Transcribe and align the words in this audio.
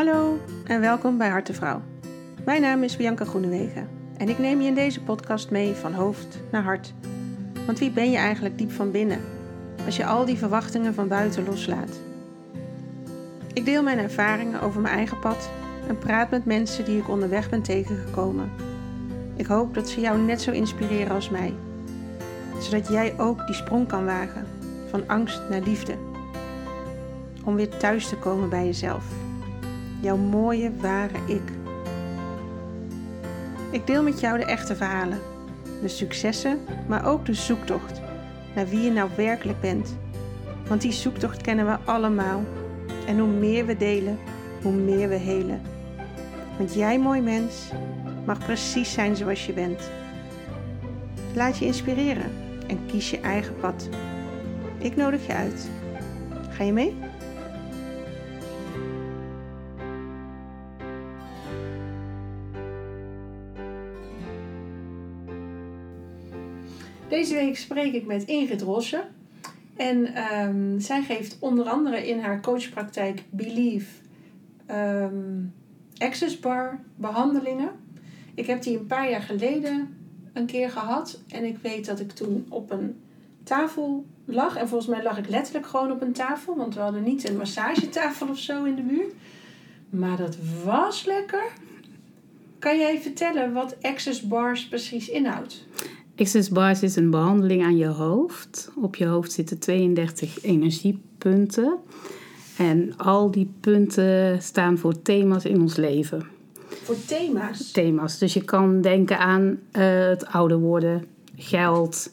Hallo 0.00 0.38
en 0.64 0.80
welkom 0.80 1.18
bij 1.18 1.28
Hartenvrouw. 1.28 1.82
Mijn 2.44 2.60
naam 2.60 2.82
is 2.82 2.96
Bianca 2.96 3.24
Groenewegen 3.24 3.88
en 4.16 4.28
ik 4.28 4.38
neem 4.38 4.60
je 4.60 4.68
in 4.68 4.74
deze 4.74 5.02
podcast 5.02 5.50
mee 5.50 5.74
van 5.74 5.92
hoofd 5.92 6.40
naar 6.50 6.62
hart. 6.62 6.94
Want 7.66 7.78
wie 7.78 7.90
ben 7.90 8.10
je 8.10 8.16
eigenlijk 8.16 8.58
diep 8.58 8.72
van 8.72 8.90
binnen 8.90 9.20
als 9.84 9.96
je 9.96 10.06
al 10.06 10.24
die 10.24 10.36
verwachtingen 10.36 10.94
van 10.94 11.08
buiten 11.08 11.44
loslaat? 11.44 12.00
Ik 13.52 13.64
deel 13.64 13.82
mijn 13.82 13.98
ervaringen 13.98 14.60
over 14.60 14.80
mijn 14.80 14.94
eigen 14.94 15.18
pad 15.18 15.50
en 15.88 15.98
praat 15.98 16.30
met 16.30 16.44
mensen 16.44 16.84
die 16.84 16.98
ik 16.98 17.08
onderweg 17.08 17.50
ben 17.50 17.62
tegengekomen. 17.62 18.50
Ik 19.36 19.46
hoop 19.46 19.74
dat 19.74 19.88
ze 19.88 20.00
jou 20.00 20.18
net 20.18 20.42
zo 20.42 20.50
inspireren 20.50 21.14
als 21.14 21.30
mij, 21.30 21.54
zodat 22.60 22.88
jij 22.88 23.18
ook 23.18 23.46
die 23.46 23.56
sprong 23.56 23.88
kan 23.88 24.04
wagen 24.04 24.46
van 24.90 25.08
angst 25.08 25.40
naar 25.50 25.62
liefde. 25.62 25.94
Om 27.44 27.54
weer 27.54 27.76
thuis 27.76 28.08
te 28.08 28.16
komen 28.16 28.48
bij 28.48 28.64
jezelf. 28.64 29.04
Jouw 30.00 30.16
mooie, 30.16 30.70
ware 30.80 31.18
ik. 31.26 31.42
Ik 33.70 33.86
deel 33.86 34.02
met 34.02 34.20
jou 34.20 34.38
de 34.38 34.44
echte 34.44 34.76
verhalen, 34.76 35.18
de 35.82 35.88
successen, 35.88 36.58
maar 36.88 37.06
ook 37.06 37.26
de 37.26 37.34
zoektocht 37.34 38.00
naar 38.54 38.68
wie 38.68 38.80
je 38.80 38.90
nou 38.90 39.10
werkelijk 39.16 39.60
bent. 39.60 39.96
Want 40.68 40.80
die 40.80 40.92
zoektocht 40.92 41.40
kennen 41.40 41.66
we 41.66 41.76
allemaal. 41.84 42.44
En 43.06 43.18
hoe 43.18 43.28
meer 43.28 43.66
we 43.66 43.76
delen, 43.76 44.18
hoe 44.62 44.72
meer 44.72 45.08
we 45.08 45.14
helen. 45.14 45.60
Want 46.58 46.74
jij, 46.74 46.98
mooi 46.98 47.20
mens, 47.20 47.70
mag 48.26 48.38
precies 48.38 48.92
zijn 48.92 49.16
zoals 49.16 49.46
je 49.46 49.52
bent. 49.52 49.90
Laat 51.34 51.58
je 51.58 51.64
inspireren 51.64 52.30
en 52.66 52.78
kies 52.86 53.10
je 53.10 53.20
eigen 53.20 53.56
pad. 53.60 53.88
Ik 54.78 54.96
nodig 54.96 55.26
je 55.26 55.34
uit. 55.34 55.70
Ga 56.50 56.64
je 56.64 56.72
mee? 56.72 56.96
Deze 67.10 67.34
week 67.34 67.56
spreek 67.56 67.92
ik 67.92 68.06
met 68.06 68.24
Ingrid 68.24 68.62
Rosse. 68.62 69.02
En 69.76 70.14
ehm, 70.14 70.78
zij 70.78 71.02
geeft 71.02 71.36
onder 71.40 71.68
andere 71.68 72.08
in 72.08 72.20
haar 72.20 72.40
coachpraktijk 72.40 73.22
Believe 73.30 73.86
um, 74.70 75.54
Access 75.98 76.40
Bar 76.40 76.80
behandelingen. 76.94 77.70
Ik 78.34 78.46
heb 78.46 78.62
die 78.62 78.78
een 78.78 78.86
paar 78.86 79.10
jaar 79.10 79.22
geleden 79.22 79.96
een 80.32 80.46
keer 80.46 80.70
gehad. 80.70 81.20
En 81.28 81.44
ik 81.44 81.58
weet 81.62 81.86
dat 81.86 82.00
ik 82.00 82.10
toen 82.10 82.46
op 82.48 82.70
een 82.70 83.00
tafel 83.42 84.06
lag. 84.24 84.56
En 84.56 84.68
volgens 84.68 84.90
mij 84.90 85.02
lag 85.02 85.18
ik 85.18 85.28
letterlijk 85.28 85.66
gewoon 85.66 85.92
op 85.92 86.02
een 86.02 86.12
tafel. 86.12 86.56
Want 86.56 86.74
we 86.74 86.80
hadden 86.80 87.02
niet 87.02 87.28
een 87.28 87.36
massagetafel 87.36 88.28
of 88.28 88.38
zo 88.38 88.64
in 88.64 88.74
de 88.74 88.82
buurt. 88.82 89.12
Maar 89.88 90.16
dat 90.16 90.36
was 90.64 91.04
lekker. 91.04 91.44
Kan 92.58 92.78
jij 92.78 93.00
vertellen 93.00 93.52
wat 93.52 93.76
Access 93.82 94.22
Bars 94.22 94.68
precies 94.68 95.08
inhoudt? 95.08 95.66
Access 96.20 96.48
Bars 96.48 96.82
is 96.82 96.96
een 96.96 97.10
behandeling 97.10 97.64
aan 97.64 97.76
je 97.76 97.86
hoofd. 97.86 98.70
Op 98.76 98.96
je 98.96 99.06
hoofd 99.06 99.32
zitten 99.32 99.58
32 99.58 100.42
energiepunten. 100.42 101.78
En 102.56 102.96
al 102.96 103.30
die 103.30 103.52
punten 103.60 104.42
staan 104.42 104.78
voor 104.78 105.02
thema's 105.02 105.44
in 105.44 105.60
ons 105.60 105.76
leven. 105.76 106.26
Voor 106.82 106.96
thema's? 107.06 107.70
Thema's. 107.70 108.18
Dus 108.18 108.34
je 108.34 108.44
kan 108.44 108.80
denken 108.80 109.18
aan 109.18 109.42
uh, 109.42 109.58
het 110.08 110.26
ouder 110.26 110.58
worden, 110.58 111.04
geld, 111.36 112.12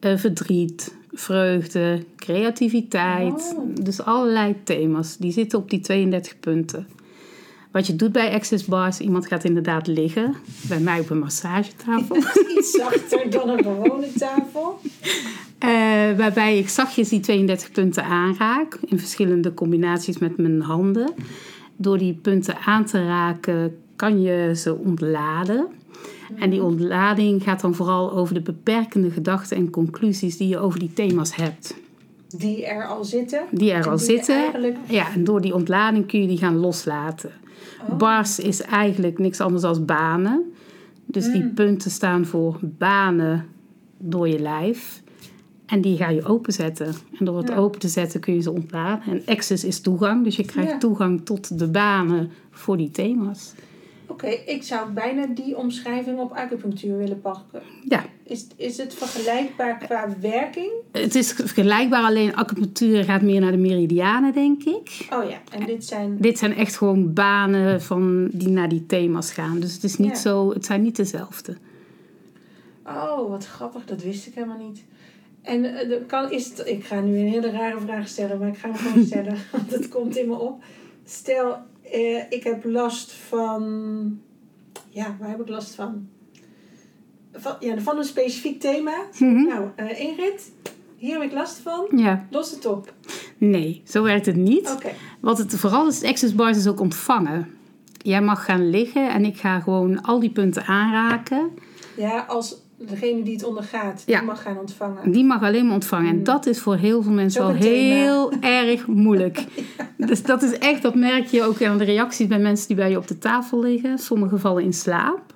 uh, 0.00 0.16
verdriet, 0.16 0.94
vreugde, 1.12 2.04
creativiteit. 2.16 3.54
Oh. 3.56 3.74
Dus 3.82 4.00
allerlei 4.00 4.56
thema's. 4.64 5.16
Die 5.16 5.32
zitten 5.32 5.58
op 5.58 5.70
die 5.70 5.80
32 5.80 6.40
punten. 6.40 6.86
Wat 7.70 7.86
je 7.86 7.96
doet 7.96 8.12
bij 8.12 8.32
Access 8.32 8.64
Bars, 8.64 8.98
iemand 8.98 9.26
gaat 9.26 9.44
inderdaad 9.44 9.86
liggen. 9.86 10.34
Bij 10.68 10.80
mij 10.80 11.00
op 11.00 11.10
een 11.10 11.18
massagetafel. 11.18 12.16
Iets 12.58 12.70
zachter 12.70 13.30
dan 13.30 13.48
een 13.48 13.62
gewone 13.62 14.12
tafel. 14.12 14.80
Uh, 15.64 15.70
waarbij 16.16 16.58
ik 16.58 16.68
zachtjes 16.68 17.08
die 17.08 17.20
32 17.20 17.72
punten 17.72 18.04
aanraak. 18.04 18.78
In 18.86 18.98
verschillende 18.98 19.54
combinaties 19.54 20.18
met 20.18 20.36
mijn 20.36 20.60
handen. 20.60 21.14
Door 21.76 21.98
die 21.98 22.14
punten 22.14 22.56
aan 22.58 22.84
te 22.84 23.06
raken 23.06 23.76
kan 23.96 24.22
je 24.22 24.52
ze 24.56 24.76
ontladen. 24.76 25.66
En 26.36 26.50
die 26.50 26.62
ontlading 26.62 27.42
gaat 27.42 27.60
dan 27.60 27.74
vooral 27.74 28.12
over 28.12 28.34
de 28.34 28.40
beperkende 28.40 29.10
gedachten 29.10 29.56
en 29.56 29.70
conclusies 29.70 30.36
die 30.36 30.48
je 30.48 30.58
over 30.58 30.78
die 30.78 30.92
thema's 30.92 31.36
hebt. 31.36 31.74
Die 32.36 32.66
er 32.66 32.86
al 32.86 33.04
zitten? 33.04 33.42
Die 33.50 33.72
er 33.72 33.88
al 33.88 33.98
zitten. 33.98 34.36
Eigenlijk... 34.36 34.76
Ja, 34.88 35.12
en 35.12 35.24
door 35.24 35.40
die 35.40 35.54
ontlading 35.54 36.06
kun 36.06 36.20
je 36.20 36.26
die 36.26 36.38
gaan 36.38 36.56
loslaten. 36.56 37.30
Oh. 37.90 37.96
Bars 37.96 38.38
is 38.38 38.60
eigenlijk 38.62 39.18
niks 39.18 39.40
anders 39.40 39.62
dan 39.62 39.84
banen. 39.84 40.52
Dus 41.04 41.32
die 41.32 41.42
mm. 41.42 41.54
punten 41.54 41.90
staan 41.90 42.26
voor 42.26 42.58
banen 42.62 43.46
door 43.98 44.28
je 44.28 44.38
lijf. 44.38 45.02
En 45.66 45.80
die 45.80 45.96
ga 45.96 46.08
je 46.08 46.24
openzetten. 46.24 46.94
En 47.18 47.24
door 47.24 47.38
het 47.38 47.52
open 47.52 47.80
te 47.80 47.88
zetten 47.88 48.20
kun 48.20 48.34
je 48.34 48.40
ze 48.40 48.52
ontladen. 48.52 49.12
En 49.12 49.22
access 49.26 49.64
is 49.64 49.80
toegang. 49.80 50.24
Dus 50.24 50.36
je 50.36 50.44
krijgt 50.44 50.80
toegang 50.80 51.24
tot 51.24 51.58
de 51.58 51.68
banen 51.68 52.30
voor 52.50 52.76
die 52.76 52.90
thema's. 52.90 53.52
Oké, 54.06 54.26
ik 54.26 54.62
zou 54.62 54.92
bijna 54.92 55.26
die 55.26 55.56
omschrijving 55.56 56.18
op 56.18 56.32
acupunctuur 56.32 56.96
willen 56.96 57.20
pakken. 57.20 57.62
Ja. 57.84 58.04
Is, 58.28 58.46
is 58.56 58.76
het 58.76 58.94
vergelijkbaar 58.94 59.78
qua 59.78 60.08
werking? 60.20 60.70
Het 60.92 61.14
is 61.14 61.32
vergelijkbaar, 61.32 62.02
alleen 62.02 62.34
acupunctuur 62.34 63.04
gaat 63.04 63.22
meer 63.22 63.40
naar 63.40 63.50
de 63.50 63.56
meridianen, 63.56 64.32
denk 64.32 64.64
ik. 64.64 65.06
Oh 65.12 65.30
ja, 65.30 65.38
en 65.50 65.66
dit 65.66 65.84
zijn... 65.84 66.16
Dit 66.18 66.38
zijn 66.38 66.54
echt 66.56 66.76
gewoon 66.76 67.12
banen 67.12 67.82
van, 67.82 68.28
die 68.32 68.48
naar 68.48 68.68
die 68.68 68.86
thema's 68.86 69.32
gaan. 69.32 69.60
Dus 69.60 69.74
het, 69.74 69.84
is 69.84 69.96
niet 69.96 70.18
zo, 70.18 70.52
het 70.52 70.64
zijn 70.64 70.82
niet 70.82 70.96
dezelfde. 70.96 71.56
Oh, 72.86 73.28
wat 73.28 73.46
grappig, 73.46 73.84
dat 73.84 74.02
wist 74.02 74.26
ik 74.26 74.34
helemaal 74.34 74.66
niet. 74.66 74.84
En 75.42 75.64
uh, 75.64 75.96
kan, 76.06 76.30
is 76.30 76.48
het, 76.48 76.66
ik 76.66 76.84
ga 76.84 77.00
nu 77.00 77.18
een 77.18 77.28
hele 77.28 77.50
rare 77.50 77.80
vraag 77.80 78.08
stellen, 78.08 78.38
maar 78.38 78.48
ik 78.48 78.58
ga 78.58 78.68
hem 78.68 78.76
gewoon 78.76 79.06
stellen, 79.12 79.36
want 79.52 79.70
het 79.70 79.88
komt 79.88 80.16
in 80.16 80.28
me 80.28 80.38
op. 80.38 80.62
Stel, 81.04 81.56
uh, 81.94 82.22
ik 82.28 82.44
heb 82.44 82.64
last 82.64 83.12
van. 83.12 84.20
Ja, 84.88 85.16
waar 85.20 85.28
heb 85.28 85.40
ik 85.40 85.48
last 85.48 85.74
van? 85.74 86.08
Van, 87.38 87.56
ja, 87.60 87.78
van 87.78 87.98
een 87.98 88.04
specifiek 88.04 88.60
thema. 88.60 88.94
Mm-hmm. 89.18 89.46
Nou, 89.46 89.68
uh, 89.76 90.00
Ingrid, 90.00 90.52
hier 90.96 91.12
heb 91.12 91.22
ik 91.22 91.32
last 91.32 91.58
van. 91.58 91.86
Ja. 91.96 92.26
Los 92.30 92.50
het 92.50 92.66
op. 92.66 92.92
Nee, 93.38 93.82
zo 93.86 94.02
werkt 94.02 94.26
het 94.26 94.36
niet. 94.36 94.74
Okay. 94.76 94.94
Wat 95.20 95.38
het 95.38 95.54
vooral 95.54 95.88
is, 95.88 96.04
Access 96.04 96.34
Bars 96.34 96.56
is 96.56 96.66
ook 96.66 96.80
ontvangen. 96.80 97.48
Jij 98.02 98.22
mag 98.22 98.44
gaan 98.44 98.70
liggen 98.70 99.10
en 99.10 99.24
ik 99.24 99.36
ga 99.36 99.60
gewoon 99.60 100.02
al 100.02 100.20
die 100.20 100.30
punten 100.30 100.64
aanraken. 100.64 101.50
Ja, 101.96 102.24
als 102.28 102.56
degene 102.78 103.22
die 103.22 103.34
het 103.34 103.44
ondergaat, 103.44 104.02
die 104.06 104.22
mag 104.22 104.42
gaan 104.42 104.58
ontvangen. 104.58 105.12
Die 105.12 105.24
mag 105.24 105.42
alleen 105.42 105.64
maar 105.64 105.74
ontvangen. 105.74 106.10
En 106.10 106.16
mm. 106.16 106.24
dat 106.24 106.46
is 106.46 106.60
voor 106.60 106.76
heel 106.76 107.02
veel 107.02 107.12
mensen 107.12 107.42
wel 107.42 107.54
heel 107.54 108.32
erg 108.40 108.86
moeilijk. 108.86 109.44
Dus 109.96 110.22
dat 110.22 110.42
is 110.42 110.58
echt, 110.58 110.82
dat 110.82 110.94
merk 110.94 111.26
je 111.26 111.42
ook 111.42 111.62
aan 111.62 111.78
de 111.78 111.84
reacties 111.84 112.26
bij 112.26 112.38
mensen 112.38 112.66
die 112.66 112.76
bij 112.76 112.90
je 112.90 112.96
op 112.96 113.06
de 113.06 113.18
tafel 113.18 113.60
liggen. 113.60 113.98
Sommigen 113.98 114.40
vallen 114.40 114.62
in 114.62 114.72
slaap. 114.72 115.27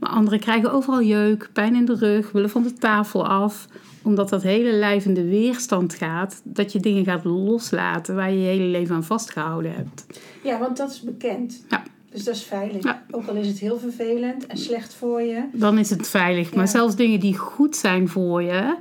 Maar 0.00 0.10
anderen 0.10 0.40
krijgen 0.40 0.72
overal 0.72 1.02
jeuk, 1.02 1.50
pijn 1.52 1.74
in 1.74 1.84
de 1.84 1.94
rug, 1.94 2.32
willen 2.32 2.50
van 2.50 2.62
de 2.62 2.72
tafel 2.72 3.26
af. 3.26 3.66
Omdat 4.02 4.28
dat 4.28 4.42
hele 4.42 4.72
lijf 4.72 5.04
in 5.04 5.14
de 5.14 5.28
weerstand 5.28 5.94
gaat. 5.94 6.40
Dat 6.44 6.72
je 6.72 6.80
dingen 6.80 7.04
gaat 7.04 7.24
loslaten 7.24 8.14
waar 8.14 8.30
je 8.30 8.38
je 8.38 8.46
hele 8.46 8.64
leven 8.64 8.94
aan 8.94 9.04
vastgehouden 9.04 9.74
hebt. 9.74 10.06
Ja, 10.42 10.58
want 10.58 10.76
dat 10.76 10.90
is 10.90 11.00
bekend. 11.00 11.64
Ja. 11.68 11.82
Dus 12.10 12.24
dat 12.24 12.34
is 12.34 12.42
veilig. 12.42 12.96
Ook 13.10 13.26
al 13.26 13.34
is 13.34 13.46
het 13.46 13.58
heel 13.58 13.78
vervelend 13.78 14.46
en 14.46 14.58
slecht 14.58 14.94
voor 14.94 15.22
je. 15.22 15.42
Dan 15.52 15.78
is 15.78 15.90
het 15.90 16.08
veilig. 16.08 16.54
Maar 16.54 16.68
zelfs 16.68 16.96
dingen 16.96 17.20
die 17.20 17.36
goed 17.36 17.76
zijn 17.76 18.08
voor 18.08 18.42
je, 18.42 18.76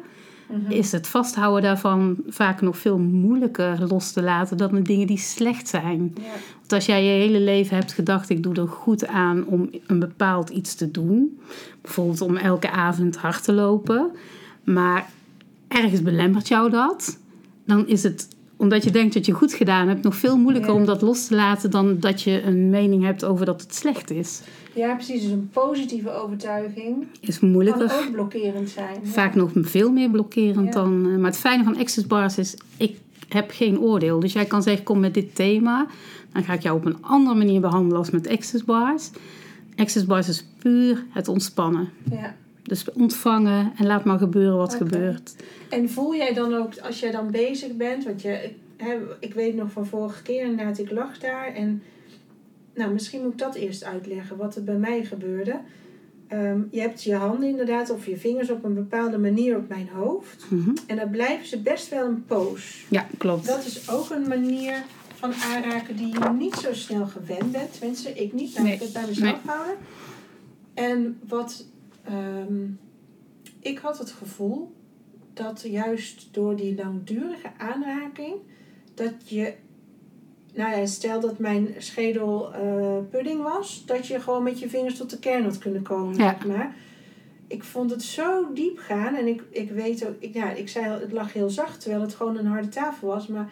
mhm. 0.47 0.71
is 0.71 0.91
het 0.91 1.07
vasthouden 1.07 1.61
daarvan 1.61 2.17
vaak 2.27 2.61
nog 2.61 2.77
veel 2.77 2.97
moeilijker 2.97 3.87
los 3.87 4.11
te 4.11 4.21
laten 4.21 4.57
dan 4.57 4.75
de 4.75 4.81
dingen 4.81 5.07
die 5.07 5.17
slecht 5.17 5.67
zijn. 5.67 6.13
Ja. 6.15 6.23
Want 6.69 6.81
als 6.81 6.89
jij 6.89 7.03
je 7.03 7.25
hele 7.25 7.39
leven 7.39 7.75
hebt 7.75 7.93
gedacht, 7.93 8.29
ik 8.29 8.43
doe 8.43 8.55
er 8.55 8.67
goed 8.67 9.07
aan 9.07 9.45
om 9.45 9.69
een 9.87 9.99
bepaald 9.99 10.49
iets 10.49 10.75
te 10.75 10.91
doen. 10.91 11.39
Bijvoorbeeld 11.81 12.21
om 12.21 12.37
elke 12.37 12.69
avond 12.69 13.17
hard 13.17 13.43
te 13.43 13.53
lopen. 13.53 14.11
Maar 14.63 15.09
ergens 15.67 16.01
belemmert 16.01 16.47
jou 16.47 16.69
dat. 16.69 17.19
Dan 17.65 17.87
is 17.87 18.03
het 18.03 18.27
omdat 18.57 18.83
je 18.83 18.91
denkt 18.91 19.13
dat 19.13 19.25
je 19.25 19.31
goed 19.31 19.53
gedaan 19.53 19.87
hebt, 19.87 20.03
nog 20.03 20.15
veel 20.15 20.37
moeilijker 20.37 20.73
om 20.73 20.85
dat 20.85 21.01
los 21.01 21.27
te 21.27 21.35
laten 21.35 21.71
dan 21.71 21.99
dat 21.99 22.21
je 22.21 22.43
een 22.43 22.69
mening 22.69 23.03
hebt 23.03 23.25
over 23.25 23.45
dat 23.45 23.61
het 23.61 23.75
slecht 23.75 24.11
is. 24.11 24.41
Ja, 24.73 24.93
precies. 24.93 25.21
Dus 25.21 25.31
een 25.31 25.49
positieve 25.53 26.11
overtuiging 26.11 27.07
is 27.19 27.39
moeilijker. 27.39 27.87
kan 27.87 27.97
ook 28.05 28.11
blokkerend 28.11 28.69
zijn. 28.69 28.97
Vaak 29.03 29.35
nog 29.35 29.51
veel 29.55 29.91
meer 29.91 30.09
blokkerend 30.09 30.73
dan. 30.73 31.05
Eh, 31.05 31.17
maar 31.17 31.29
het 31.31 31.39
fijne 31.39 31.63
van 31.63 31.77
Access 31.77 32.07
Bars 32.07 32.37
is, 32.37 32.57
ik 32.77 32.97
heb 33.29 33.51
geen 33.51 33.79
oordeel. 33.79 34.19
Dus 34.19 34.33
jij 34.33 34.45
kan 34.45 34.63
zeggen, 34.63 34.83
kom 34.83 34.99
met 34.99 35.13
dit 35.13 35.35
thema. 35.35 35.87
Dan 36.33 36.43
ga 36.43 36.53
ik 36.53 36.61
jou 36.61 36.77
op 36.77 36.85
een 36.85 37.03
andere 37.03 37.37
manier 37.37 37.61
behandelen 37.61 37.97
als 37.97 38.09
met 38.09 38.27
Access 38.27 38.63
Bars. 38.63 39.09
Access 39.75 40.05
Bars 40.05 40.27
is 40.27 40.45
puur 40.59 41.05
het 41.09 41.27
ontspannen. 41.27 41.89
Ja. 42.11 42.35
Dus 42.63 42.91
ontvangen 42.91 43.71
en 43.75 43.85
laat 43.85 44.05
maar 44.05 44.17
gebeuren 44.17 44.57
wat 44.57 44.75
gebeurt. 44.75 45.35
En 45.69 45.89
voel 45.89 46.15
jij 46.15 46.33
dan 46.33 46.53
ook, 46.53 46.77
als 46.77 46.99
jij 46.99 47.11
dan 47.11 47.31
bezig 47.31 47.75
bent, 47.75 48.03
want 48.03 48.21
je, 48.21 48.51
hè, 48.77 48.97
ik 49.19 49.33
weet 49.33 49.55
nog 49.55 49.71
van 49.71 49.85
vorige 49.85 50.21
keer 50.21 50.45
inderdaad, 50.45 50.77
ik 50.77 50.91
lag 50.91 51.17
daar 51.17 51.53
en 51.53 51.81
nou, 52.75 52.93
misschien 52.93 53.21
moet 53.21 53.31
ik 53.31 53.37
dat 53.37 53.55
eerst 53.55 53.83
uitleggen, 53.83 54.37
wat 54.37 54.55
er 54.55 54.63
bij 54.63 54.77
mij 54.77 55.05
gebeurde. 55.05 55.59
Ehm, 56.27 56.59
je 56.71 56.79
hebt 56.79 57.03
je 57.03 57.15
handen 57.15 57.49
inderdaad 57.49 57.89
of 57.89 58.05
je 58.05 58.17
vingers 58.17 58.49
op 58.49 58.63
een 58.63 58.73
bepaalde 58.73 59.17
manier 59.17 59.57
op 59.57 59.69
mijn 59.69 59.89
hoofd. 59.93 60.45
Mhm. 60.49 60.69
En 60.87 60.95
dan 60.95 61.09
blijven 61.09 61.47
ze 61.47 61.61
best 61.61 61.89
wel 61.89 62.05
een 62.05 62.25
poos. 62.25 62.85
Ja, 62.89 63.07
klopt. 63.17 63.45
Dat 63.45 63.65
is 63.65 63.89
ook 63.89 64.09
een 64.09 64.27
manier 64.27 64.83
van 65.19 65.33
aanraken 65.33 65.95
die 65.95 66.07
je 66.07 66.29
niet 66.37 66.55
zo 66.55 66.73
snel 66.73 67.05
gewend 67.07 67.51
bent. 67.51 67.73
Tenminste, 67.79 68.09
ik 68.13 68.33
niet. 68.33 68.53
Nou, 68.53 68.65
Nee. 68.65 68.73
ik 68.73 68.79
het 68.81 68.93
bij 68.93 69.05
mezelf 69.07 69.43
Nee. 69.45 69.55
houden. 69.55 69.75
En 70.73 71.19
wat... 71.27 71.65
ehm, 72.03 72.65
ik 73.59 73.77
had 73.79 73.97
het 73.97 74.11
gevoel 74.11 74.75
dat 75.33 75.61
juist 75.67 76.27
door 76.31 76.55
die 76.55 76.75
langdurige 76.75 77.49
aanraking... 77.57 78.35
dat 78.93 79.13
je... 79.23 79.53
Nou 80.53 80.77
ja, 80.77 80.85
stel 80.85 81.19
dat 81.19 81.39
mijn 81.39 81.75
schedel 81.77 82.53
eh, 82.53 82.97
pudding 83.09 83.41
was... 83.41 83.83
dat 83.85 84.07
je 84.07 84.19
gewoon 84.19 84.43
met 84.43 84.59
je 84.59 84.69
vingers 84.69 84.97
tot 84.97 85.09
de 85.09 85.19
kern 85.19 85.43
had 85.43 85.57
kunnen 85.57 85.81
komen, 85.81 86.15
Ja. 86.17 86.37
maar. 86.47 86.75
Ik 87.47 87.63
vond 87.63 87.91
het 87.91 88.03
zo 88.03 88.53
diep 88.53 88.77
gaan. 88.77 89.15
En 89.15 89.27
ik, 89.27 89.43
ik 89.49 89.69
weet 89.71 90.07
ook... 90.07 90.15
Ik, 90.19 90.33
ja, 90.33 90.51
ik 90.51 90.69
zei 90.69 90.89
al, 90.89 90.99
het 90.99 91.11
lag 91.11 91.33
heel 91.33 91.49
zacht, 91.49 91.81
terwijl 91.81 92.01
het 92.01 92.15
gewoon 92.15 92.37
een 92.37 92.45
harde 92.45 92.67
tafel 92.69 93.07
was. 93.07 93.27
Maar 93.27 93.51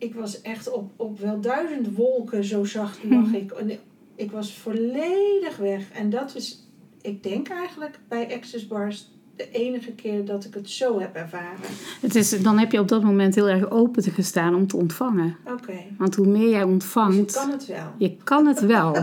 ik, 0.00 0.14
was 0.14 0.40
echt 0.40 0.70
op, 0.72 0.90
op 0.96 1.18
wel 1.18 1.40
duizend 1.40 1.94
wolken, 1.96 2.44
zo 2.44 2.64
zacht 2.64 3.04
lag. 3.10 3.32
En 3.34 3.70
ik- 3.70 3.80
ik 4.14 4.30
was 4.30 4.52
volledig 4.52 5.56
weg. 5.56 5.90
En 5.92 6.10
dat 6.10 6.34
is, 6.34 6.66
ik 7.00 7.22
denk 7.22 7.48
eigenlijk 7.48 8.00
bij 8.08 8.34
Access 8.34 8.66
Bars 8.66 9.10
de 9.40 9.58
enige 9.58 9.92
keer 9.92 10.24
dat 10.24 10.44
ik 10.44 10.54
het 10.54 10.70
zo 10.70 11.00
heb 11.00 11.14
ervaren. 11.14 11.70
Het 12.00 12.14
is, 12.14 12.42
dan 12.42 12.58
heb 12.58 12.72
je 12.72 12.80
op 12.80 12.88
dat 12.88 13.02
moment 13.02 13.34
heel 13.34 13.48
erg 13.48 13.70
open 13.70 14.02
te 14.02 14.10
gestaan 14.10 14.54
om 14.54 14.66
te 14.66 14.76
ontvangen. 14.76 15.36
Oké, 15.52 15.72
Want 15.98 16.14
hoe 16.14 16.26
meer 16.26 16.40
jij 16.40 16.50
dus 16.50 16.58
je 16.58 16.66
ontvangt, 16.66 17.32
kan 17.34 17.50
het 17.50 17.66
wel. 17.66 17.92
je 17.98 18.16
kan 18.24 18.46
het 18.46 18.60
wel. 18.60 18.96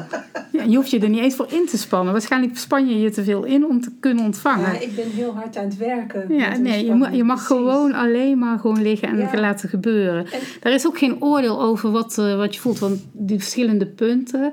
Ja, 0.52 0.64
je 0.64 0.76
hoeft 0.76 0.90
je 0.90 1.00
er 1.00 1.10
niet 1.10 1.20
eens 1.22 1.36
voor 1.36 1.48
in 1.52 1.66
te 1.66 1.78
spannen. 1.78 2.12
Waarschijnlijk 2.14 2.58
span 2.58 2.88
je 2.88 3.00
je 3.00 3.10
te 3.10 3.24
veel 3.24 3.44
in 3.44 3.66
om 3.66 3.82
te 3.82 3.92
kunnen 4.00 4.24
ontvangen. 4.26 4.74
Ja, 4.74 4.80
ik 4.80 4.96
ben 4.96 5.10
heel 5.10 5.34
hard 5.36 5.58
aan 5.58 5.64
het 5.66 5.78
werken. 5.78 6.34
Ja, 6.36 6.58
nee, 6.58 6.86
je, 6.86 6.94
mag, 6.96 7.14
je 7.16 7.24
mag 7.24 7.46
Precies. 7.46 7.56
gewoon 7.66 7.94
alleen 7.94 8.38
maar 8.40 8.60
gewoon 8.60 8.82
liggen 8.82 9.08
en 9.10 9.18
Ja. 9.18 9.40
laten 9.40 9.70
gebeuren. 9.70 10.26
En- 10.26 10.40
Er 10.62 10.74
is 10.74 10.88
ook 10.88 10.98
geen 10.98 11.22
oordeel 11.24 11.62
over 11.62 11.92
wat, 11.92 12.18
eh, 12.18 12.36
wat 12.38 12.56
je 12.56 12.62
voelt, 12.62 12.80
want 12.80 13.06
die 13.12 13.38
verschillende 13.38 13.86
punten. 13.88 14.52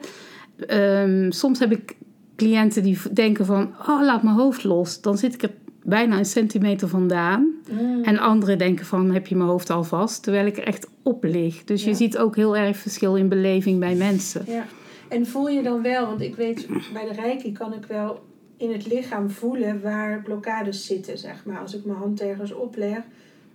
ehm, 0.66 1.30
soms 1.30 1.58
heb 1.58 1.72
ik 1.72 1.96
cliënten 2.36 2.82
die 2.82 2.98
denken 3.12 3.46
van, 3.46 3.74
oh, 3.88 4.02
laat 4.02 4.22
mijn 4.22 4.36
hoofd 4.36 4.64
los. 4.64 5.00
Dan 5.00 5.18
zit 5.18 5.34
ik 5.34 5.42
er 5.42 5.50
bijna 5.84 6.18
een 6.18 6.24
centimeter 6.24 6.88
vandaan. 6.88 7.54
Mm, 7.70 8.02
En 8.04 8.18
anderen 8.18 8.58
denken 8.58 8.86
van, 8.86 9.10
heb 9.10 9.26
je 9.26 9.36
mijn 9.36 9.48
hoofd 9.48 9.70
al 9.70 9.84
vast? 9.84 10.22
Terwijl 10.22 10.46
ik 10.46 10.56
er 10.56 10.64
echt 10.64 10.88
op 11.02 11.24
lig. 11.24 11.64
Dus 11.64 11.84
je 11.84 11.94
ziet 11.94 12.18
ook 12.18 12.36
heel 12.36 12.56
erg 12.56 12.76
verschil 12.76 13.16
in 13.16 13.28
beleving 13.28 13.78
bij 13.78 13.94
mensen. 13.94 14.42
ja. 14.46 14.66
En 15.08 15.26
voel 15.26 15.48
je 15.48 15.62
dan 15.62 15.82
wel, 15.82 16.06
want 16.06 16.20
ik 16.20 16.34
weet, 16.34 16.66
bij 16.92 17.04
de 17.08 17.20
reiki 17.20 17.52
kan 17.52 17.74
ik 17.74 17.84
wel 17.84 18.22
in 18.56 18.72
het 18.72 18.86
lichaam 18.86 19.30
voelen 19.30 19.82
waar 19.82 20.22
blokkades 20.22 20.86
zitten, 20.86 21.18
zeg 21.18 21.44
maar. 21.44 21.58
Als 21.60 21.74
ik 21.74 21.84
mijn 21.84 21.98
hand 21.98 22.20
ergens 22.20 22.52
opleg, 22.52 22.98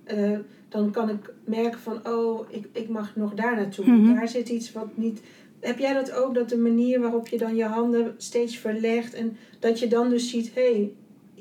eh, 0.04 0.38
dan 0.70 0.92
kan 0.92 1.10
ik 1.10 1.34
merken 1.46 1.80
van, 1.80 2.08
oh, 2.08 2.48
ik, 2.50 2.68
ik 2.72 2.90
mag 2.90 3.16
nog 3.16 3.34
daar 3.34 3.56
naartoe. 3.56 3.86
Mhm. 3.86 4.14
Daar 4.14 4.28
zit 4.28 4.50
iets 4.50 4.72
wat 4.72 4.88
niet... 4.94 5.22
Heb 5.60 5.80
jij 5.80 5.94
dat 5.94 6.12
ook, 6.12 6.34
dat 6.34 6.50
de 6.50 6.58
manier 6.58 7.00
waarop 7.00 7.28
je 7.28 7.38
dan 7.38 7.56
je 7.56 7.66
handen 7.66 8.14
steeds 8.18 8.58
verlegt 8.58 9.14
en 9.14 9.38
dat 9.60 9.80
je 9.80 9.88
dan 9.88 10.10
dus 10.10 10.30
ziet, 10.30 10.52
hé, 10.54 10.72
hey, 10.72 10.92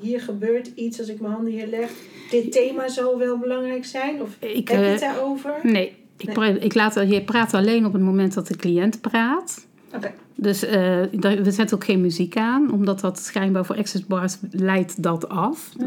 hier 0.00 0.20
gebeurt 0.20 0.70
iets 0.74 0.98
als 0.98 1.08
ik 1.08 1.20
mijn 1.20 1.32
handen 1.32 1.52
hier 1.52 1.66
leg. 1.66 1.90
Dit 2.30 2.52
thema 2.52 2.88
zal 2.88 3.18
wel 3.18 3.38
belangrijk 3.38 3.84
zijn? 3.84 4.22
Of 4.22 4.36
Ik, 4.38 4.68
heb 4.68 4.78
je 4.78 4.84
eh, 4.84 4.90
het 4.90 5.00
daarover? 5.00 5.54
nee, 5.62 5.96
ik, 6.16 6.36
Nee. 6.36 6.58
ik 6.58 6.74
laat, 6.74 6.94
je 6.94 7.22
praat 7.24 7.54
alleen 7.54 7.86
op 7.86 7.92
het 7.92 8.02
moment 8.02 8.34
dat 8.34 8.46
de 8.46 8.56
cliënt 8.56 9.00
praat. 9.00 9.66
Oké. 9.94 10.12
Dus 10.34 10.64
eh, 10.64 11.02
we 11.20 11.50
zetten 11.50 11.76
ook 11.76 11.84
geen 11.84 12.00
muziek 12.00 12.36
aan, 12.36 12.72
omdat 12.72 13.00
dat 13.00 13.18
schijnbaar 13.18 13.64
voor 13.64 13.76
access 13.76 14.06
bars 14.06 14.36
leidt 14.50 15.02
dat 15.02 15.28
af. 15.28 15.70
Mm. 15.78 15.86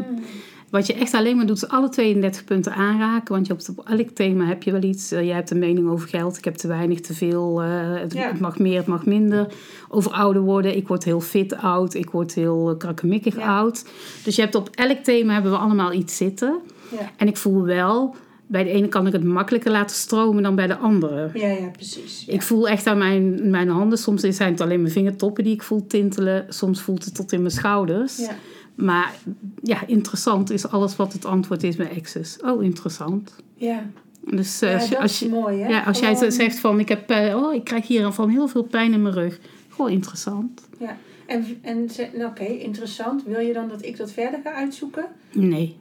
Wat 0.72 0.86
je 0.86 0.94
echt 0.94 1.14
alleen 1.14 1.36
maar 1.36 1.46
doet, 1.46 1.56
is 1.56 1.68
alle 1.68 1.88
32 1.88 2.44
punten 2.44 2.72
aanraken. 2.72 3.34
Want 3.34 3.46
je 3.46 3.52
op 3.76 3.86
elk 3.88 4.08
thema 4.08 4.44
heb 4.46 4.62
je 4.62 4.72
wel 4.72 4.82
iets. 4.82 5.12
Eh, 5.12 5.24
jij 5.26 5.34
hebt 5.34 5.50
een 5.50 5.58
mening 5.58 5.88
over 5.88 6.08
geld. 6.08 6.36
Ik 6.36 6.44
heb 6.44 6.54
te 6.54 6.68
weinig, 6.68 7.00
te 7.00 7.14
veel. 7.14 7.62
eh, 7.62 7.68
het, 8.00 8.12
Ja. 8.12 8.28
het 8.28 8.40
mag 8.40 8.58
meer, 8.58 8.76
het 8.76 8.86
mag 8.86 9.06
minder. 9.06 9.46
Over 9.88 10.10
ouder 10.12 10.42
worden. 10.42 10.76
Ik 10.76 10.88
word 10.88 11.04
heel 11.04 11.20
fit 11.20 11.56
oud. 11.56 11.94
Ik 11.94 12.10
word 12.10 12.34
heel 12.34 12.70
eh, 12.70 12.76
krakkemikkig 12.78 13.36
Ja. 13.36 13.56
oud. 13.58 13.84
Dus 14.24 14.36
je 14.36 14.42
hebt 14.42 14.54
op 14.54 14.68
elk 14.74 14.98
thema 14.98 15.32
hebben 15.32 15.52
we 15.52 15.58
allemaal 15.58 15.92
iets 15.92 16.16
zitten. 16.16 16.58
Ja. 16.90 17.10
En 17.16 17.28
ik 17.28 17.36
voel 17.36 17.62
wel, 17.62 18.14
bij 18.46 18.64
de 18.64 18.70
ene 18.70 18.88
kan 18.88 19.06
ik 19.06 19.12
het 19.12 19.24
makkelijker 19.24 19.70
laten 19.70 19.96
stromen 19.96 20.42
dan 20.42 20.54
bij 20.54 20.66
de 20.66 20.76
andere. 20.76 21.30
Ja, 21.34 21.48
ja, 21.48 21.68
precies. 21.68 22.24
Ja. 22.26 22.32
Ik 22.32 22.42
voel 22.42 22.68
echt 22.68 22.86
aan 22.86 22.98
mijn, 22.98 23.50
mijn 23.50 23.68
handen. 23.68 23.98
Soms 23.98 24.20
zijn 24.22 24.52
het 24.52 24.60
alleen 24.60 24.80
mijn 24.80 24.92
vingertoppen 24.92 25.44
die 25.44 25.52
ik 25.54 25.62
voel 25.62 25.86
tintelen. 25.86 26.44
Soms 26.48 26.80
voelt 26.80 27.04
het 27.04 27.14
tot 27.14 27.32
in 27.32 27.40
mijn 27.40 27.52
schouders. 27.52 28.16
Ja. 28.18 28.30
Maar 28.74 29.14
ja, 29.62 29.86
interessant 29.86 30.50
is 30.50 30.68
alles 30.68 30.96
wat 30.96 31.12
het 31.12 31.24
antwoord 31.24 31.62
is 31.62 31.76
bij 31.76 31.90
Access. 31.96 32.40
Oh, 32.40 32.62
interessant. 32.62 33.34
Ja, 33.54 33.86
Dus 34.24 34.62
eh, 34.62 34.70
ja 34.70 34.78
als, 34.78 34.88
je, 34.88 34.98
als, 34.98 35.20
mooi, 35.28 35.60
hè? 35.60 35.68
ja, 35.68 35.82
als 35.82 35.98
jij 35.98 36.30
zegt 36.30 36.58
van 36.58 36.80
ik, 36.80 36.88
heb, 36.88 37.10
eh, 37.10 37.36
oh, 37.36 37.54
ik 37.54 37.64
krijg 37.64 37.86
hier 37.86 38.12
van 38.12 38.28
heel 38.28 38.48
veel 38.48 38.62
pijn 38.62 38.92
in 38.92 39.02
mijn 39.02 39.14
rug. 39.14 39.38
Gewoon 39.68 39.90
interessant. 39.90 40.68
Ja. 40.78 40.96
En, 41.26 41.44
en 41.62 41.88
nou, 42.16 42.30
oké, 42.30 42.44
interessant. 42.44 43.24
Wil 43.24 43.40
je 43.40 43.52
dan 43.52 43.68
dat 43.68 43.84
ik 43.84 43.96
dat 43.96 44.10
verder 44.10 44.40
ga 44.42 44.52
uitzoeken? 44.52 45.06
Nee. 45.32 45.80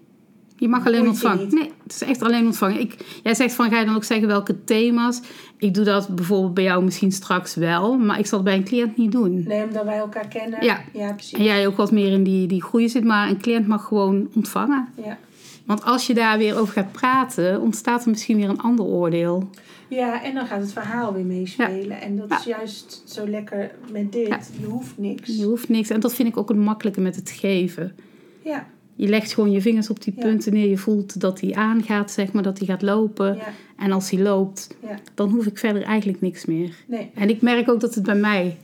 Je 0.62 0.68
mag 0.68 0.86
alleen 0.86 1.08
ontvangen. 1.08 1.48
Nee, 1.54 1.72
het 1.84 1.92
is 1.94 2.02
echt 2.02 2.22
alleen 2.22 2.46
ontvangen. 2.46 2.80
Ik, 2.80 3.20
jij 3.24 3.34
zegt 3.36 3.54
van 3.54 3.70
ga 3.70 3.80
je 3.80 3.86
dan 3.86 3.96
ook 3.96 4.04
zeggen 4.04 4.28
welke 4.28 4.64
thema's. 4.64 5.22
Ik 5.58 5.74
doe 5.74 5.84
dat 5.84 6.08
bijvoorbeeld 6.16 6.54
bij 6.54 6.64
jou 6.64 6.84
misschien 6.84 7.12
straks 7.12 7.56
wel. 7.56 7.98
Maar 7.98 8.20
ik 8.20 8.26
zal 8.26 8.38
het 8.38 8.48
bij 8.48 8.56
een 8.58 8.64
cliënt 8.64 8.98
niet 8.98 9.12
doen. 9.12 9.44
Nee, 9.48 9.64
omdat 9.64 9.84
wij 9.84 9.98
elkaar 9.98 10.28
kennen. 10.28 10.64
Ja. 10.66 10.82
Ja, 10.94 11.14
precies. 11.14 11.38
En 11.38 11.44
jij 11.44 11.68
ook 11.68 11.78
wat 11.78 11.92
meer 11.92 12.12
in 12.12 12.24
die, 12.24 12.48
die 12.48 12.64
groei 12.64 12.90
zit. 12.90 13.04
Maar 13.04 13.30
een 13.30 13.38
cliënt 13.42 13.68
mag 13.68 13.84
gewoon 13.86 14.30
ontvangen. 14.36 14.88
Ja. 15.06 15.18
Want 15.66 15.84
als 15.84 16.08
je 16.08 16.14
daar 16.14 16.38
weer 16.38 16.58
over 16.60 16.74
gaat 16.74 16.92
praten, 16.92 17.62
ontstaat 17.62 18.04
er 18.04 18.10
misschien 18.10 18.38
weer 18.38 18.50
een 18.50 18.62
ander 18.62 18.86
oordeel. 18.86 19.50
ja, 19.88 20.24
en 20.24 20.34
dan 20.34 20.46
gaat 20.48 20.62
het 20.62 20.74
verhaal 20.74 21.14
weer 21.14 21.26
meespelen. 21.26 22.02
En 22.02 22.18
dat 22.18 22.30
Ja. 22.30 22.38
is 22.38 22.44
juist 22.44 23.02
zo 23.06 23.28
lekker 23.28 23.72
met 23.92 24.12
dit. 24.12 24.28
Ja. 24.28 24.40
Je 24.60 24.66
hoeft 24.66 24.98
niks. 24.98 25.38
Je 25.38 25.46
hoeft 25.46 25.70
niks. 25.70 25.90
En 25.90 26.00
dat 26.00 26.14
vind 26.14 26.28
ik 26.28 26.38
ook 26.38 26.50
het 26.50 26.58
makkelijke 26.58 27.02
met 27.02 27.16
het 27.16 27.30
geven. 27.30 27.96
Ja, 28.44 28.68
Je 29.02 29.08
legt 29.08 29.34
gewoon 29.34 29.52
je 29.52 29.62
vingers 29.62 29.90
op 29.90 30.04
die 30.04 30.14
punten 30.14 30.54
neer. 30.54 30.70
Je 30.70 30.78
voelt 30.78 31.20
dat 31.22 31.40
hij 31.40 31.54
aangaat, 31.54 32.12
zeg 32.12 32.32
maar, 32.32 32.44
dat 32.44 32.58
hij 32.58 32.68
gaat 32.68 32.82
lopen. 32.82 33.38
En 33.78 33.92
als 33.92 34.10
hij 34.10 34.20
loopt, 34.20 34.76
dan 35.14 35.30
hoef 35.30 35.46
ik 35.46 35.58
verder 35.58 35.82
eigenlijk 35.82 36.22
niks 36.22 36.46
meer. 36.46 36.76
Nee. 36.88 37.12
En 37.16 37.30
ik 37.30 37.42
merk 37.42 37.70
ook 37.70 37.80
dat 37.80 37.96
het 37.96 38.04
bij 38.04 38.16
mij 38.16 38.58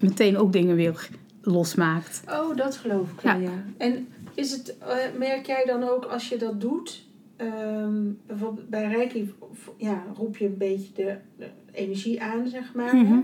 meteen 0.00 0.36
ook 0.36 0.52
dingen 0.52 0.76
weer 0.76 1.08
losmaakt. 1.40 2.22
Oh, 2.28 2.56
dat 2.56 2.76
geloof 2.76 3.10
ik 3.10 3.20
wel, 3.20 3.32
Ja. 3.34 3.40
ja. 3.40 3.64
En 3.76 4.08
is 4.34 4.50
het, 4.52 4.78
eh, 4.78 4.96
merk 5.18 5.46
jij 5.46 5.64
dan 5.66 5.82
ook 5.82 6.04
als 6.04 6.28
je 6.28 6.36
dat 6.36 6.60
doet... 6.60 7.04
ehm, 7.36 8.02
bijvoorbeeld 8.26 8.68
bij 8.68 8.88
Reiki 8.88 9.34
ja, 9.76 10.04
roep 10.14 10.36
je 10.36 10.46
een 10.46 10.56
beetje 10.58 10.92
de, 10.94 11.16
de 11.38 11.46
energie 11.72 12.22
aan, 12.22 12.48
zeg 12.48 12.74
maar. 12.74 12.96
Mhm. 12.96 13.18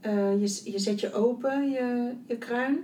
Eh, 0.00 0.40
je, 0.40 0.60
je 0.72 0.78
zet 0.78 1.00
je 1.00 1.12
open, 1.12 1.70
je, 1.70 2.10
je 2.26 2.36
kruin. 2.36 2.78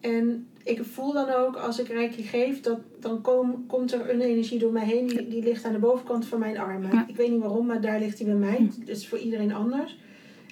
En 0.00 0.46
ik 0.66 0.84
voel 0.92 1.12
dan 1.12 1.28
ook, 1.30 1.56
als 1.56 1.78
ik 1.78 1.88
reiki 1.88 2.22
geef, 2.22 2.60
dat 2.60 2.78
dan 3.00 3.20
kom, 3.20 3.64
komt 3.66 3.92
er 3.92 4.10
een 4.10 4.20
energie 4.20 4.58
door 4.58 4.72
mij 4.72 4.84
heen. 4.84 5.06
Die, 5.06 5.28
die 5.28 5.42
ligt 5.42 5.64
aan 5.64 5.72
de 5.72 5.78
bovenkant 5.78 6.26
van 6.26 6.38
mijn 6.38 6.58
armen. 6.58 6.90
Ja. 6.92 7.04
Ik 7.08 7.16
weet 7.16 7.30
niet 7.30 7.40
waarom, 7.40 7.66
maar 7.66 7.80
daar 7.80 7.98
ligt 8.00 8.16
die 8.16 8.26
bij 8.26 8.34
mij. 8.34 8.70
Het 8.80 8.88
is 8.88 9.08
voor 9.08 9.18
iedereen 9.18 9.54
anders. 9.54 9.98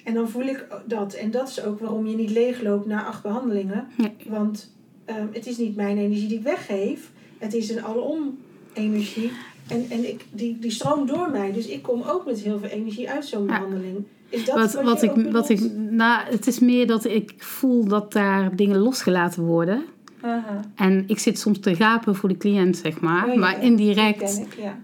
En 0.03 0.13
dan 0.13 0.29
voel 0.29 0.43
ik 0.45 0.67
dat. 0.85 1.13
En 1.13 1.31
dat 1.31 1.47
is 1.49 1.63
ook 1.63 1.79
waarom 1.79 2.07
je 2.07 2.15
niet 2.15 2.29
leegloopt 2.29 2.85
na 2.85 3.05
acht 3.05 3.23
behandelingen. 3.23 3.87
Want 4.27 4.75
ehm, 5.05 5.27
het 5.31 5.47
is 5.47 5.57
niet 5.57 5.75
mijn 5.75 5.97
energie 5.97 6.27
die 6.27 6.37
ik 6.37 6.43
weggeef. 6.43 7.11
Het 7.37 7.53
is 7.53 7.69
een 7.69 7.83
alom 7.83 8.37
energie. 8.73 9.31
En, 9.67 9.85
en 9.89 10.09
ik, 10.09 10.25
die, 10.31 10.59
die 10.59 10.71
stroomt 10.71 11.07
door 11.07 11.29
mij. 11.31 11.51
Dus 11.51 11.67
ik 11.67 11.81
kom 11.81 12.01
ook 12.01 12.25
met 12.25 12.39
heel 12.39 12.59
veel 12.59 12.69
energie 12.69 13.09
uit 13.09 13.25
zo'n 13.25 13.45
Ja. 13.45 13.53
behandeling. 13.59 14.03
Is 14.29 14.45
dat 14.45 14.55
Wat, 14.55 14.73
wat, 14.73 14.83
wat, 14.83 15.01
ik, 15.01 15.31
wat 15.31 15.49
ik, 15.49 15.59
nou, 15.89 16.21
het 16.29 16.47
is 16.47 16.59
meer 16.59 16.87
dat 16.87 17.05
ik 17.05 17.33
voel 17.37 17.85
dat 17.87 18.11
daar 18.13 18.55
dingen 18.55 18.77
losgelaten 18.77 19.43
worden. 19.43 19.83
Aha. 20.25 20.59
En 20.75 21.03
ik 21.07 21.19
zit 21.19 21.39
soms 21.39 21.59
te 21.59 21.75
gapen 21.75 22.15
voor 22.15 22.29
de 22.29 22.37
cliënt, 22.37 22.77
zeg 22.77 22.99
maar. 22.99 23.27
Oh 23.27 23.33
ja, 23.33 23.39
maar 23.39 23.51
ja. 23.51 23.61
indirect 23.61 24.37
ik, 24.37 24.57
ja. 24.57 24.77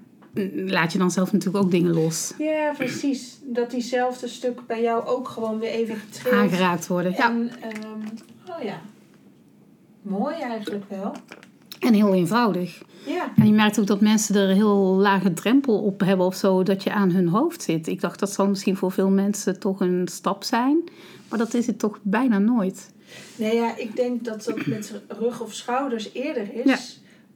laat 0.72 0.92
je 0.92 0.98
dan 0.98 1.12
zelf 1.12 1.32
natuurlijk 1.32 1.64
ook 1.64 1.72
dingen 1.72 1.94
los. 1.94 2.34
Ja, 2.38 2.74
precies. 2.78 3.40
Dat 3.44 3.72
diezelfde 3.72 4.28
stuk 4.28 4.66
bij 4.68 4.82
jou 4.82 5.06
ook 5.06 5.28
gewoon 5.28 5.60
weer 5.60 5.70
even 5.70 5.96
getrild. 5.96 6.36
Aangeraakt 6.36 6.88
worden. 6.88 7.12
Ja. 7.12 7.30
En, 7.30 7.52
ehm, 7.62 8.58
oh 8.58 8.64
ja. 8.64 8.82
Mooi 10.02 10.36
eigenlijk 10.36 10.86
wel. 10.90 11.12
En 11.80 11.94
heel 11.94 12.14
eenvoudig. 12.14 12.82
Ja. 13.06 13.32
En 13.36 13.48
je 13.48 13.54
merkt 13.54 13.80
ook 13.80 13.88
dat 13.88 14.02
mensen 14.02 14.36
er 14.36 14.50
een 14.50 14.56
heel 14.56 14.96
lage 14.96 15.34
drempel 15.34 15.80
op 15.80 16.00
hebben 16.00 16.26
of 16.26 16.36
zo, 16.36 16.64
dat 16.64 16.84
je 16.84 16.92
aan 16.92 17.12
hun 17.12 17.28
hoofd 17.28 17.62
zit. 17.62 17.88
Ik 17.88 18.02
dacht 18.02 18.20
dat 18.20 18.32
zal 18.32 18.48
misschien 18.48 18.78
voor 18.78 18.92
veel 18.92 19.10
mensen 19.10 19.60
toch 19.60 19.80
een 19.80 20.08
stap 20.12 20.44
zijn, 20.44 20.78
maar 21.30 21.40
dat 21.40 21.54
is 21.54 21.68
het 21.68 21.80
toch 21.80 22.00
bijna 22.02 22.38
nooit. 22.38 22.92
Nee, 23.36 23.56
ja, 23.56 23.78
ik 23.78 23.96
denk 23.96 24.24
dat 24.24 24.44
dat 24.44 24.66
met 24.66 24.92
rug 25.08 25.42
of 25.42 25.54
schouders 25.54 26.10
eerder 26.14 26.48
is. 26.54 26.64
Ja. 26.66 26.78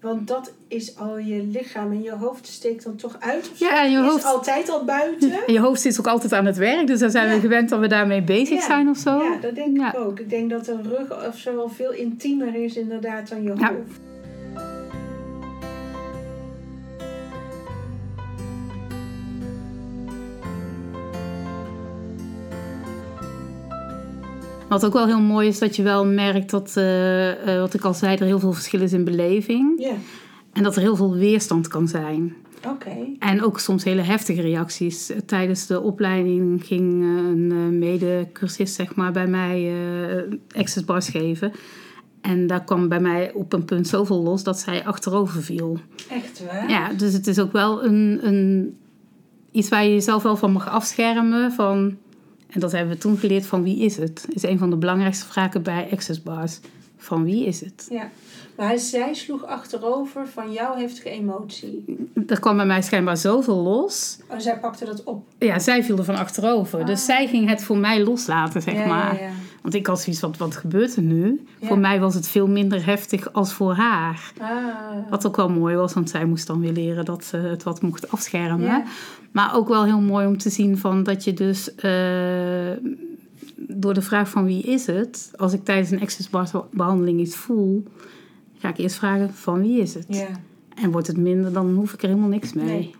Want 0.01 0.27
dat 0.27 0.51
is 0.67 0.97
al 0.97 1.17
je 1.17 1.43
lichaam 1.43 1.91
en 1.91 2.01
je 2.03 2.11
hoofd 2.11 2.47
steekt 2.47 2.83
dan 2.83 2.95
toch 2.95 3.15
uit. 3.19 3.49
Of 3.51 3.59
Ja, 3.59 3.83
en 3.83 3.91
je 3.91 3.97
is 3.99 4.09
hoofd, 4.09 4.23
altijd 4.25 4.69
al 4.69 4.83
buiten. 4.85 5.31
en 5.47 5.53
je 5.53 5.59
hoofd 5.59 5.81
zit 5.81 5.99
ook 5.99 6.07
altijd 6.07 6.33
aan 6.33 6.45
het 6.45 6.57
werk. 6.57 6.87
Dus 6.87 6.99
dan 6.99 7.11
zijn 7.11 7.27
Ja. 7.27 7.33
we 7.35 7.39
gewend 7.39 7.69
dat 7.69 7.79
we 7.79 7.87
daarmee 7.87 8.21
bezig 8.21 8.59
Ja. 8.59 8.65
zijn 8.65 8.89
of 8.89 8.97
zo. 8.97 9.23
Ja, 9.23 9.37
dat 9.41 9.55
denk 9.55 9.77
ik 9.77 9.95
ook. 9.99 10.19
Ik 10.19 10.29
denk 10.29 10.49
dat 10.49 10.67
een 10.67 10.83
rug 10.83 11.27
of 11.27 11.37
zo 11.37 11.67
veel 11.75 11.91
intiemer 11.93 12.55
is 12.63 12.75
inderdaad 12.75 13.29
dan 13.29 13.43
je 13.43 13.49
hoofd. 13.49 13.99
Wat 24.75 24.85
ook 24.85 24.93
wel 24.93 25.05
heel 25.05 25.21
mooi 25.21 25.47
is, 25.47 25.59
dat 25.59 25.75
je 25.75 25.83
wel 25.83 26.05
merkt 26.05 26.49
dat, 26.49 26.77
eh, 26.77 27.53
eh, 27.53 27.59
wat 27.59 27.73
ik 27.73 27.83
al 27.83 27.93
zei, 27.93 28.17
er 28.17 28.25
heel 28.25 28.39
veel 28.39 28.53
verschil 28.53 28.81
is 28.81 28.93
in 28.93 29.03
beleving. 29.03 29.79
En 30.53 30.63
dat 30.63 30.75
er 30.75 30.81
heel 30.81 30.95
veel 30.95 31.13
weerstand 31.13 31.67
kan 31.67 31.87
zijn. 31.87 32.35
oké. 32.69 32.95
En 33.19 33.43
ook 33.43 33.59
soms 33.59 33.83
hele 33.83 34.01
heftige 34.01 34.41
reacties. 34.41 35.09
Eh, 35.09 35.17
Tijdens 35.25 35.67
de 35.67 35.81
opleiding 35.81 36.65
ging 36.65 37.03
een 37.03 37.79
mede-cursist 37.79 38.75
zeg 38.75 38.95
maar, 38.95 39.11
bij 39.11 39.27
mij 39.27 39.73
access 40.55 40.85
bars 40.85 41.09
geven. 41.09 41.51
En 42.21 42.47
daar 42.47 42.63
kwam 42.63 42.87
bij 42.87 42.99
mij 42.99 43.33
op 43.33 43.53
een 43.53 43.65
punt 43.65 43.87
zoveel 43.87 44.23
los 44.23 44.43
dat 44.43 44.59
zij 44.59 44.85
achterover 44.85 45.43
viel. 45.43 45.77
Echt 46.09 46.45
waar? 46.45 46.69
Ja, 46.69 46.93
dus 46.93 47.13
het 47.13 47.27
is 47.27 47.39
ook 47.39 47.51
wel 47.51 47.83
een, 47.83 48.19
een, 48.21 48.77
iets 49.51 49.69
waar 49.69 49.83
je 49.83 49.91
jezelf 49.93 50.23
wel 50.23 50.35
van 50.37 50.51
mag 50.51 50.69
afschermen. 50.69 51.51
Van, 51.51 51.97
en 52.49 52.59
dat 52.59 52.71
hebben 52.71 52.93
we 52.93 52.99
toen 52.99 53.17
geleerd 53.17 53.45
van 53.45 53.63
wie 53.63 53.79
is 53.79 53.97
het? 53.97 54.25
is 54.29 54.43
een 54.43 54.57
van 54.57 54.69
de 54.69 54.75
belangrijkste 54.75 55.25
vragen 55.25 55.63
bij 55.63 55.87
access 55.91 56.23
bars. 56.23 56.59
Van 56.97 57.23
wie 57.23 57.45
is 57.45 57.59
het? 57.59 57.87
Ja. 57.89 58.09
Maar 58.57 58.77
zij 58.79 59.13
sloeg 59.13 59.45
achterover 59.45 60.27
van 60.27 60.51
jouw 60.51 60.75
heftige 60.75 61.09
emotie. 61.09 61.83
Er 62.27 62.39
kwam 62.39 62.57
bij 62.57 62.65
mij 62.65 62.81
schijnbaar 62.81 63.17
zoveel 63.17 63.55
los. 63.55 64.17
Oh, 64.29 64.39
zij 64.39 64.59
pakte 64.59 64.85
dat 64.85 65.03
op. 65.03 65.23
Ja, 65.39 65.59
zij 65.59 65.83
viel 65.83 65.97
er 65.97 66.03
van 66.03 66.15
achterover. 66.15 66.85
Dus 66.85 67.05
zij 67.05 67.27
ging 67.27 67.49
het 67.49 67.63
voor 67.63 67.77
mij 67.77 68.03
loslaten, 68.03 68.61
zeg 68.61 68.73
Ah. 68.73 68.79
Ja, 68.79 68.87
maar. 68.87 69.13
ja, 69.13 69.21
ja. 69.21 69.31
Want 69.65 69.77
ik 69.77 69.87
had 69.87 70.01
zoiets, 70.01 70.21
wat, 70.21 70.37
wat 70.37 70.55
gebeurt 70.55 70.95
er 70.95 71.01
nu? 71.01 71.45
Ja. 71.59 71.67
Voor 71.67 71.79
mij 71.79 71.99
was 71.99 72.13
het 72.15 72.27
veel 72.27 72.47
minder 72.47 72.85
heftig 72.85 73.33
als 73.33 73.53
voor 73.53 73.73
haar. 73.73 74.31
Ah, 74.39 74.49
Wat 75.09 75.27
ook 75.27 75.35
wel 75.35 75.49
mooi 75.49 75.75
was, 75.75 75.93
want 75.93 76.09
zij 76.09 76.25
moest 76.25 76.47
dan 76.47 76.59
weer 76.59 76.71
leren 76.71 77.05
dat 77.05 77.23
ze 77.23 77.37
het 77.37 77.63
wat 77.63 77.81
mocht 77.81 78.11
afschermen. 78.11 78.65
Ja. 78.65 78.83
Maar 79.31 79.55
ook 79.55 79.67
wel 79.67 79.83
heel 79.85 80.01
mooi 80.01 80.27
om 80.27 80.37
te 80.37 80.49
zien 80.49 80.77
van 80.77 81.03
dat 81.03 81.23
je 81.23 81.33
dus 81.33 81.75
eh, 81.75 82.71
door 83.55 83.93
de 83.93 84.01
vraag 84.01 84.29
van 84.29 84.45
wie 84.45 84.63
is 84.63 84.85
het, 84.87 85.31
als 85.35 85.53
ik 85.53 85.63
tijdens 85.63 85.91
een 85.91 86.01
access 86.01 86.29
bar 86.29 86.49
behandeling 86.71 87.19
iets 87.19 87.35
voel, 87.35 87.83
ga 88.57 88.69
ik 88.69 88.77
eerst 88.77 88.95
vragen 88.95 89.33
van 89.33 89.61
wie 89.61 89.81
is 89.81 89.93
het. 89.93 90.05
ja. 90.07 90.27
En 90.81 90.91
wordt 90.91 91.07
het 91.07 91.17
minder, 91.17 91.53
dan 91.53 91.73
hoef 91.73 91.93
ik 91.93 92.01
er 92.01 92.07
helemaal 92.07 92.29
niks 92.29 92.53
mee. 92.53 92.65
Nee. 92.65 92.95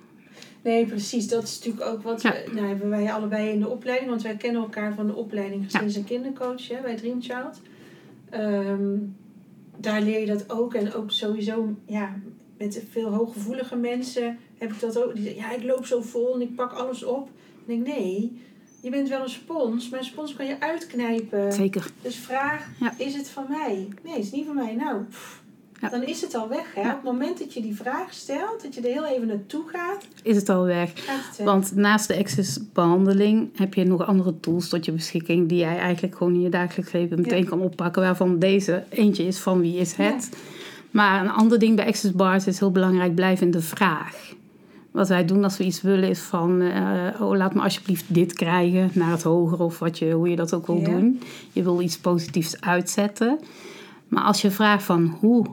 Nee, 0.66 0.86
precies. 0.86 1.28
Dat 1.28 1.44
is 1.44 1.58
natuurlijk 1.60 1.86
ook 1.86 2.02
wat 2.04 2.22
Ja. 2.22 2.32
we, 2.32 2.52
nou, 2.54 2.68
hebben 2.68 2.90
wij 2.90 3.12
allebei 3.14 3.50
in 3.50 3.60
de 3.60 3.70
opleiding. 3.70 4.10
Want 4.10 4.22
wij 4.22 4.36
kennen 4.36 4.62
elkaar 4.62 4.94
van 4.94 5.08
de 5.08 5.16
opleiding 5.16 5.64
gezins- 5.72 5.96
en 5.96 6.04
kindercoach 6.04 6.68
hè, 6.68 6.82
bij 6.82 6.96
Dream 6.96 7.22
Child. 7.22 7.62
Ehm, 8.30 8.98
daar 9.78 10.02
leer 10.02 10.20
je 10.20 10.26
dat 10.26 10.50
ook. 10.52 10.74
En 10.74 10.94
ook 10.94 11.12
sowieso, 11.12 11.76
ja, 11.86 12.16
met 12.58 12.84
veel 12.92 13.10
hooggevoelige 13.14 13.76
mensen 13.76 14.38
heb 14.58 14.72
ik 14.72 14.80
dat 14.80 15.04
ook. 15.04 15.14
Die 15.16 15.24
zeggen, 15.24 15.42
ja, 15.42 15.52
ik 15.56 15.64
loop 15.64 15.86
zo 15.86 16.02
vol 16.02 16.34
en 16.36 16.42
ik 16.42 16.56
pak 16.56 16.72
alles 16.72 17.04
op. 17.04 17.30
En 17.68 17.74
ik 17.74 17.86
denk, 17.86 17.98
nee, 17.98 18.42
je 18.82 18.90
bent 18.90 19.10
wel 19.10 19.22
een 19.22 19.30
spons, 19.30 19.90
maar 19.90 20.00
een 20.00 20.06
spons 20.06 20.34
kan 20.36 20.46
je 20.46 20.60
uitknijpen. 20.60 21.54
Zeker. 21.54 21.92
Dus 22.02 22.16
vraag, 22.16 22.68
Ja. 22.80 22.94
is 22.98 23.14
het 23.16 23.28
van 23.30 23.46
mij? 23.50 23.88
Nee, 24.04 24.14
het 24.16 24.24
is 24.24 24.32
niet 24.32 24.46
van 24.46 24.56
mij. 24.56 24.76
Nou, 24.76 25.04
pff, 25.04 25.44
Ja. 25.82 25.90
dan 25.90 26.04
is 26.04 26.22
het 26.22 26.36
al 26.36 26.48
weg. 26.50 26.74
Hè? 26.76 26.82
Ja. 26.82 26.90
Op 26.90 26.96
het 26.96 27.04
moment 27.04 27.40
dat 27.40 27.54
je 27.54 27.62
die 27.62 27.76
vraag 27.76 28.14
stelt, 28.14 28.62
dat 28.64 28.76
je 28.76 28.82
er 28.82 28.92
heel 28.92 29.06
even 29.06 29.28
naartoe 29.28 29.62
gaat, 29.72 30.04
Is 30.24 30.36
het 30.36 30.50
al 30.50 30.64
weg? 30.66 30.92
gaat 30.96 31.28
het 31.28 31.38
weg. 31.38 31.46
Want 31.48 31.76
naast 31.76 32.08
de 32.08 32.18
access-behandeling 32.18 33.50
heb 33.56 33.74
je 33.74 33.84
nog 33.84 34.06
andere 34.06 34.40
tools 34.40 34.70
tot 34.70 34.86
je 34.86 34.92
beschikking 34.92 35.50
die 35.50 35.58
jij 35.58 35.78
eigenlijk 35.78 36.16
gewoon 36.16 36.34
in 36.34 36.42
je 36.42 36.50
dagelijks 36.50 36.92
leven 36.92 37.22
meteen 37.22 37.44
Ja. 37.44 37.50
kan 37.50 37.62
oppakken. 37.62 38.02
Waarvan 38.02 38.40
deze 38.40 38.84
eentje 38.90 39.24
is 39.28 39.38
van 39.40 39.62
wie 39.62 39.78
is 39.78 39.94
het. 39.96 40.30
Maar 40.92 41.22
een 41.22 41.32
ander 41.32 41.60
ding 41.60 41.76
bij 41.76 41.86
access 41.88 42.14
bars 42.14 42.48
is 42.48 42.60
heel 42.60 42.72
belangrijk, 42.72 43.16
blijf 43.16 43.42
in 43.42 43.52
de 43.52 43.62
vraag. 43.62 44.34
Wat 44.92 45.08
wij 45.08 45.26
doen 45.26 45.44
als 45.44 45.58
we 45.58 45.64
iets 45.64 45.82
willen 45.82 46.10
is 46.10 46.20
van, 46.20 46.62
eh, 46.62 47.22
oh 47.22 47.36
laat 47.38 47.54
me 47.54 47.62
alsjeblieft 47.62 48.06
dit 48.08 48.34
krijgen 48.34 48.90
naar 48.94 49.12
het 49.12 49.24
hoger 49.24 49.60
of 49.60 49.80
wat 49.80 49.98
je, 50.00 50.12
hoe 50.12 50.30
je 50.30 50.36
dat 50.36 50.54
ook 50.54 50.68
wil 50.68 50.84
doen. 50.84 51.22
Je 51.52 51.64
wil 51.64 51.82
iets 51.82 51.98
positiefs 51.98 52.62
uitzetten. 52.62 53.40
Maar 54.08 54.24
als 54.24 54.42
je 54.42 54.52
vraagt 54.52 54.84
van 54.84 55.18
hoe 55.20 55.46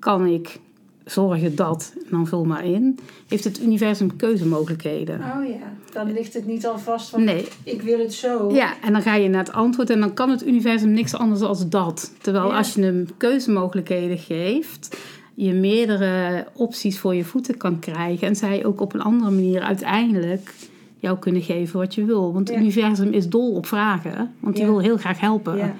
kan 0.00 0.26
ik 0.26 0.58
zorgen 1.04 1.56
dat, 1.56 1.92
en 1.96 2.06
dan 2.10 2.26
vul 2.26 2.44
maar 2.44 2.64
in, 2.64 2.98
heeft 3.28 3.44
het 3.44 3.60
universum 3.62 4.16
keuzemogelijkheden. 4.16 5.14
Oh 5.16 5.48
ja, 5.48 5.72
dan 5.92 6.12
ligt 6.12 6.34
het 6.34 6.46
niet 6.46 6.66
al 6.66 6.78
vast 6.78 7.08
van 7.08 7.24
Nee, 7.24 7.48
ik 7.64 7.82
wil 7.82 7.98
het 7.98 8.14
zo. 8.14 8.50
ja, 8.52 8.72
en 8.82 8.92
dan 8.92 9.02
ga 9.02 9.14
je 9.14 9.28
naar 9.28 9.44
het 9.44 9.52
antwoord 9.52 9.90
en 9.90 10.00
dan 10.00 10.14
kan 10.14 10.30
het 10.30 10.46
universum 10.46 10.90
niks 10.90 11.14
anders 11.14 11.40
dan 11.40 11.68
dat. 11.68 12.12
Terwijl 12.20 12.48
Ja. 12.48 12.56
als 12.56 12.74
je 12.74 12.82
hem 12.82 13.06
keuzemogelijkheden 13.16 14.18
geeft, 14.18 14.96
je 15.34 15.52
meerdere 15.52 16.46
opties 16.54 16.98
voor 16.98 17.14
je 17.14 17.24
voeten 17.24 17.56
kan 17.56 17.78
krijgen 17.78 18.26
en 18.28 18.36
zij 18.36 18.64
ook 18.64 18.80
op 18.80 18.94
een 18.94 19.02
andere 19.02 19.30
manier 19.30 19.60
uiteindelijk 19.60 20.54
jou 20.98 21.18
kunnen 21.18 21.42
geven 21.42 21.78
wat 21.78 21.94
je 21.94 22.04
wil. 22.04 22.32
Want 22.32 22.48
het 22.48 22.56
Ja. 22.56 22.62
universum 22.62 23.12
is 23.12 23.28
dol 23.28 23.52
op 23.54 23.66
vragen, 23.66 24.34
want 24.40 24.54
die 24.56 24.64
Ja. 24.64 24.70
wil 24.70 24.80
heel 24.80 24.96
graag 24.96 25.20
helpen. 25.20 25.74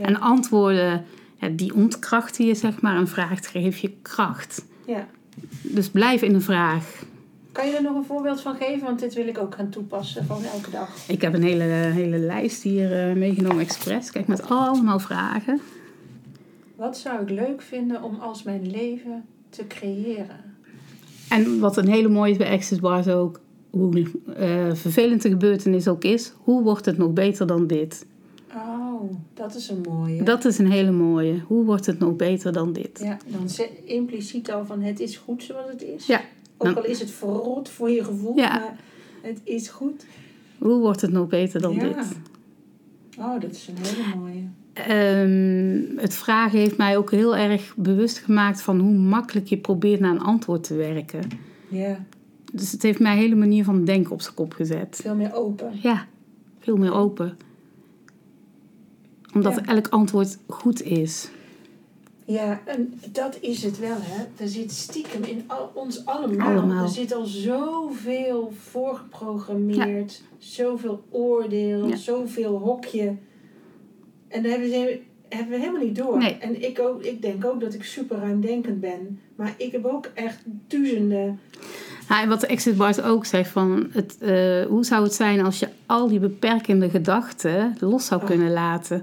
En 0.00 0.20
antwoorden, 0.20 1.04
ja, 1.36 1.48
die 1.48 1.74
ontkrachten 1.74 2.46
je 2.46 2.54
zeg 2.54 2.80
maar 2.80 2.96
en 2.96 3.08
vraagt 3.08 3.46
geef 3.46 3.78
je 3.78 3.92
kracht. 4.02 4.64
Ja. 4.86 5.06
Dus 5.62 5.90
blijf 5.90 6.22
in 6.22 6.32
de 6.32 6.40
vraag. 6.40 7.04
Kan 7.52 7.66
je 7.66 7.76
er 7.76 7.82
nog 7.82 7.94
een 7.94 8.04
voorbeeld 8.04 8.40
van 8.40 8.56
geven? 8.56 8.84
Want 8.84 9.00
dit 9.00 9.14
wil 9.14 9.26
ik 9.26 9.38
ook 9.38 9.54
gaan 9.54 9.68
toepassen, 9.68 10.24
gewoon 10.24 10.44
elke 10.44 10.70
dag. 10.70 11.08
Ik 11.08 11.22
heb 11.22 11.34
een 11.34 11.42
hele, 11.42 11.64
hele 11.64 12.18
lijst 12.18 12.62
hier 12.62 13.08
eh, 13.08 13.14
meegenomen 13.14 13.60
expres. 13.60 14.10
Kijk, 14.10 14.26
met 14.26 14.48
allemaal 14.48 14.98
vragen. 14.98 15.60
Wat 16.74 16.98
zou 16.98 17.22
ik 17.22 17.30
leuk 17.30 17.62
vinden 17.62 18.02
om 18.02 18.14
als 18.20 18.42
mijn 18.42 18.70
leven 18.70 19.24
te 19.48 19.66
creëren? 19.66 20.54
En 21.28 21.58
wat 21.58 21.76
een 21.76 21.88
hele 21.88 22.08
mooie 22.08 22.30
is 22.30 22.36
bij 22.36 22.50
Access 22.50 22.80
Bars 22.80 23.08
ook, 23.08 23.40
hoe 23.70 24.10
eh, 24.36 24.74
vervelend 24.74 25.22
de 25.22 25.28
gebeurtenis 25.28 25.88
ook 25.88 26.04
is, 26.04 26.32
hoe 26.36 26.62
wordt 26.62 26.86
het 26.86 26.98
nog 26.98 27.12
beter 27.12 27.46
dan 27.46 27.66
dit? 27.66 28.06
Oh, 29.00 29.10
dat 29.34 29.54
is 29.54 29.68
een 29.68 29.80
mooie. 29.88 30.22
Dat 30.22 30.44
is 30.44 30.58
een 30.58 30.70
hele 30.70 30.90
mooie. 30.90 31.40
Hoe 31.46 31.64
wordt 31.64 31.86
het 31.86 31.98
nog 31.98 32.16
beter 32.16 32.52
dan 32.52 32.72
dit? 32.72 33.00
Ja, 33.02 33.18
dan 33.26 33.48
zet 33.48 33.70
impliciet 33.84 34.52
al 34.52 34.64
van 34.66 34.80
het 34.82 35.00
is 35.00 35.16
goed 35.16 35.42
zoals 35.42 35.70
het 35.70 35.82
is. 35.82 36.06
Ja. 36.06 36.20
Ook 36.56 36.66
Dan- 36.74 36.76
al 36.76 36.84
is 36.84 37.00
het 37.00 37.10
verrot 37.10 37.68
voor 37.68 37.90
je 37.90 38.04
gevoel, 38.04 38.36
Ja. 38.36 38.48
maar 38.58 38.76
het 39.22 39.40
is 39.44 39.68
goed. 39.68 40.06
Hoe 40.58 40.78
wordt 40.80 41.00
het 41.00 41.10
nog 41.12 41.28
beter 41.28 41.60
dan 41.60 41.74
Ja. 41.74 41.80
dit? 41.80 41.96
Oh, 43.18 43.40
dat 43.40 43.50
is 43.50 43.68
een 43.68 43.76
hele 43.78 44.16
mooie. 44.16 44.42
Ehm, 44.72 45.98
het 46.00 46.14
vragen 46.14 46.58
heeft 46.58 46.76
mij 46.76 46.96
ook 46.96 47.10
heel 47.10 47.36
erg 47.36 47.74
bewust 47.76 48.18
gemaakt 48.18 48.62
van 48.62 48.80
hoe 48.80 48.92
makkelijk 48.94 49.46
je 49.46 49.56
probeert 49.58 50.00
naar 50.00 50.10
een 50.10 50.20
antwoord 50.20 50.62
te 50.64 50.74
werken. 50.74 51.20
Ja, 51.68 52.04
Dus 52.52 52.72
het 52.72 52.82
heeft 52.82 52.98
mijn 52.98 53.18
hele 53.18 53.34
manier 53.34 53.64
van 53.64 53.84
denken 53.84 54.12
op 54.12 54.20
zijn 54.20 54.34
kop 54.34 54.52
gezet. 54.52 54.98
veel 55.02 55.14
meer 55.14 55.34
open. 55.34 55.70
Ja, 55.82 56.06
veel 56.60 56.76
meer 56.76 56.92
open. 56.92 57.36
Omdat 59.34 59.54
Ja. 59.54 59.64
elk 59.64 59.88
antwoord 59.88 60.38
goed 60.46 60.82
is. 60.82 61.28
Ja, 62.24 62.60
en 62.64 63.00
dat 63.12 63.38
is 63.40 63.62
het 63.62 63.78
wel, 63.78 63.96
hè. 64.00 64.24
Er 64.44 64.48
zit 64.48 64.72
stiekem 64.72 65.22
in 65.22 65.44
al, 65.46 65.70
ons 65.74 66.04
allemaal. 66.06 66.46
Allemaal. 66.56 66.82
Er 66.84 66.88
zit 66.90 67.14
al 67.14 67.24
zoveel 67.24 68.52
voorgeprogrammeerd. 68.70 70.22
Zoveel 70.38 71.04
oordeel, 71.10 71.86
Ja. 71.88 71.96
zoveel 71.96 72.58
hokje. 72.58 73.16
En 74.28 74.42
daar 74.42 74.50
hebben, 74.52 74.68
ze, 74.70 75.00
hebben 75.28 75.48
we 75.50 75.58
helemaal 75.58 75.82
niet 75.82 75.96
door. 75.96 76.18
Nee. 76.18 76.36
En 76.40 76.62
ik, 76.62 76.80
ook, 76.80 77.02
ik 77.02 77.22
denk 77.22 77.44
ook 77.44 77.60
dat 77.60 77.74
ik 77.74 77.84
super 77.84 78.18
ruimdenkend 78.18 78.80
ben. 78.80 79.20
Maar 79.36 79.54
ik 79.56 79.72
heb 79.72 79.84
ook 79.84 80.10
echt 80.14 80.38
duizenden... 80.68 81.40
Ja, 82.08 82.22
en 82.22 82.28
wat 82.28 82.40
de 82.40 82.46
Exit 82.46 82.76
Bars 82.76 83.02
ook 83.02 83.24
zegt, 83.24 83.50
van 83.50 83.88
het, 83.92 84.16
eh, 84.20 84.64
hoe 84.66 84.84
zou 84.84 85.02
het 85.02 85.14
zijn 85.14 85.40
als 85.44 85.58
je 85.58 85.68
al 85.86 86.08
die 86.08 86.18
beperkende 86.20 86.90
gedachten 86.90 87.76
los 87.80 88.06
zou 88.06 88.20
Oh. 88.20 88.26
kunnen 88.26 88.52
laten? 88.52 89.00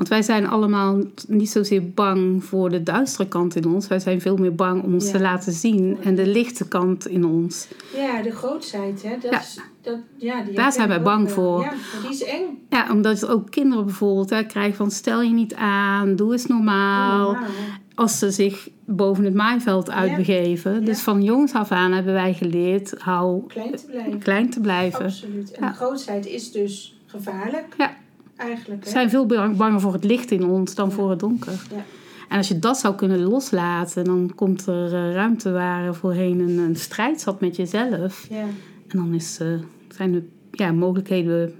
Want 0.00 0.12
wij 0.12 0.22
zijn 0.22 0.46
allemaal 0.48 0.98
niet 1.28 1.50
zozeer 1.50 1.90
bang 1.90 2.44
voor 2.44 2.70
de 2.70 2.82
duistere 2.82 3.28
kant 3.28 3.56
in 3.56 3.66
ons. 3.66 3.88
Wij 3.88 3.98
zijn 3.98 4.20
veel 4.20 4.36
meer 4.36 4.54
bang 4.54 4.82
om 4.82 4.94
ons 4.94 5.06
Ja. 5.06 5.12
te 5.12 5.20
laten 5.20 5.52
zien 5.52 5.98
en 6.02 6.14
de 6.14 6.26
lichte 6.26 6.68
kant 6.68 7.06
in 7.06 7.24
ons. 7.24 7.68
Ja, 7.96 8.22
de 8.22 8.30
grootsheid, 8.30 9.02
hè. 9.02 9.10
Dat 9.20 9.30
Ja. 9.30 9.40
Is, 9.40 9.58
dat, 9.82 9.96
ja, 10.16 10.42
die 10.42 10.54
Daar 10.54 10.72
zijn 10.72 10.88
wij 10.88 11.02
bang 11.02 11.20
ook 11.28 11.34
wel. 11.34 11.34
voor. 11.34 11.62
Ja, 11.62 11.72
die 12.02 12.10
is 12.10 12.24
eng. 12.24 12.58
Ja, 12.70 12.86
omdat 12.92 13.26
ook 13.26 13.50
kinderen 13.50 13.84
bijvoorbeeld 13.84 14.30
hè, 14.30 14.44
krijgen 14.46 14.76
van 14.76 14.90
stel 14.90 15.22
je 15.22 15.32
niet 15.32 15.54
aan, 15.54 16.16
doe 16.16 16.32
eens 16.32 16.46
normaal. 16.46 17.32
Normaal. 17.32 17.48
Als 17.94 18.18
ze 18.18 18.30
zich 18.30 18.68
boven 18.84 19.24
het 19.24 19.34
maaiveld 19.34 19.90
uitbegeven. 19.90 20.74
Ja. 20.74 20.80
Dus 20.80 21.00
van 21.00 21.22
jongs 21.22 21.52
af 21.52 21.70
aan 21.70 21.92
hebben 21.92 22.12
wij 22.12 22.34
geleerd 22.34 22.94
hou 22.98 23.46
Klein 23.46 23.76
te 23.76 23.86
blijven. 23.86 24.18
klein 24.18 24.50
te 24.50 24.60
blijven. 24.60 25.04
Absoluut. 25.04 25.50
En 25.52 25.64
Ja. 25.64 25.70
de 25.70 25.76
grootsheid 25.76 26.26
is 26.26 26.52
dus 26.52 26.98
gevaarlijk. 27.06 27.74
Ja. 27.78 27.96
Eigenlijk. 28.40 28.84
We 28.84 28.90
zijn 28.90 29.10
veel 29.10 29.26
bang- 29.26 29.56
banger 29.56 29.80
voor 29.80 29.92
het 29.92 30.04
licht 30.04 30.30
in 30.30 30.44
ons 30.44 30.74
dan 30.74 30.92
voor 30.92 31.10
het 31.10 31.18
donker. 31.18 31.52
Ja. 31.52 31.84
En 32.28 32.36
als 32.36 32.48
je 32.48 32.58
dat 32.58 32.78
zou 32.78 32.94
kunnen 32.94 33.20
loslaten, 33.22 34.04
dan 34.04 34.32
komt 34.34 34.66
er 34.66 34.84
uh, 34.92 35.12
ruimte 35.14 35.50
waar 35.52 35.94
voorheen 35.94 36.40
een, 36.40 36.58
een, 36.58 36.76
strijd 36.76 37.20
zat 37.20 37.40
met 37.40 37.56
jezelf. 37.56 38.26
Ja. 38.30 38.40
En 38.88 38.98
dan 38.98 39.14
is, 39.14 39.38
uh, 39.42 39.48
zijn 39.88 40.12
de 40.12 40.22
ja, 40.50 40.72
mogelijkheden 40.72 41.54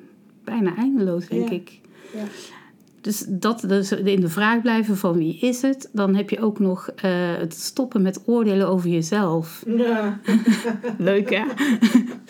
bijna 0.45 0.77
eindeloos, 0.77 1.27
denk 1.27 1.49
Ja. 1.49 1.55
ik. 1.55 1.81
Ja. 2.15 2.23
Dus 3.01 3.25
dat 3.29 3.65
dus 3.69 3.93
in 3.93 4.21
de 4.21 4.29
vraag 4.29 4.61
blijven 4.61 4.97
van 4.97 5.17
wie 5.17 5.39
is 5.39 5.63
het, 5.63 5.89
dan 5.93 6.15
heb 6.15 6.31
je 6.31 6.41
ook 6.43 6.59
nog 6.59 6.89
eh, 6.89 7.11
het 7.39 7.55
stoppen 7.55 8.03
met 8.03 8.23
oordelen 8.27 8.69
over 8.69 8.89
jezelf. 8.91 9.63
Nou, 9.67 10.13
Leuk 10.99 11.31
hè? 11.31 11.37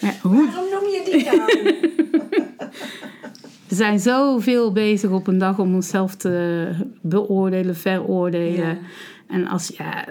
Ja, 0.06 0.14
hoe 0.22 0.46
waarom 0.46 0.70
noem 0.70 0.88
je 0.88 1.02
die 1.10 1.24
nou? 1.24 1.38
We 3.70 3.76
zijn 3.76 4.00
zoveel 4.00 4.72
bezig 4.72 5.10
op 5.10 5.26
een 5.26 5.38
dag 5.38 5.58
om 5.58 5.74
onszelf 5.74 6.14
te 6.14 6.68
beoordelen, 7.00 7.76
veroordelen. 7.76 8.66
Ja. 8.66 8.78
En 9.26 9.46
als, 9.46 9.68
ja, 9.68 10.04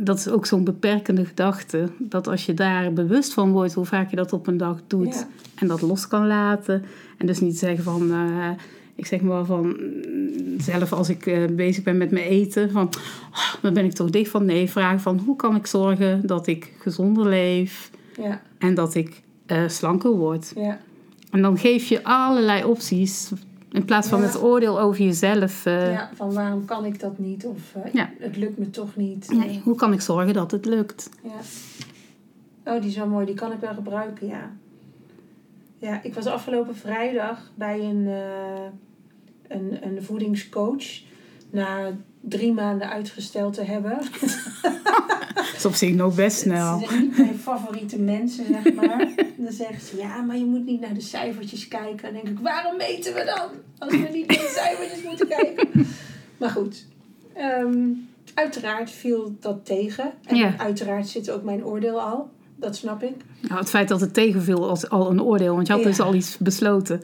dat 0.00 0.18
is 0.18 0.28
ook 0.28 0.46
zo'n 0.46 0.64
beperkende 0.64 1.24
gedachte. 1.24 1.88
Dat 1.98 2.28
als 2.28 2.46
je 2.46 2.54
daar 2.54 2.92
bewust 2.92 3.32
van 3.32 3.52
wordt 3.52 3.72
hoe 3.72 3.84
vaak 3.84 4.10
je 4.10 4.16
dat 4.16 4.32
op 4.32 4.46
een 4.46 4.56
dag 4.56 4.80
doet. 4.86 5.14
Ja. 5.14 5.28
En 5.54 5.66
dat 5.68 5.80
los 5.80 6.08
kan 6.08 6.26
laten. 6.26 6.84
En 7.18 7.26
dus 7.26 7.40
niet 7.40 7.58
zeggen 7.58 7.84
van, 7.84 8.10
eh, 8.10 8.50
ik 8.94 9.06
zeg 9.06 9.20
maar 9.20 9.44
van, 9.44 9.76
zelf 10.58 10.92
als 10.92 11.08
ik 11.08 11.26
eh, 11.26 11.44
bezig 11.50 11.84
ben 11.84 11.96
met 11.96 12.10
mijn 12.10 12.26
eten. 12.26 12.70
Van, 12.70 12.88
oh, 13.30 13.54
dan 13.62 13.74
ben 13.74 13.84
ik 13.84 13.92
toch 13.92 14.10
dicht 14.10 14.30
van 14.30 14.44
nee. 14.44 14.70
Vraag 14.70 15.00
van, 15.00 15.18
hoe 15.18 15.36
kan 15.36 15.56
ik 15.56 15.66
zorgen 15.66 16.26
dat 16.26 16.46
ik 16.46 16.72
gezonder 16.78 17.28
leef. 17.28 17.90
Ja, 18.16 18.42
En 18.58 18.74
dat 18.74 18.94
ik 18.94 19.22
eh, 19.46 19.68
slanker 19.68 20.10
word. 20.10 20.52
ja. 20.56 20.78
En 21.32 21.42
dan 21.42 21.58
geef 21.58 21.88
je 21.88 22.04
allerlei 22.04 22.64
opties. 22.64 23.30
In 23.70 23.84
plaats 23.84 24.08
van 24.08 24.20
Ja. 24.20 24.26
het 24.26 24.42
oordeel 24.42 24.80
over 24.80 25.04
jezelf. 25.04 25.66
eh, 25.66 25.92
ja, 25.92 26.10
van 26.14 26.32
waarom 26.32 26.64
kan 26.64 26.84
ik 26.84 27.00
dat 27.00 27.18
niet? 27.18 27.46
Of 27.46 27.74
eh, 27.74 27.92
Ja. 27.92 28.10
het 28.18 28.36
lukt 28.36 28.58
me 28.58 28.70
toch 28.70 28.96
niet. 28.96 29.30
nee, 29.30 29.60
hoe 29.64 29.74
kan 29.74 29.92
ik 29.92 30.00
zorgen 30.00 30.34
dat 30.34 30.50
het 30.50 30.64
lukt? 30.64 31.10
Ja. 31.22 31.30
Oh, 32.72 32.80
die 32.80 32.90
is 32.90 32.96
wel 32.96 33.06
mooi. 33.06 33.26
Die 33.26 33.34
kan 33.34 33.52
ik 33.52 33.58
wel 33.60 33.74
gebruiken, 33.74 34.26
ja. 34.26 34.50
Ja, 35.78 36.02
ik 36.02 36.14
was 36.14 36.26
afgelopen 36.26 36.76
vrijdag 36.76 37.50
bij 37.54 37.80
een, 37.80 38.06
eh, 38.06 38.62
een, 39.48 39.86
een 39.86 40.02
voedingscoach. 40.02 40.84
Na 41.50 41.90
drie 42.24 42.52
maanden 42.52 42.90
uitgesteld 42.90 43.54
te 43.54 43.62
hebben. 43.64 43.98
Dat 45.34 45.54
is 45.56 45.64
op 45.64 45.74
zich 45.74 45.94
nog 45.94 46.14
best 46.14 46.38
snel. 46.38 46.78
Het 46.80 46.88
zijn 46.88 47.00
niet 47.02 47.18
mijn 47.18 47.38
favoriete 47.38 47.98
mensen, 47.98 48.44
zeg 48.46 48.74
maar. 48.74 49.08
Dan 49.36 49.52
zegt 49.52 49.84
ze, 49.84 49.96
ja, 49.96 50.20
maar 50.20 50.36
je 50.36 50.44
moet 50.44 50.64
niet 50.64 50.80
naar 50.80 50.94
de 50.94 51.00
cijfertjes 51.00 51.68
kijken. 51.68 52.02
Dan 52.02 52.22
denk 52.22 52.38
ik, 52.38 52.44
waarom 52.44 52.76
meten 52.76 53.14
we 53.14 53.24
dan? 53.36 53.48
Als 53.78 53.92
we 53.92 54.08
niet 54.12 54.26
naar 54.26 54.36
de 54.36 54.52
cijfertjes 54.58 55.02
moeten 55.02 55.28
kijken. 55.28 55.86
Maar 56.38 56.50
goed. 56.50 56.86
Ehm, 57.34 57.78
uiteraard 58.34 58.90
viel 58.90 59.36
dat 59.40 59.64
tegen. 59.64 60.12
En 60.26 60.36
Ja. 60.36 60.54
uiteraard 60.58 61.08
zit 61.08 61.30
ook 61.30 61.42
mijn 61.42 61.64
oordeel 61.64 62.00
al. 62.00 62.30
Dat 62.56 62.76
snap 62.76 63.02
ik. 63.02 63.14
Nou, 63.40 63.60
het 63.60 63.70
feit 63.70 63.88
dat 63.88 64.00
het 64.00 64.14
tegenviel 64.14 64.68
als 64.68 64.88
al 64.88 65.10
een 65.10 65.22
oordeel. 65.22 65.54
Want 65.54 65.66
je 65.66 65.72
had 65.72 65.82
Ja. 65.82 65.88
dus 65.88 66.00
al 66.00 66.14
iets 66.14 66.38
besloten. 66.38 67.00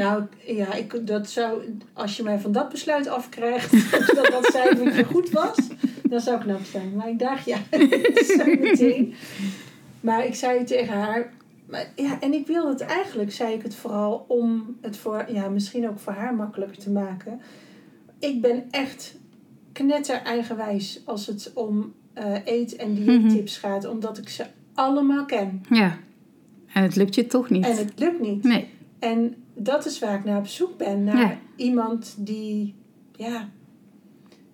Nou, 0.00 0.22
ja, 0.46 0.74
ik, 0.74 1.06
dat 1.06 1.30
zou, 1.30 1.62
als 1.92 2.16
je 2.16 2.22
mij 2.22 2.38
van 2.38 2.52
dat 2.52 2.68
besluit 2.68 3.08
afkrijgt 3.08 3.72
dat 4.16 4.26
dat 4.30 4.44
cijfertje 4.52 5.04
goed 5.04 5.30
was, 5.30 5.56
dan 6.02 6.20
zou 6.20 6.36
ik 6.36 6.42
knap 6.42 6.64
zijn. 6.64 6.94
Maar 6.96 7.08
ik 7.08 7.18
dacht, 7.18 7.44
ja, 7.44 7.58
zo 8.38 8.44
meteen. 8.44 9.14
Maar 10.00 10.26
ik 10.26 10.34
zei 10.34 10.64
tegen 10.64 10.94
haar, 10.94 11.32
maar, 11.66 11.92
ja, 11.96 12.20
en 12.20 12.32
ik 12.32 12.46
wil 12.46 12.68
het 12.68 12.80
eigenlijk, 12.80 13.32
zei 13.32 13.54
ik 13.54 13.62
het 13.62 13.74
vooral 13.74 14.24
om 14.28 14.76
het 14.80 14.96
voor, 14.96 15.24
ja, 15.32 15.48
misschien 15.48 15.88
ook 15.88 15.98
voor 15.98 16.12
haar 16.12 16.34
makkelijker 16.34 16.78
te 16.78 16.90
maken. 16.90 17.40
Ik 18.18 18.40
ben 18.40 18.64
echt 18.70 19.16
knetter 19.72 20.22
eigenwijs 20.22 21.00
als 21.04 21.26
het 21.26 21.50
om 21.54 21.92
eh, 22.12 22.34
eet- 22.44 22.76
en 22.76 22.94
dieettips 22.94 23.56
gaat, 23.58 23.84
omdat 23.86 24.18
ik 24.18 24.28
ze 24.28 24.44
allemaal 24.74 25.24
ken. 25.24 25.62
Ja. 25.70 25.98
En 26.72 26.82
het 26.82 26.96
lukt 26.96 27.14
je 27.14 27.26
toch 27.26 27.50
niet. 27.50 27.64
En 27.64 27.76
het 27.76 27.92
lukt 27.98 28.20
niet. 28.20 28.44
Nee. 28.44 28.68
En 29.00 29.34
dat 29.54 29.86
is 29.86 29.98
waar 29.98 30.14
ik 30.18 30.24
naar 30.24 30.38
op 30.38 30.46
zoek 30.46 30.76
ben. 30.76 31.04
Naar 31.04 31.16
Ja. 31.18 31.36
iemand 31.56 32.14
die, 32.18 32.74
ja, 33.16 33.48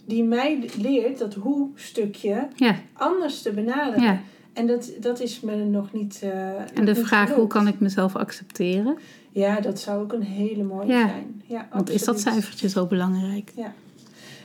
die 0.05 0.25
mij 0.25 0.71
leert 0.79 1.19
dat 1.19 1.35
hoe-stukje 1.35 2.49
Ja. 2.55 2.77
anders 2.93 3.43
te 3.43 3.53
benaderen. 3.53 4.03
ja. 4.03 4.21
En 4.53 4.67
dat, 4.67 4.91
dat 5.01 5.21
is 5.21 5.41
me 5.41 5.57
nog 5.65 5.93
niet. 5.93 6.19
eh, 6.23 6.79
En 6.79 6.85
de 6.85 6.95
vraag, 6.95 7.31
hoe 7.35 7.47
kan 7.47 7.69
ik 7.69 7.81
mezelf 7.81 8.17
accepteren? 8.17 8.99
Ja, 9.33 9.61
dat 9.61 9.81
zou 9.81 10.03
ook 10.03 10.13
een 10.13 10.23
hele 10.23 10.63
mooie 10.63 10.87
Ja. 10.93 11.07
zijn. 11.09 11.43
Ja, 11.47 11.69
Want 11.73 11.91
is 11.91 12.05
dat 12.05 12.21
cijfertje 12.21 12.69
zo 12.69 12.87
belangrijk? 12.87 13.53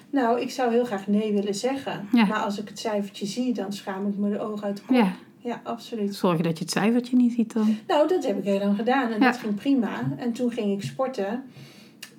Nou, 0.09 0.41
ik 0.41 0.49
zou 0.51 0.71
heel 0.71 0.85
graag 0.85 1.07
nee 1.07 1.33
willen 1.33 1.55
zeggen. 1.55 2.07
Ja. 2.13 2.25
Maar 2.25 2.39
als 2.39 2.59
ik 2.59 2.67
het 2.67 2.79
cijfertje 2.79 3.25
zie, 3.25 3.53
dan 3.53 3.73
schaam 3.73 4.07
ik 4.07 4.17
me 4.17 4.29
de 4.29 4.39
ogen 4.39 4.63
uit 4.63 4.75
de 4.77 4.81
kop. 4.85 4.95
Ja. 4.95 5.13
Ja, 5.43 5.61
absoluut. 5.63 6.15
Zorgen 6.15 6.43
dat 6.43 6.57
je 6.57 6.63
het 6.63 6.73
cijfertje 6.73 7.15
niet 7.15 7.33
ziet 7.33 7.53
dan. 7.53 7.77
Nou, 7.87 8.07
dat 8.07 8.25
heb 8.25 8.37
ik 8.37 8.43
heel 8.43 8.59
lang 8.59 8.75
gedaan 8.75 9.11
en 9.11 9.19
Ja. 9.19 9.25
dat 9.31 9.37
ging 9.37 9.55
prima. 9.55 10.11
En 10.17 10.31
toen 10.31 10.51
ging 10.51 10.71
ik 10.71 10.81
sporten. 10.83 11.43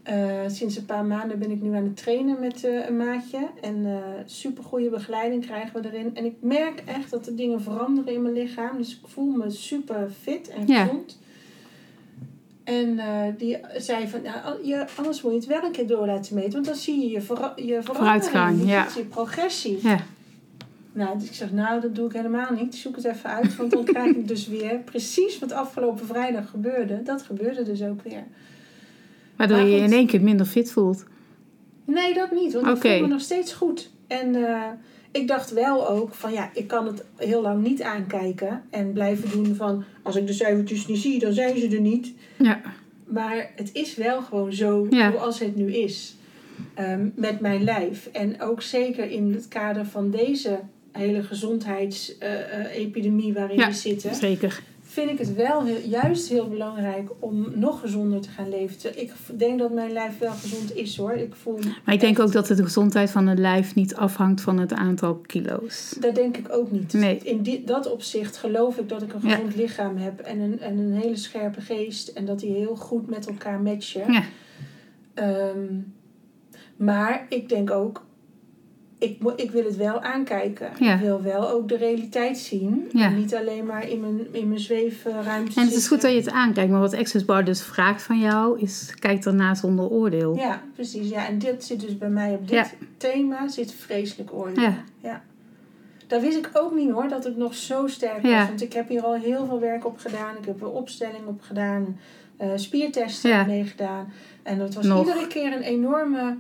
Eh, 0.02 0.40
sinds 0.46 0.76
een 0.76 0.85
paar 0.85 1.04
maanden 1.04 1.38
ben 1.38 1.50
ik 1.50 1.62
nu 1.62 1.74
aan 1.74 1.82
het 1.85 1.96
trainen 1.96 2.40
met 2.40 2.64
eh, 2.64 2.87
een 2.88 2.96
maatje. 2.96 3.38
En 3.61 3.87
eh 3.87 3.96
super 4.24 4.64
goede 4.64 4.88
begeleiding 4.90 5.44
krijgen 5.46 5.82
we 5.82 5.88
erin. 5.92 6.16
En 6.16 6.24
ik 6.24 6.35
merk 6.40 6.82
echt 6.87 7.11
dat 7.11 7.26
er 7.26 7.37
dingen 7.37 7.62
veranderen 7.62 8.14
in 8.14 8.22
mijn 8.22 8.35
lichaam. 8.35 8.76
Dus 8.76 8.90
ik 8.92 9.08
voel 9.08 9.30
me 9.30 9.50
super 9.50 10.11
fit 10.20 10.48
en 10.48 10.66
Ja. 10.66 10.82
gezond. 10.85 11.18
En 12.64 13.00
die 13.38 13.56
zei 13.76 14.08
van, 14.08 14.22
nou, 14.22 14.66
je, 14.66 14.87
anders 14.96 15.22
moet 15.22 15.32
je 15.32 15.38
het 15.38 15.46
wel 15.46 15.62
een 15.62 15.72
keer 15.72 15.87
door 15.87 16.06
laten 16.06 16.35
meten. 16.35 16.52
Want 16.52 16.64
dan 16.66 16.74
zie 16.74 17.00
je 17.00 17.11
je, 17.11 17.20
vera- 17.20 17.52
je 17.56 17.62
verandering. 17.82 17.87
Vooruitgang, 18.24 18.61
je 18.61 18.66
ja. 18.66 18.85
ziet 18.88 18.94
je 18.94 19.04
progressie. 19.04 19.78
Ja. 19.82 19.98
Nou, 20.92 21.18
dus 21.18 21.28
ik 21.28 21.35
zeg, 21.35 21.52
nou, 21.52 21.81
dat 21.81 21.94
doe 21.94 22.07
ik 22.07 22.12
helemaal 22.12 22.52
niet. 22.52 22.74
Zoek 22.74 22.96
het 22.96 23.05
even 23.05 23.31
uit, 23.31 23.57
want 23.57 23.70
dan 23.70 23.85
krijg 23.85 24.16
ik 24.16 24.28
dus 24.35 24.48
weer 24.48 24.78
precies 24.85 25.38
wat 25.38 25.52
afgelopen 25.52 26.07
vrijdag 26.07 26.50
gebeurde. 26.50 27.02
Dat 27.02 27.22
gebeurde 27.22 27.62
dus 27.62 27.83
ook 27.83 28.02
weer. 28.02 28.24
Waardoor 29.37 29.57
Maar 29.57 29.66
je 29.66 29.76
je 29.76 29.83
in 29.83 29.92
één 29.92 30.07
keer 30.07 30.22
minder 30.22 30.46
fit 30.46 30.72
voelt. 30.72 31.05
Nee, 31.85 32.14
dat 32.14 32.31
niet, 32.31 32.52
want 32.52 32.66
Oké. 32.66 32.88
ik 32.88 32.92
voel 32.98 33.07
me 33.09 33.12
nog 33.12 33.20
steeds 33.20 33.52
goed. 33.52 33.90
En 34.07 34.35
eh, 34.35 34.62
ik 35.11 35.28
dacht 35.28 35.52
wel 35.52 35.88
ook 35.88 36.14
van, 36.14 36.33
ja, 36.33 36.50
ik 36.55 36.66
kan 36.66 36.87
het 36.87 37.05
heel 37.16 37.42
lang 37.42 37.62
niet 37.62 37.83
aankijken 37.83 38.62
en 38.70 38.92
blijven 38.92 39.31
doen 39.31 39.55
van, 39.55 39.85
als 40.02 40.16
ik 40.16 40.26
de 40.26 40.33
cijfertjes 40.33 40.87
niet 40.87 40.98
zie, 40.98 41.18
dan 41.18 41.33
zijn 41.33 41.59
ze 41.59 41.68
er 41.68 41.81
niet. 41.81 42.12
Ja. 42.38 42.61
Maar 43.05 43.50
het 43.57 43.70
is 43.72 43.94
wel 43.96 44.22
gewoon 44.22 44.52
zo 44.52 44.87
Ja. 44.90 45.11
zoals 45.11 45.38
het 45.38 45.57
nu 45.57 45.72
is. 45.72 46.16
Ehm, 46.74 47.09
met 47.14 47.40
mijn 47.40 47.64
lijf. 47.64 48.09
En 48.12 48.40
ook 48.40 48.62
zeker 48.62 49.11
in 49.11 49.33
het 49.33 49.48
kader 49.48 49.87
van 49.87 50.11
deze 50.11 50.59
hele 50.92 51.22
gezondheidsepidemie 51.22 53.33
waarin 53.33 53.59
Ja, 53.59 53.66
we 53.68 53.74
zitten. 53.74 54.14
Zeker. 54.14 54.62
Vind 54.85 55.11
ik 55.11 55.18
het 55.18 55.35
wel 55.35 55.64
heel, 55.64 55.78
juist 55.88 56.28
heel 56.28 56.48
belangrijk 56.48 57.11
om 57.18 57.46
nog 57.55 57.81
gezonder 57.81 58.20
te 58.20 58.28
gaan 58.28 58.48
leven. 58.48 59.00
Ik 59.00 59.12
denk 59.37 59.59
dat 59.59 59.72
mijn 59.72 59.92
lijf 59.92 60.18
wel 60.18 60.31
gezond 60.33 60.76
is 60.76 60.96
hoor. 60.96 61.12
Ik 61.12 61.35
voel 61.35 61.59
Maar 61.85 61.94
ik 61.94 62.00
denk 62.00 62.18
echt- 62.18 62.26
ook 62.26 62.33
dat 62.33 62.46
de 62.46 62.62
gezondheid 62.62 63.11
van 63.11 63.26
het 63.26 63.38
lijf 63.38 63.74
niet 63.74 63.94
afhangt 63.94 64.40
van 64.40 64.59
het 64.59 64.72
aantal 64.72 65.14
kilo's. 65.16 65.96
Dat 66.00 66.14
denk 66.14 66.37
ik 66.37 66.46
ook 66.52 66.70
niet. 66.70 66.92
Nee. 66.92 67.18
In 67.22 67.42
die, 67.42 67.64
dat 67.64 67.90
opzicht 67.92 68.37
geloof 68.37 68.78
ik 68.78 68.88
dat 68.88 69.02
ik 69.02 69.12
een 69.12 69.20
Ja. 69.28 69.35
gezond 69.35 69.57
lichaam 69.57 69.96
heb 69.96 70.20
en 70.20 70.38
een, 70.40 70.61
en 70.61 70.78
een 70.78 70.92
hele 70.92 71.16
scherpe 71.16 71.61
geest. 71.61 72.09
En 72.09 72.24
dat 72.24 72.40
die 72.40 72.55
heel 72.55 72.76
goed 72.76 73.11
met 73.11 73.26
elkaar 73.26 73.61
matchen. 73.61 74.12
Ja. 74.12 74.22
Ehm, 75.14 75.66
maar 76.76 77.26
ik 77.28 77.48
denk 77.48 77.70
ook, 77.70 78.05
ik, 79.02 79.18
ik 79.36 79.50
wil 79.50 79.64
het 79.64 79.76
wel 79.76 80.00
aankijken. 80.02 80.70
Ja. 80.78 80.94
Ik 80.94 81.00
wil 81.00 81.22
wel 81.22 81.50
ook 81.50 81.68
de 81.68 81.76
realiteit 81.76 82.38
zien. 82.38 82.88
Ja. 82.92 83.04
En 83.06 83.16
niet 83.16 83.34
alleen 83.34 83.66
maar 83.66 83.88
in 83.88 84.00
mijn, 84.00 84.26
in 84.34 84.48
mijn 84.48 84.60
zweefruimte 84.60 85.60
En 85.60 85.66
het 85.66 85.76
is 85.76 85.88
goed 85.88 86.00
dat 86.00 86.10
je 86.10 86.16
het 86.16 86.30
aankijkt, 86.30 86.70
maar 86.70 86.80
wat 86.80 86.94
Access 86.94 87.24
Bar 87.24 87.44
dus 87.44 87.62
vraagt 87.62 88.02
van 88.02 88.18
jou 88.18 88.60
is: 88.60 88.94
kijk 88.98 89.22
daarna 89.22 89.54
zonder 89.54 89.88
oordeel. 89.88 90.36
Ja, 90.36 90.62
precies. 90.74 91.08
Ja, 91.08 91.26
en 91.26 91.38
dit 91.38 91.64
zit 91.64 91.80
dus 91.80 91.98
bij 91.98 92.08
mij 92.08 92.32
op 92.34 92.40
dit 92.48 92.56
Ja. 92.56 92.66
thema 92.96 93.48
zit 93.48 93.72
vreselijk 93.74 94.32
oordeel. 94.32 94.62
Ja. 94.62 94.84
ja. 95.00 95.22
Daar 96.06 96.20
wist 96.20 96.38
ik 96.38 96.50
ook 96.52 96.74
niet 96.74 96.90
hoor, 96.90 97.08
dat 97.08 97.24
het 97.24 97.36
nog 97.36 97.54
zo 97.54 97.86
sterk 97.86 98.22
was. 98.22 98.46
Want 98.48 98.62
ik 98.62 98.72
heb 98.72 98.88
hier 98.88 99.02
al 99.02 99.14
heel 99.14 99.46
veel 99.46 99.60
werk 99.60 99.86
op 99.86 99.98
gedaan. 99.98 100.36
Ik 100.40 100.44
heb 100.46 100.60
er 100.60 100.70
opstelling 100.70 101.26
op 101.26 101.40
gedaan. 101.42 101.98
eh 102.36 102.48
spiertesten 102.54 103.46
meegedaan. 103.46 104.12
En 104.42 104.58
dat 104.58 104.74
was 104.74 104.86
Nog. 104.86 105.06
iedere 105.06 105.26
keer 105.26 105.52
een 105.52 105.62
enorme 105.62 106.36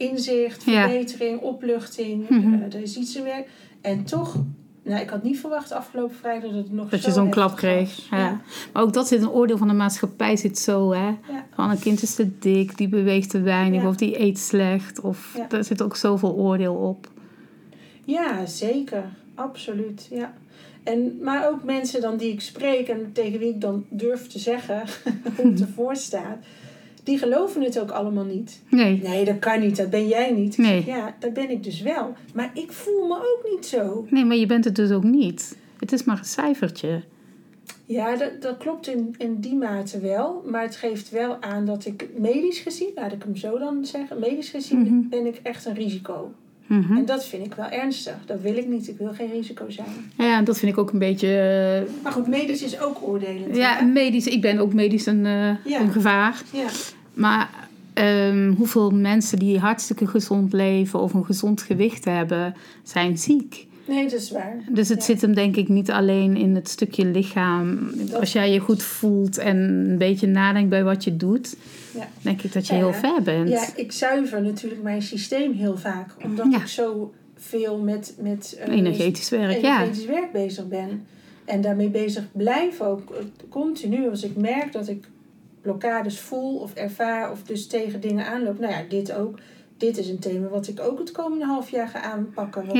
inzicht, 0.00 0.62
Ja. 0.64 0.88
verbetering, 0.88 1.40
opluchting. 1.40 2.28
Mhm. 2.28 2.54
Eh, 2.54 2.74
er 2.74 2.82
is 2.82 2.96
iets 2.96 3.16
in 3.16 3.24
werk. 3.24 3.48
En 3.80 4.04
toch, 4.04 4.36
nou, 4.82 5.00
ik 5.00 5.10
had 5.10 5.22
niet 5.22 5.40
verwacht 5.40 5.72
afgelopen 5.72 6.16
vrijdag 6.16 6.50
dat 6.50 6.62
het 6.64 6.72
nog 6.72 6.88
Dat 6.88 7.00
zo 7.00 7.08
je 7.08 7.14
zo'n 7.14 7.30
klap 7.30 7.56
kreeg. 7.56 8.08
Ja. 8.10 8.40
Maar 8.72 8.82
ook 8.82 8.92
dat 8.92 9.08
zit 9.08 9.22
een 9.22 9.30
oordeel 9.30 9.56
van 9.58 9.68
de 9.68 9.74
maatschappij 9.74 10.36
zit 10.36 10.58
zo, 10.58 10.92
hè? 10.92 11.06
Ja. 11.06 11.46
Van 11.54 11.70
een 11.70 11.78
kind 11.78 12.02
is 12.02 12.14
te 12.14 12.38
dik, 12.38 12.76
die 12.76 12.88
beweegt 12.88 13.30
te 13.30 13.40
weinig 13.40 13.82
Ja. 13.82 13.88
of 13.88 13.96
die 13.96 14.20
eet 14.20 14.38
slecht. 14.38 15.00
Of 15.00 15.38
daar 15.48 15.64
zit 15.64 15.82
ook 15.82 15.96
zoveel 15.96 16.34
oordeel 16.34 16.74
op. 16.74 17.08
Ja, 18.04 18.46
zeker. 18.46 19.04
Absoluut, 19.34 20.08
ja. 20.10 20.32
En, 20.82 21.18
maar 21.22 21.48
ook 21.48 21.62
mensen 21.64 22.00
dan 22.00 22.16
die 22.16 22.32
ik 22.32 22.40
spreek 22.40 22.88
en 22.88 23.10
tegen 23.12 23.38
wie 23.38 23.48
ik 23.48 23.60
dan 23.60 23.84
durf 23.88 24.26
te 24.26 24.38
zeggen 24.38 24.82
hoe 25.36 25.50
het 25.50 25.60
ervoor 25.66 25.96
staat. 25.96 26.36
Die 27.04 27.18
geloven 27.18 27.62
het 27.62 27.78
ook 27.80 27.90
allemaal 27.90 28.24
niet. 28.24 28.60
Nee. 28.68 29.00
Nee, 29.02 29.24
dat 29.24 29.38
kan 29.38 29.60
niet, 29.60 29.76
dat 29.76 29.90
ben 29.90 30.08
jij 30.08 30.30
niet. 30.32 30.58
Nee. 30.58 30.82
ja, 30.86 31.14
dat 31.18 31.32
ben 31.32 31.50
ik 31.50 31.64
dus 31.64 31.80
wel. 31.82 32.12
Maar 32.34 32.50
ik 32.54 32.72
voel 32.72 33.06
me 33.06 33.14
ook 33.14 33.46
niet 33.54 33.66
zo. 33.66 34.06
Nee, 34.10 34.24
maar 34.24 34.36
je 34.36 34.46
bent 34.46 34.64
het 34.64 34.76
dus 34.76 34.90
ook 34.90 35.02
niet. 35.04 35.56
Het 35.78 35.92
is 35.92 36.04
maar 36.04 36.18
een 36.18 36.24
cijfertje. 36.24 37.02
Ja, 37.86 38.16
dat, 38.16 38.42
dat 38.42 38.56
klopt 38.56 38.88
in, 38.88 39.14
in 39.18 39.40
die 39.40 39.54
mate 39.54 40.00
wel. 40.00 40.42
Maar 40.46 40.62
het 40.62 40.76
geeft 40.76 41.10
wel 41.10 41.42
aan 41.42 41.66
dat 41.66 41.84
ik 41.86 42.08
medisch 42.16 42.58
gezien, 42.58 42.90
laat 42.94 43.12
ik 43.12 43.22
hem 43.22 43.36
zo 43.36 43.58
dan 43.58 43.84
zeggen, 43.84 44.18
medisch 44.18 44.50
gezien 44.50 44.80
Mhm. 44.80 45.08
ben 45.08 45.26
ik 45.26 45.40
echt 45.42 45.64
een 45.66 45.74
risico. 45.74 46.32
Mhm. 46.78 46.96
En 46.96 47.04
dat 47.04 47.26
vind 47.26 47.46
ik 47.46 47.54
wel 47.54 47.68
ernstig. 47.68 48.14
Dat 48.26 48.40
wil 48.40 48.56
ik 48.56 48.68
niet. 48.68 48.88
Ik 48.88 48.98
wil 48.98 49.12
geen 49.12 49.30
risico 49.32 49.70
zijn. 49.70 49.86
Ja, 50.16 50.42
dat 50.42 50.58
vind 50.58 50.72
ik 50.72 50.78
ook 50.78 50.92
een 50.92 50.98
beetje... 50.98 51.28
eh, 51.86 52.02
Maar 52.02 52.12
goed, 52.12 52.26
medisch 52.26 52.62
is 52.62 52.80
ook 52.80 52.98
oordelend. 53.02 53.56
ja, 53.56 53.76
hè? 53.76 53.84
medisch. 53.84 54.26
Ik 54.26 54.40
ben 54.40 54.58
ook 54.58 54.72
medisch 54.74 55.06
een, 55.06 55.26
eh, 55.26 55.32
Ja. 55.64 55.80
een 55.80 55.92
gevaar. 55.92 56.42
ja. 56.52 56.66
Maar 57.14 57.48
ehm, 57.94 58.52
hoeveel 58.52 58.90
mensen 58.90 59.38
die 59.38 59.58
hartstikke 59.58 60.06
gezond 60.06 60.52
leven 60.52 61.00
of 61.00 61.14
een 61.14 61.24
gezond 61.24 61.62
gewicht 61.62 62.04
hebben, 62.04 62.54
zijn 62.82 63.18
ziek. 63.18 63.66
Nee, 63.90 64.02
dat 64.02 64.12
is 64.20 64.30
waar. 64.30 64.56
Dus 64.70 64.88
het 64.88 64.98
Ja. 64.98 65.04
zit 65.04 65.20
hem 65.20 65.34
denk 65.34 65.56
ik 65.56 65.68
niet 65.68 65.90
alleen 65.90 66.36
in 66.36 66.54
het 66.54 66.68
stukje 66.68 67.04
lichaam. 67.04 67.90
Dat- 67.96 68.20
Als 68.20 68.32
jij 68.32 68.52
je 68.52 68.58
goed 68.58 68.82
voelt 68.82 69.38
en 69.38 69.56
een 69.56 69.98
beetje 69.98 70.26
nadenkt 70.26 70.68
bij 70.70 70.84
wat 70.84 71.04
je 71.04 71.16
doet, 71.16 71.56
Ja. 71.94 72.08
denk 72.22 72.42
ik 72.42 72.52
dat 72.52 72.66
je 72.66 72.72
Ja. 72.74 72.78
heel 72.78 72.92
ver 72.92 73.22
bent. 73.22 73.48
Ja, 73.48 73.66
ik 73.76 73.92
zuiver 73.92 74.42
natuurlijk 74.42 74.82
mijn 74.82 75.02
systeem 75.02 75.52
heel 75.52 75.76
vaak. 75.76 76.14
Omdat 76.24 76.46
ik 76.54 76.66
zo 76.66 77.12
veel 77.36 77.78
met, 77.78 78.14
met 78.18 78.58
eh, 78.66 78.74
Energetisch 78.76 79.28
werk, 79.30 79.60
ja. 79.60 79.76
energetisch 79.80 80.06
werk 80.06 80.32
bezig 80.32 80.68
ben. 80.68 81.04
En 81.44 81.60
daarmee 81.60 81.88
bezig 81.88 82.24
blijf 82.32 82.80
ook 82.80 83.10
eh, 83.10 83.24
continu. 83.48 84.08
Als 84.08 84.22
ik 84.24 84.36
merk 84.36 84.72
dat 84.72 84.88
ik 84.88 85.08
blokkades 85.62 86.20
voel 86.20 86.56
of 86.56 86.74
ervaar 86.74 87.30
of 87.30 87.42
dus 87.42 87.66
tegen 87.66 88.00
dingen 88.00 88.26
aanloop. 88.26 88.58
Nou 88.58 88.72
ja, 88.72 88.82
dit 88.88 89.12
ook. 89.12 89.38
Dit 89.76 89.98
is 89.98 90.08
een 90.08 90.18
thema 90.18 90.48
wat 90.48 90.68
ik 90.68 90.80
ook 90.80 90.98
het 90.98 91.12
komende 91.12 91.44
half 91.44 91.70
jaar 91.70 91.88
ga 91.88 92.00
aanpakken. 92.02 92.66
Want 92.66 92.78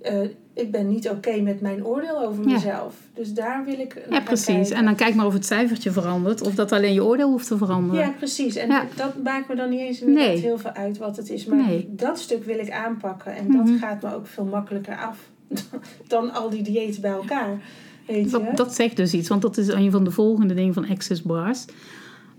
Eh, 0.00 0.20
ik 0.54 0.70
ben 0.70 0.88
niet 0.88 1.08
oké 1.08 1.40
met 1.40 1.60
mijn 1.60 1.84
oordeel 1.84 2.20
over 2.26 2.48
Ja. 2.48 2.52
mezelf. 2.54 2.94
Dus 3.14 3.32
daar 3.32 3.64
wil 3.64 3.78
ik 3.78 4.02
ja 4.10 4.20
precies. 4.20 4.44
kijken. 4.54 4.76
En 4.76 4.84
dan 4.84 4.94
kijk 4.94 5.14
maar 5.14 5.26
of 5.26 5.32
het 5.32 5.46
cijfertje 5.46 5.90
verandert. 5.90 6.42
Of 6.42 6.54
dat 6.54 6.72
alleen 6.72 6.92
je 6.94 7.04
oordeel 7.04 7.30
hoeft 7.30 7.46
te 7.46 7.56
veranderen. 7.56 8.00
Ja, 8.06 8.10
precies. 8.18 8.56
En 8.56 8.68
Ja. 8.68 8.84
dat 8.96 9.22
maakt 9.22 9.48
me 9.48 9.54
dan 9.54 9.70
niet 9.70 9.80
eens 9.80 10.00
Nee. 10.00 10.36
heel 10.38 10.58
veel 10.58 10.70
uit 10.72 10.98
wat 10.98 11.16
het 11.16 11.30
is. 11.30 11.44
Maar 11.46 11.66
Nee. 11.66 11.88
dat 11.90 12.18
stuk 12.18 12.44
wil 12.44 12.58
ik 12.58 12.70
aanpakken. 12.70 13.34
En 13.36 13.46
Mhm. 13.46 13.56
dat 13.56 13.78
gaat 13.78 14.02
me 14.02 14.14
ook 14.14 14.26
veel 14.26 14.44
makkelijker 14.44 14.96
af 14.96 15.18
dan 16.08 16.32
al 16.32 16.50
die 16.50 16.62
diëten 16.62 17.00
bij 17.00 17.10
elkaar. 17.10 17.60
Weet 18.06 18.24
je? 18.24 18.30
Dat, 18.30 18.56
dat 18.56 18.74
zegt 18.74 18.96
dus 18.96 19.12
iets, 19.14 19.28
want 19.28 19.42
dat 19.42 19.56
is 19.56 19.68
een 19.68 19.90
van 19.90 20.04
de 20.04 20.10
volgende 20.10 20.54
dingen 20.54 20.74
van 20.74 20.88
Access 20.88 21.22
Bars. 21.22 21.64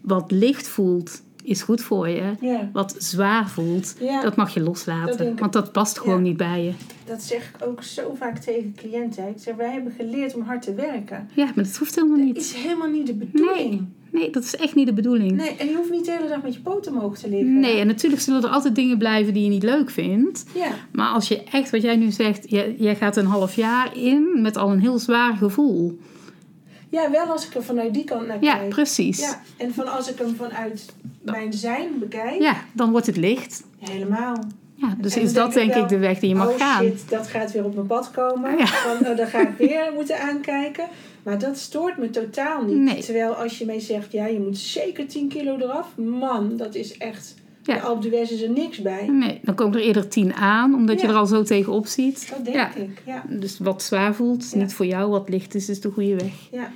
Wat 0.02 0.32
licht 0.32 0.67
voelt, 0.67 1.22
is 1.48 1.62
goed 1.62 1.82
voor 1.82 2.08
je. 2.10 2.32
ja, 2.42 2.70
Wat 2.74 2.96
zwaar 2.98 3.50
voelt, 3.50 3.96
Ja. 4.00 4.22
dat 4.22 4.36
mag 4.36 4.54
je 4.54 4.60
Dat 4.60 4.68
loslaten. 4.68 5.36
want 5.38 5.54
dat 5.54 5.72
past 5.72 6.00
gewoon 6.00 6.22
niet 6.22 6.38
bij 6.38 6.64
je. 6.64 6.72
dat 7.06 7.22
zeg 7.22 7.50
ik 7.60 7.68
ook 7.68 7.84
zo 7.84 8.14
vaak 8.18 8.38
tegen 8.38 8.74
cliënten. 8.76 9.28
Ik 9.28 9.36
zeg, 9.38 9.56
wij 9.56 9.72
hebben 9.72 9.94
geleerd 9.98 10.36
om 10.36 10.42
hard 10.42 10.62
te 10.62 10.74
werken. 10.74 11.30
Ja, 11.34 11.46
maar 11.56 11.64
dat 11.64 11.78
hoeft 11.78 11.96
helemaal 11.96 12.18
Dat 12.18 12.26
niet. 12.26 12.38
is 12.38 12.54
helemaal 12.54 12.90
niet 12.90 13.08
de 13.08 13.14
bedoeling. 13.14 13.70
Nee, 13.70 14.22
nee, 14.22 14.30
dat 14.32 14.44
is 14.44 14.56
echt 14.56 14.76
niet 14.76 14.88
de 14.88 14.94
bedoeling. 14.94 15.32
Nee, 15.32 15.56
en 15.56 15.68
je 15.68 15.76
hoeft 15.76 15.90
niet 15.92 16.06
de 16.06 16.12
hele 16.12 16.28
dag 16.28 16.42
met 16.44 16.54
je 16.54 16.60
poten 16.62 16.94
omhoog 16.94 17.18
te 17.18 17.30
liggen. 17.30 17.60
Nee, 17.60 17.80
en 17.80 17.88
natuurlijk 17.88 18.22
zullen 18.22 18.44
er 18.44 18.50
altijd 18.50 18.76
dingen 18.76 18.98
blijven 18.98 19.34
die 19.34 19.44
je 19.44 19.50
niet 19.50 19.64
leuk 19.64 19.90
vindt. 19.90 20.46
Ja, 20.56 20.70
Maar 20.92 21.10
als 21.10 21.28
je 21.28 21.44
echt, 21.44 21.70
wat 21.72 21.82
jij 21.82 21.96
nu 21.96 22.12
zegt, 22.12 22.50
jij, 22.50 22.76
jij 22.78 22.96
gaat 22.96 23.18
een 23.18 23.26
half 23.26 23.56
jaar 23.56 23.98
in 23.98 24.42
met 24.42 24.58
al 24.58 24.72
een 24.72 24.80
heel 24.80 25.00
zwaar 25.00 25.36
gevoel. 25.36 26.00
Ja, 27.02 27.12
wel 27.12 27.26
als 27.26 27.48
ik 27.48 27.56
er 27.56 27.64
vanuit 27.64 27.94
die 27.94 28.04
kant 28.04 28.28
naar 28.28 28.38
Ja, 28.42 28.56
kijk. 28.56 28.70
precies. 28.70 29.20
Ja, 29.20 29.42
en 29.58 29.74
van 29.74 29.88
als 29.98 30.10
ik 30.12 30.18
hem 30.18 30.36
vanuit 30.36 30.86
mijn 31.22 31.54
zijn 31.54 31.88
bekijk, 32.00 32.42
Ja, 32.42 32.56
dan 32.74 32.92
wordt 32.92 33.06
het 33.06 33.18
licht. 33.18 33.64
helemaal. 33.80 34.44
Ja, 34.76 34.96
dus 34.98 35.18
is 35.18 35.34
dat 35.34 35.54
denk 35.54 35.74
ik 35.76 35.88
de 35.88 35.98
weg 35.98 36.20
die 36.20 36.30
je 36.30 36.36
mag 36.36 36.48
oh 36.50 36.58
gaan. 36.58 36.84
shit, 36.84 37.10
dat 37.10 37.28
gaat 37.28 37.52
weer 37.52 37.66
op 37.66 37.76
mijn 37.76 37.88
pad 37.88 38.12
komen. 38.12 38.58
Ja. 38.58 38.66
Van, 38.66 39.08
oh, 39.08 39.18
dan 39.18 39.28
ga 39.28 39.40
ik 39.42 39.50
weer 39.58 39.92
moeten 39.96 40.20
aankijken. 40.22 40.86
Maar 41.24 41.40
dat 41.40 41.58
stoort 41.58 41.98
me 41.98 42.10
totaal 42.10 42.64
niet. 42.64 42.76
Nee. 42.78 43.02
Terwijl 43.04 43.34
als 43.34 43.58
je 43.58 43.66
mij 43.66 43.80
zegt, 43.80 44.12
ja, 44.12 44.26
je 44.26 44.40
moet 44.40 44.58
zeker 44.58 45.08
10 45.08 45.28
kilo 45.28 45.58
eraf. 45.58 45.88
Man, 45.96 46.58
dat 46.58 46.76
is 46.76 46.98
echt... 46.98 47.36
Ja. 47.64 47.74
De 47.74 47.82
Alpe 47.82 48.10
d'Huez 48.10 48.32
is 48.32 48.42
er 48.42 48.50
niks 48.50 48.82
bij. 48.82 49.08
Nee, 49.08 49.40
dan 49.44 49.56
komt 49.56 49.76
er 49.76 49.82
eerder 49.82 50.08
tien 50.08 50.34
aan, 50.34 50.74
omdat 50.74 51.02
je 51.02 51.08
Ja. 51.08 51.14
er 51.14 51.20
al 51.20 51.26
zo 51.26 51.44
tegenop 51.44 51.88
ziet. 51.88 52.30
Dat 52.30 52.46
denk 52.46 52.56
Ja. 52.58 52.76
ik, 52.76 53.02
ja. 53.06 53.24
Dus 53.30 53.60
wat 53.60 53.84
zwaar 53.84 54.16
voelt, 54.16 54.52
Ja. 54.52 54.58
niet 54.58 54.74
voor 54.74 54.86
jou. 54.86 55.10
Wat 55.12 55.30
licht 55.30 55.56
is, 55.56 55.70
is 55.70 55.82
de 55.82 55.90
goede 55.92 56.16
weg. 56.16 56.34
ja. 56.52 56.60
Ja, 56.62 56.72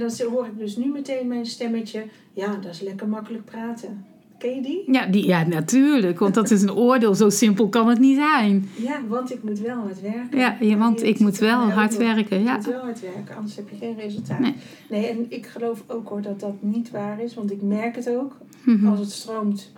en 0.00 0.08
dan 0.08 0.28
hoor 0.30 0.46
ik 0.46 0.58
dus 0.58 0.76
nu 0.76 0.86
meteen 0.86 1.28
mijn 1.28 1.46
stemmetje. 1.46 2.04
Ja, 2.32 2.56
dat 2.56 2.72
is 2.72 2.80
lekker 2.80 3.08
makkelijk 3.08 3.44
praten. 3.44 4.04
Ken 4.38 4.54
je 4.54 4.62
die? 4.62 4.82
Ja, 4.92 5.06
die, 5.06 5.26
ja, 5.26 5.46
natuurlijk. 5.46 6.18
Want 6.18 6.34
dat 6.34 6.50
is 6.50 6.62
een 6.62 6.72
oordeel. 6.72 7.14
Zo 7.14 7.30
simpel 7.30 7.68
kan 7.68 7.88
het 7.88 7.98
niet 7.98 8.16
zijn. 8.16 8.68
Ja, 8.76 9.00
want 9.08 9.32
ik 9.32 9.42
moet 9.42 9.58
wel 9.58 9.76
hard 9.76 10.00
werken. 10.00 10.38
Ja, 10.38 10.56
ja, 10.60 10.76
want 10.76 11.02
ik 11.02 11.18
moet 11.18 11.38
wel 11.38 11.58
hard 11.70 11.96
werken. 11.96 12.38
Je 12.38 12.44
Ja. 12.44 12.54
moet 12.54 12.66
wel 12.66 12.80
hard 12.80 13.00
werken, 13.00 13.36
anders 13.36 13.56
heb 13.56 13.68
je 13.68 13.76
geen 13.76 13.96
resultaat. 13.98 14.38
Nee. 14.38 14.54
Nee. 14.90 15.06
en 15.06 15.26
ik 15.28 15.46
geloof 15.46 15.84
ook 15.86 16.08
hoor 16.08 16.22
dat 16.22 16.40
dat 16.40 16.54
niet 16.62 16.90
waar 16.90 17.20
is, 17.22 17.34
want 17.34 17.50
ik 17.50 17.62
merk 17.62 17.96
het 17.96 18.08
ook. 18.10 18.36
Mhm. 18.64 18.86
Als 18.86 18.98
het 18.98 19.10
stroomt, 19.10 19.72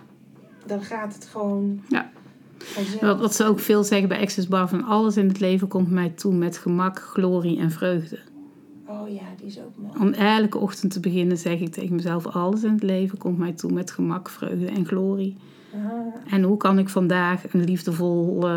dan 0.65 0.81
gaat 0.83 1.13
het 1.13 1.25
gewoon 1.25 1.81
Ja. 1.87 2.09
Wat, 3.01 3.19
wat 3.19 3.35
ze 3.35 3.45
ook 3.45 3.59
veel 3.59 3.83
zeggen 3.83 4.07
bij 4.07 4.21
Access 4.21 4.47
Bar, 4.47 4.69
van 4.69 4.83
alles 4.83 5.17
in 5.17 5.27
het 5.27 5.39
leven 5.39 5.67
komt 5.67 5.91
mij 5.91 6.09
toe 6.09 6.33
met 6.33 6.57
gemak, 6.57 6.99
glorie 6.99 7.59
en 7.59 7.71
vreugde. 7.71 8.19
Oh 8.89 9.09
ja, 9.09 9.21
die 9.37 9.45
is 9.47 9.59
ook 9.59 9.75
mooi. 9.75 9.93
Om 9.99 10.13
elke 10.13 10.57
ochtend 10.57 10.91
te 10.91 10.99
beginnen 10.99 11.37
zeg 11.37 11.59
ik 11.59 11.71
tegen 11.71 11.95
mezelf, 11.95 12.27
alles 12.27 12.63
in 12.63 12.71
het 12.73 12.83
leven 12.83 13.17
komt 13.17 13.37
mij 13.37 13.51
toe 13.51 13.71
met 13.71 13.91
gemak, 13.91 14.29
vreugde 14.29 14.65
en 14.65 14.85
glorie. 14.85 15.35
Ah, 15.73 16.33
En 16.33 16.43
hoe 16.43 16.57
kan 16.57 16.79
ik 16.79 16.89
vandaag 16.89 17.53
een 17.53 17.63
liefdevol 17.63 18.47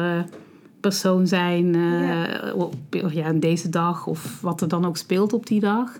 persoon 0.80 1.26
zijn 1.26 1.74
eh, 1.74 2.54
op, 2.56 2.74
of 3.04 3.12
ja, 3.12 3.32
deze 3.32 3.68
dag 3.68 4.06
of 4.06 4.40
wat 4.40 4.60
er 4.60 4.68
dan 4.68 4.84
ook 4.84 4.96
speelt 4.96 5.32
op 5.32 5.46
die 5.46 5.60
dag. 5.60 5.98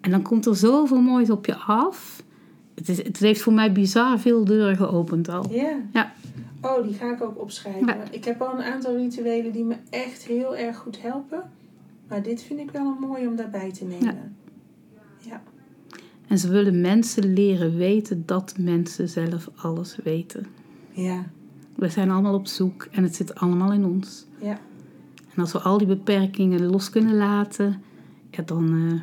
En 0.00 0.10
dan 0.10 0.22
komt 0.22 0.46
er 0.46 0.56
zoveel 0.56 1.00
moois 1.00 1.30
op 1.30 1.46
je 1.46 1.56
af. 1.56 2.22
Het, 2.74 2.88
is, 2.88 2.96
het 3.02 3.18
heeft 3.18 3.42
voor 3.42 3.52
mij 3.52 3.72
bizar 3.72 4.18
veel 4.18 4.44
deuren 4.44 4.76
geopend 4.76 5.28
al. 5.28 5.46
ja. 5.50 5.76
Ja. 5.92 6.12
Oh, 6.62 6.82
die 6.82 6.94
ga 6.94 7.12
ik 7.12 7.22
ook 7.22 7.40
opschrijven. 7.40 7.86
Ja. 7.86 7.96
Ik 8.10 8.24
heb 8.24 8.42
al 8.42 8.54
een 8.58 8.62
aantal 8.64 8.96
rituelen 8.96 9.52
die 9.52 9.64
me 9.64 9.74
echt 9.90 10.26
heel 10.26 10.56
erg 10.56 10.76
goed 10.76 11.02
helpen. 11.02 11.42
Maar 12.10 12.22
dit 12.22 12.42
vind 12.42 12.60
ik 12.60 12.70
wel 12.70 12.86
een 12.86 13.08
mooi 13.08 13.26
om 13.26 13.36
daarbij 13.36 13.72
te 13.72 13.84
nemen. 13.84 14.36
Ja. 15.18 15.42
En 16.26 16.38
ze 16.38 16.48
willen 16.48 16.80
mensen 16.80 17.32
leren 17.32 17.76
weten 17.76 18.22
dat 18.26 18.54
mensen 18.58 19.08
zelf 19.08 19.48
alles 19.56 19.96
weten. 20.04 20.46
Ja. 20.90 21.24
We 21.76 21.88
zijn 21.88 22.10
allemaal 22.10 22.34
op 22.34 22.46
zoek 22.46 22.88
en 22.90 23.02
het 23.02 23.14
zit 23.14 23.34
allemaal 23.34 23.72
in 23.72 23.84
ons. 23.84 24.26
Ja. 24.40 24.58
En 25.34 25.42
als 25.42 25.52
we 25.52 25.58
al 25.58 25.78
die 25.78 25.86
beperkingen 25.86 26.66
los 26.66 26.90
kunnen 26.90 27.16
laten, 27.16 27.82
ja, 28.30 28.42
dan. 28.42 28.88
eh, 28.90 29.00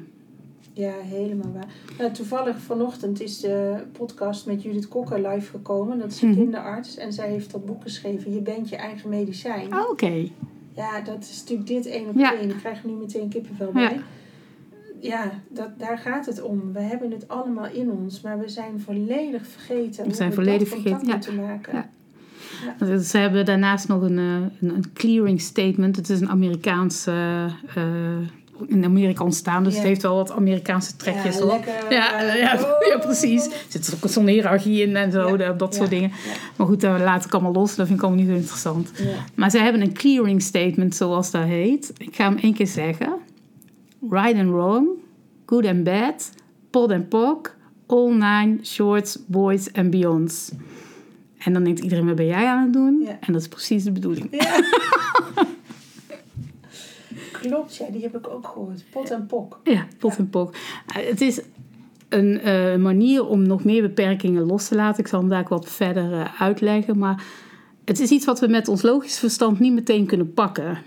Ja, 0.73 0.93
helemaal 1.01 1.51
waar. 1.53 1.73
Nou, 1.97 2.11
toevallig 2.13 2.57
vanochtend 2.59 3.21
is 3.21 3.39
de 3.39 3.83
podcast 3.91 4.45
met 4.45 4.63
Judith 4.63 4.87
Kokker 4.87 5.27
live 5.27 5.49
gekomen. 5.49 5.99
Dat 5.99 6.11
is 6.11 6.21
een 6.21 6.29
Mhm. 6.29 6.37
kinderarts. 6.39 6.97
En 6.97 7.13
zij 7.13 7.29
heeft 7.29 7.51
dat 7.51 7.65
boek 7.65 7.81
geschreven. 7.81 8.33
Je 8.33 8.41
bent 8.41 8.69
je 8.69 8.75
eigen 8.75 9.09
medicijn. 9.09 9.73
oh, 9.73 9.89
Oké. 9.89 10.29
Ja, 10.77 11.01
dat 11.01 11.19
is 11.23 11.39
natuurlijk 11.39 11.67
dit 11.67 11.85
één 11.85 12.07
op 12.07 12.15
Ja. 12.17 12.35
één. 12.39 12.49
Ik 12.49 12.55
krijg 12.57 12.83
nu 12.83 12.91
meteen 12.91 13.29
kippenvel 13.29 13.67
Ja. 13.73 13.87
bij. 13.87 14.01
Ja, 14.99 15.31
dat, 15.49 15.79
daar 15.79 15.97
gaat 15.97 16.25
het 16.25 16.41
om. 16.41 16.73
We 16.73 16.79
hebben 16.79 17.11
het 17.11 17.27
allemaal 17.27 17.65
in 17.71 17.91
ons. 17.91 18.21
Maar 18.21 18.39
we 18.39 18.49
zijn 18.49 18.79
volledig 18.79 19.47
vergeten. 19.47 20.05
We 20.07 20.13
zijn 20.13 20.33
volledig 20.33 20.67
vergeten, 20.67 21.07
ja. 21.07 21.13
moeten 21.13 21.35
maken. 21.35 21.73
Ja. 22.79 22.97
Ze 22.99 23.17
hebben 23.17 23.45
daarnaast 23.45 23.87
nog 23.87 24.01
een, 24.01 24.17
eh, 24.17 24.33
een, 24.69 24.75
een 24.75 24.93
clearing 24.93 25.41
statement. 25.41 25.95
Het 25.95 26.09
is 26.09 26.21
een 26.21 26.29
Amerikaans. 26.29 27.07
eh, 27.07 27.43
eh, 27.45 27.51
in 28.67 28.83
Amerika 28.85 29.23
ontstaan, 29.23 29.63
dus 29.63 29.73
Ja. 29.73 29.79
het 29.79 29.87
heeft 29.87 30.01
wel 30.01 30.15
wat 30.15 30.31
Amerikaanse 30.31 30.95
trekjes 30.95 31.37
Ja, 31.37 31.45
lekker, 31.45 31.73
Ja, 31.89 32.21
eh, 32.21 32.39
ja, 32.43 32.53
oh. 32.53 32.87
ja, 32.87 32.97
precies. 32.97 33.45
Er 33.45 33.53
zit 33.69 33.95
ook 34.03 34.09
zo'n 34.09 34.27
hiërarchie 34.27 34.81
in 34.81 34.95
en 34.95 35.11
zo, 35.11 35.37
dat, 35.57 35.75
soort 35.75 35.89
dingen. 35.89 36.11
Maar 36.55 36.67
goed, 36.67 36.81
daar 36.81 36.99
laat 36.99 37.25
ik 37.25 37.33
allemaal 37.33 37.51
los. 37.53 37.75
Dat 37.75 37.87
vind 37.87 37.99
ik 37.99 38.05
allemaal 38.05 38.23
niet 38.23 38.31
zo 38.31 38.37
interessant. 38.37 38.91
Maar 39.35 39.49
ze 39.51 39.57
hebben 39.57 39.81
een 39.81 39.93
clearing 39.93 40.41
statement, 40.41 40.95
zoals 40.95 41.31
dat 41.31 41.43
heet. 41.43 41.93
Ik 41.97 42.15
ga 42.15 42.23
hem 42.23 42.37
één 42.37 42.53
keer 42.53 42.67
zeggen. 42.67 43.13
Right 44.09 44.39
and 44.39 44.49
wrong, 44.49 44.87
good 45.45 45.65
and 45.65 45.83
bad, 45.83 46.29
pot 46.69 46.91
and 46.91 47.09
pock, 47.09 47.55
all 47.87 48.11
nine, 48.11 48.57
shorts, 48.63 49.17
boys 49.27 49.73
and 49.73 49.89
beyonds. 49.89 50.51
En 51.37 51.53
dan 51.53 51.63
denkt 51.63 51.79
iedereen, 51.79 52.05
wat 52.05 52.15
ben 52.15 52.25
jij 52.25 52.45
aan 52.45 52.63
het 52.63 52.73
doen? 52.73 53.07
En 53.19 53.33
dat 53.33 53.41
is 53.41 53.47
precies 53.47 53.83
de 53.83 53.91
bedoeling. 53.91 54.29
Klopt, 57.41 57.75
ja, 57.75 57.85
die 57.91 58.01
heb 58.01 58.17
ik 58.17 58.27
ook 58.27 58.47
gehoord. 58.47 58.83
Pot 58.91 59.11
en 59.11 59.25
pok. 59.25 59.59
Ja, 59.63 59.85
pot 59.99 60.17
en 60.17 60.29
pok. 60.29 60.53
Eh, 60.87 61.07
Het 61.07 61.21
is 61.21 61.41
een 62.09 62.39
eh, 62.39 62.75
manier 62.75 63.27
om 63.27 63.47
nog 63.47 63.63
meer 63.63 63.81
beperkingen 63.81 64.45
los 64.45 64.67
te 64.67 64.75
laten. 64.75 64.99
Ik 65.03 65.07
zal 65.07 65.19
hem 65.19 65.29
daar 65.29 65.41
ook 65.41 65.49
wat 65.49 65.69
verder 65.69 66.13
eh, 66.13 66.41
uitleggen. 66.41 66.97
Maar 66.97 67.23
het 67.85 67.99
is 67.99 68.09
iets 68.09 68.25
wat 68.25 68.39
we 68.39 68.47
met 68.47 68.67
ons 68.67 68.81
logisch 68.81 69.19
verstand 69.19 69.59
niet 69.59 69.73
meteen 69.73 70.05
kunnen 70.05 70.33
pakken. 70.33 70.77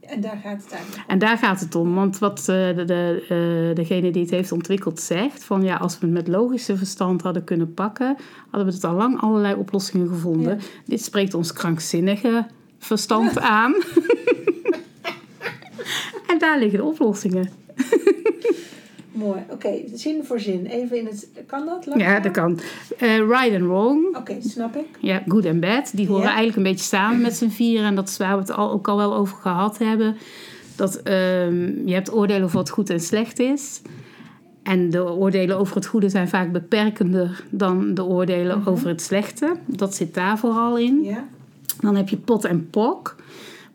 En 0.00 0.20
daar 0.20 0.40
gaat 0.42 0.62
het 0.62 0.72
eigenlijk 0.72 1.04
om. 1.06 1.12
En 1.12 1.18
daar 1.18 1.38
gaat 1.38 1.60
het 1.60 1.74
om. 1.74 1.94
Want 1.94 2.18
wat 2.18 2.42
de, 2.46 2.82
de, 2.86 3.72
degene 3.74 4.10
die 4.10 4.22
het 4.22 4.30
heeft 4.30 4.52
ontwikkeld 4.52 5.00
zegt... 5.00 5.44
van 5.44 5.62
ja, 5.62 5.76
als 5.76 5.98
we 5.98 6.06
het 6.06 6.14
met 6.14 6.28
logische 6.28 6.76
verstand 6.76 7.22
hadden 7.22 7.44
kunnen 7.44 7.74
pakken... 7.74 8.16
hadden 8.50 8.68
we 8.68 8.74
het 8.74 8.84
al 8.84 8.94
lang 8.94 9.20
allerlei 9.20 9.54
oplossingen 9.54 10.08
gevonden. 10.08 10.56
Ja. 10.56 10.64
Dit 10.84 11.04
spreekt 11.04 11.34
ons 11.34 11.52
krankzinnige 11.52 12.46
verstand 12.78 13.38
aan. 13.58 13.74
en 16.42 16.48
daar 16.48 16.58
liggen 16.58 16.78
de 16.78 16.84
oplossingen. 16.84 17.48
Mooi. 19.12 19.40
Oké, 19.42 19.52
okay, 19.52 19.84
zin 19.94 20.24
voor 20.24 20.40
zin. 20.40 20.66
Even 20.66 20.96
in 20.96 21.06
het... 21.06 21.28
Kan 21.46 21.66
dat? 21.66 21.98
Ja, 21.98 22.20
dat 22.20 22.32
kan. 22.32 22.60
Uh, 23.02 23.16
right 23.16 23.52
and 23.54 23.62
wrong. 23.62 24.06
Oké, 24.08 24.18
okay, 24.18 24.40
snap 24.40 24.76
ik. 24.76 24.86
Ja, 25.00 25.22
good 25.26 25.46
and 25.46 25.60
bad. 25.60 25.90
Die 25.94 26.06
horen 26.06 26.24
eigenlijk 26.24 26.56
een 26.56 26.62
beetje 26.62 26.84
samen 26.84 27.20
met 27.20 27.36
z'n 27.36 27.48
vieren. 27.48 27.86
En 27.86 27.94
dat 27.94 28.08
is 28.08 28.16
waar 28.16 28.32
we 28.34 28.40
het 28.40 28.52
al, 28.52 28.70
ook 28.70 28.88
al 28.88 28.96
wel 28.96 29.14
over 29.14 29.36
gehad 29.36 29.78
hebben. 29.78 30.16
Dat 30.76 31.00
um, 31.08 31.82
je 31.86 31.94
hebt 31.94 32.12
oordelen 32.12 32.42
over 32.42 32.56
wat 32.56 32.70
goed 32.70 32.90
en 32.90 33.00
slecht 33.00 33.38
is. 33.38 33.80
En 34.62 34.90
de 34.90 35.04
oordelen 35.04 35.58
over 35.58 35.74
het 35.74 35.86
goede 35.86 36.08
zijn 36.08 36.28
vaak 36.28 36.52
beperkender 36.52 37.44
dan 37.50 37.94
de 37.94 38.04
oordelen 38.04 38.62
-hmm. 38.62 38.72
over 38.72 38.88
het 38.88 39.02
slechte. 39.02 39.56
Dat 39.66 39.94
zit 39.94 40.14
daar 40.14 40.38
vooral 40.38 40.78
in. 40.78 41.16
Dan 41.80 41.96
heb 41.96 42.08
je 42.08 42.16
pot 42.16 42.44
en 42.44 42.70
pok. 42.70 43.16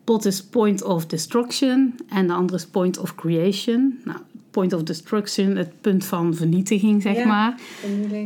Pot 0.04 0.26
is 0.26 0.44
point 0.44 0.84
of 0.84 1.06
destruction 1.06 1.96
en 2.10 2.28
de 2.28 2.34
andere 2.34 2.58
is 2.58 2.66
point 2.66 2.98
of 3.00 3.16
creation. 3.16 4.00
Nou, 4.04 4.18
point 4.52 4.74
of 4.74 4.84
destruction, 4.84 5.56
het 5.56 5.82
punt 5.82 6.06
van 6.06 6.36
vernietiging, 6.36 7.02
zeg 7.02 7.16
ja, 7.16 7.26
maar. 7.28 7.60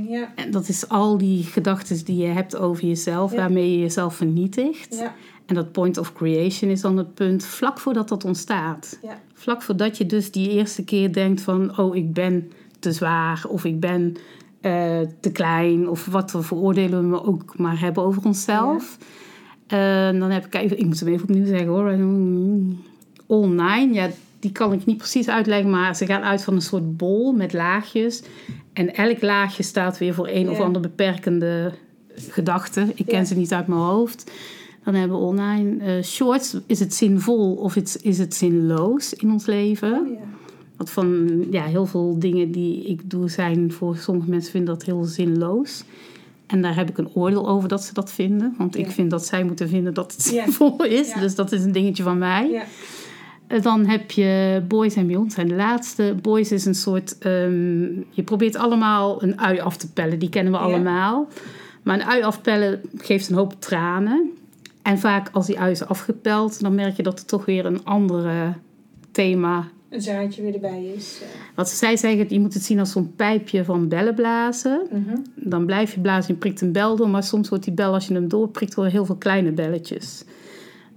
Ja. 0.07 0.31
En 0.35 0.51
dat 0.51 0.67
is 0.67 0.89
al 0.89 1.17
die 1.17 1.43
gedachten 1.43 2.05
die 2.05 2.17
je 2.17 2.27
hebt 2.27 2.55
over 2.57 2.85
jezelf, 2.85 3.31
Ja. 3.31 3.37
waarmee 3.37 3.71
je 3.71 3.79
jezelf 3.79 4.15
vernietigt. 4.15 4.95
Ja, 4.99 5.13
En 5.45 5.55
dat 5.55 5.71
point 5.71 5.97
of 5.97 6.13
creation 6.13 6.71
is 6.71 6.81
dan 6.81 6.97
het 6.97 7.13
punt 7.13 7.45
vlak 7.45 7.79
voordat 7.79 8.09
dat 8.09 8.25
ontstaat. 8.25 8.99
ja, 9.01 9.21
Vlak 9.33 9.61
voordat 9.61 9.97
je 9.97 10.05
dus 10.05 10.31
die 10.31 10.49
eerste 10.49 10.83
keer 10.83 11.13
denkt 11.13 11.41
van... 11.41 11.77
oh, 11.77 11.95
ik 11.95 12.13
ben 12.13 12.51
te 12.79 12.91
zwaar 12.91 13.43
of 13.47 13.65
ik 13.65 13.79
ben 13.79 14.15
eh, 14.61 14.99
te 15.19 15.31
klein... 15.31 15.89
of 15.89 16.05
wat 16.05 16.31
we 16.31 16.41
veroordelen 16.41 17.09
we 17.11 17.23
ook 17.23 17.57
maar 17.57 17.79
hebben 17.79 18.03
over 18.03 18.25
onszelf. 18.25 18.97
Eh, 19.67 20.19
dan 20.19 20.31
heb 20.31 20.45
ik 20.45 20.55
even... 20.55 20.79
Ik 20.79 20.85
moet 20.85 20.99
hem 20.99 21.09
even 21.09 21.23
opnieuw 21.23 21.45
zeggen 21.45 21.67
hoor. 21.67 21.89
All 23.27 23.47
nine, 23.47 23.93
ja, 23.93 24.09
die 24.39 24.51
kan 24.51 24.73
ik 24.73 24.85
niet 24.85 24.97
precies 24.97 25.29
uitleggen... 25.29 25.69
maar 25.69 25.95
ze 25.95 26.05
gaan 26.05 26.23
uit 26.23 26.43
van 26.43 26.53
een 26.53 26.61
soort 26.61 26.97
bol 26.97 27.31
met 27.31 27.53
laagjes. 27.53 28.23
En 28.73 28.95
elk 28.95 29.21
laagje 29.21 29.63
staat 29.63 29.97
weer 29.97 30.13
voor 30.13 30.27
een 30.27 30.49
of 30.49 30.59
ander 30.59 30.81
beperkende 30.81 31.73
gedachte. 32.15 32.91
Ik 32.95 33.05
ken 33.05 33.25
ze 33.25 33.35
niet 33.35 33.53
uit 33.53 33.67
mijn 33.67 33.81
hoofd. 33.81 34.31
Dan 34.83 34.93
hebben 34.93 35.17
we 35.17 35.23
online 35.23 35.83
eh, 35.83 36.03
shorts. 36.03 36.57
Is 36.65 36.79
het 36.79 36.93
zinvol 36.93 37.53
of 37.53 37.75
is, 37.75 37.97
is 37.97 38.17
het 38.17 38.35
zinloos 38.35 39.13
in 39.13 39.31
ons 39.31 39.45
leven? 39.45 39.93
oh. 39.93 40.21
Want 40.77 40.89
van 40.89 41.45
ja, 41.51 41.63
heel 41.63 41.85
veel 41.85 42.19
dingen 42.19 42.51
die 42.51 42.83
ik 42.83 43.09
doe 43.09 43.29
zijn 43.29 43.71
voor 43.71 43.97
sommige 43.97 44.29
mensen 44.29 44.51
vinden 44.51 44.73
dat 44.73 44.85
heel 44.85 45.03
zinloos. 45.03 45.83
En 46.47 46.61
daar 46.61 46.75
heb 46.75 46.89
ik 46.89 46.97
een 46.97 47.09
oordeel 47.13 47.47
over 47.47 47.69
dat 47.69 47.83
ze 47.83 47.93
dat 47.93 48.11
vinden. 48.11 48.55
Want 48.57 48.77
ik 48.77 48.91
vind 48.91 49.09
dat 49.11 49.25
zij 49.25 49.43
moeten 49.43 49.69
vinden 49.69 49.93
dat 49.93 50.11
het 50.13 50.29
Ja. 50.31 50.43
zinvol 50.43 50.83
is. 50.83 51.07
Ja. 51.13 51.19
Dus 51.19 51.35
dat 51.35 51.51
is 51.51 51.63
een 51.63 51.71
dingetje 51.71 52.03
van 52.03 52.17
mij. 52.17 52.49
Ja, 52.49 52.63
Eh, 53.47 53.61
Dan 53.61 53.85
heb 53.85 54.11
je 54.11 54.61
Boys 54.67 54.95
en 54.95 55.07
Beyond 55.07 55.33
zijn 55.33 55.47
de 55.47 55.55
laatste. 55.55 56.15
Boys 56.21 56.51
is 56.51 56.65
een 56.65 56.75
soort... 56.75 57.17
ehm, 57.17 57.83
je 58.09 58.23
probeert 58.25 58.55
allemaal 58.55 59.23
een 59.23 59.39
ui 59.39 59.59
af 59.59 59.77
te 59.77 59.91
pellen. 59.93 60.19
Die 60.19 60.29
kennen 60.29 60.53
we 60.53 60.59
allemaal. 60.59 61.27
Maar 61.83 61.95
een 61.99 62.05
ui 62.05 62.21
afpellen 62.23 62.81
geeft 62.97 63.29
een 63.29 63.35
hoop 63.35 63.55
tranen. 63.61 64.29
En 64.81 64.99
vaak 64.99 65.29
als 65.31 65.45
die 65.45 65.59
ui 65.59 65.71
is 65.71 65.85
afgepeld... 65.85 66.61
dan 66.61 66.75
merk 66.75 66.95
je 66.97 67.03
dat 67.03 67.19
er 67.19 67.25
toch 67.25 67.45
weer 67.45 67.65
een 67.65 67.85
andere 67.85 68.53
thema... 69.11 69.67
een 69.89 70.01
zaadje 70.01 70.41
weer 70.41 70.53
erbij 70.53 70.83
is. 70.95 71.19
eh. 71.21 71.27
Wat 71.55 71.69
zij 71.69 71.97
zeggen, 71.97 72.25
je 72.29 72.39
moet 72.39 72.53
het 72.53 72.63
zien 72.63 72.79
als 72.79 72.91
zo'n 72.91 73.13
pijpje 73.15 73.63
van 73.63 73.87
bellen 73.87 74.15
blazen. 74.15 74.81
Mhm. 74.91 75.17
Dan 75.35 75.65
blijf 75.65 75.93
je 75.93 75.99
blazen, 75.99 76.33
je 76.33 76.39
prikt 76.39 76.61
een 76.61 76.71
bel 76.71 76.95
door. 76.95 77.09
Maar 77.09 77.23
soms 77.23 77.49
wordt 77.49 77.63
die 77.63 77.73
bel, 77.73 77.93
als 77.93 78.07
je 78.07 78.13
hem 78.13 78.27
doorprikt, 78.27 78.75
wel 78.75 78.85
heel 78.85 79.05
veel 79.05 79.15
kleine 79.15 79.51
belletjes. 79.51 80.23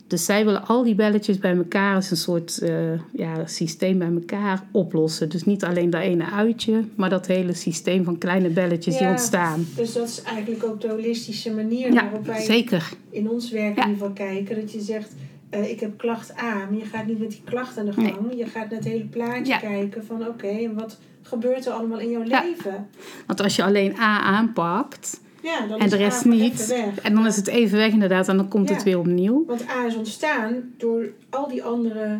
Dus 0.07 0.24
zij 0.24 0.44
willen 0.44 0.66
al 0.66 0.83
die 0.85 0.94
belletjes 0.94 1.38
bij 1.38 1.57
elkaar 1.57 1.94
als 1.94 2.11
een 2.11 2.16
soort 2.16 2.59
eh, 2.59 2.92
ja, 3.12 3.46
systeem 3.46 3.98
bij 3.98 4.11
elkaar 4.12 4.62
oplossen. 4.70 5.29
Dus 5.29 5.44
niet 5.44 5.64
alleen 5.64 5.90
dat 5.90 6.00
ene 6.03 6.31
uitje, 6.31 6.85
maar 6.94 7.11
dat 7.11 7.26
hele 7.26 7.55
systeem 7.55 8.05
van 8.05 8.18
kleine 8.18 8.48
belletjes 8.48 8.98
die 8.98 9.07
ontstaan. 9.09 9.66
Dus 9.76 9.92
dat 9.92 10.09
is 10.09 10.22
eigenlijk 10.22 10.64
ook 10.64 10.81
de 10.81 10.88
holistische 10.88 11.50
manier 11.55 11.92
Ja, 11.92 12.03
waarop 12.03 12.26
wij 12.26 12.40
zeker. 12.42 12.90
in 13.11 13.31
ons 13.31 13.50
werk 13.50 13.76
in 13.76 13.88
ieder 13.88 13.92
geval 13.92 14.12
kijken. 14.12 14.61
Dat 14.61 14.72
je 14.72 14.81
zegt, 14.81 15.12
eh, 15.50 15.70
ik 15.70 15.80
heb 15.80 15.98
klacht 15.98 16.38
A, 16.38 16.54
maar 16.54 16.78
je 16.78 16.84
gaat 16.84 17.06
niet 17.06 17.18
met 17.18 17.30
die 17.30 17.42
klacht 17.44 17.78
aan 17.78 17.86
de 17.86 17.92
gang. 17.92 18.16
Je 18.36 18.44
gaat 18.46 18.70
naar 18.70 18.78
het 18.78 18.88
hele 18.88 19.04
plaatje 19.04 19.44
Ja. 19.52 19.58
kijken 19.58 20.04
van 20.04 20.26
oké, 20.26 20.46
en 20.48 20.74
wat 20.74 20.98
gebeurt 21.22 21.66
er 21.66 21.72
allemaal 21.72 21.98
in 21.98 22.10
jouw 22.10 22.24
Ja. 22.24 22.42
leven? 22.42 22.88
Want 23.26 23.40
als 23.42 23.56
je 23.56 23.64
alleen 23.64 23.94
A 23.98 24.20
aanpakt 24.20 25.20
Ja, 25.42 25.66
dan 25.66 25.78
en 25.78 25.84
is 25.84 25.90
de 25.90 25.96
A 25.96 26.00
rest 26.00 26.22
gewoon 26.22 26.38
niet, 26.38 26.74
en 27.02 27.14
dan 27.14 27.26
is 27.26 27.36
het 27.36 27.46
even 27.46 27.78
weg 27.78 27.92
inderdaad 27.92 28.28
en 28.28 28.36
dan 28.36 28.48
komt 28.48 28.68
het 28.68 28.82
weer 28.82 28.98
opnieuw. 28.98 29.44
Want 29.46 29.68
A 29.68 29.86
is 29.86 29.96
ontstaan 29.96 30.54
door 30.78 31.08
al 31.30 31.48
die 31.48 31.62
andere 31.64 32.18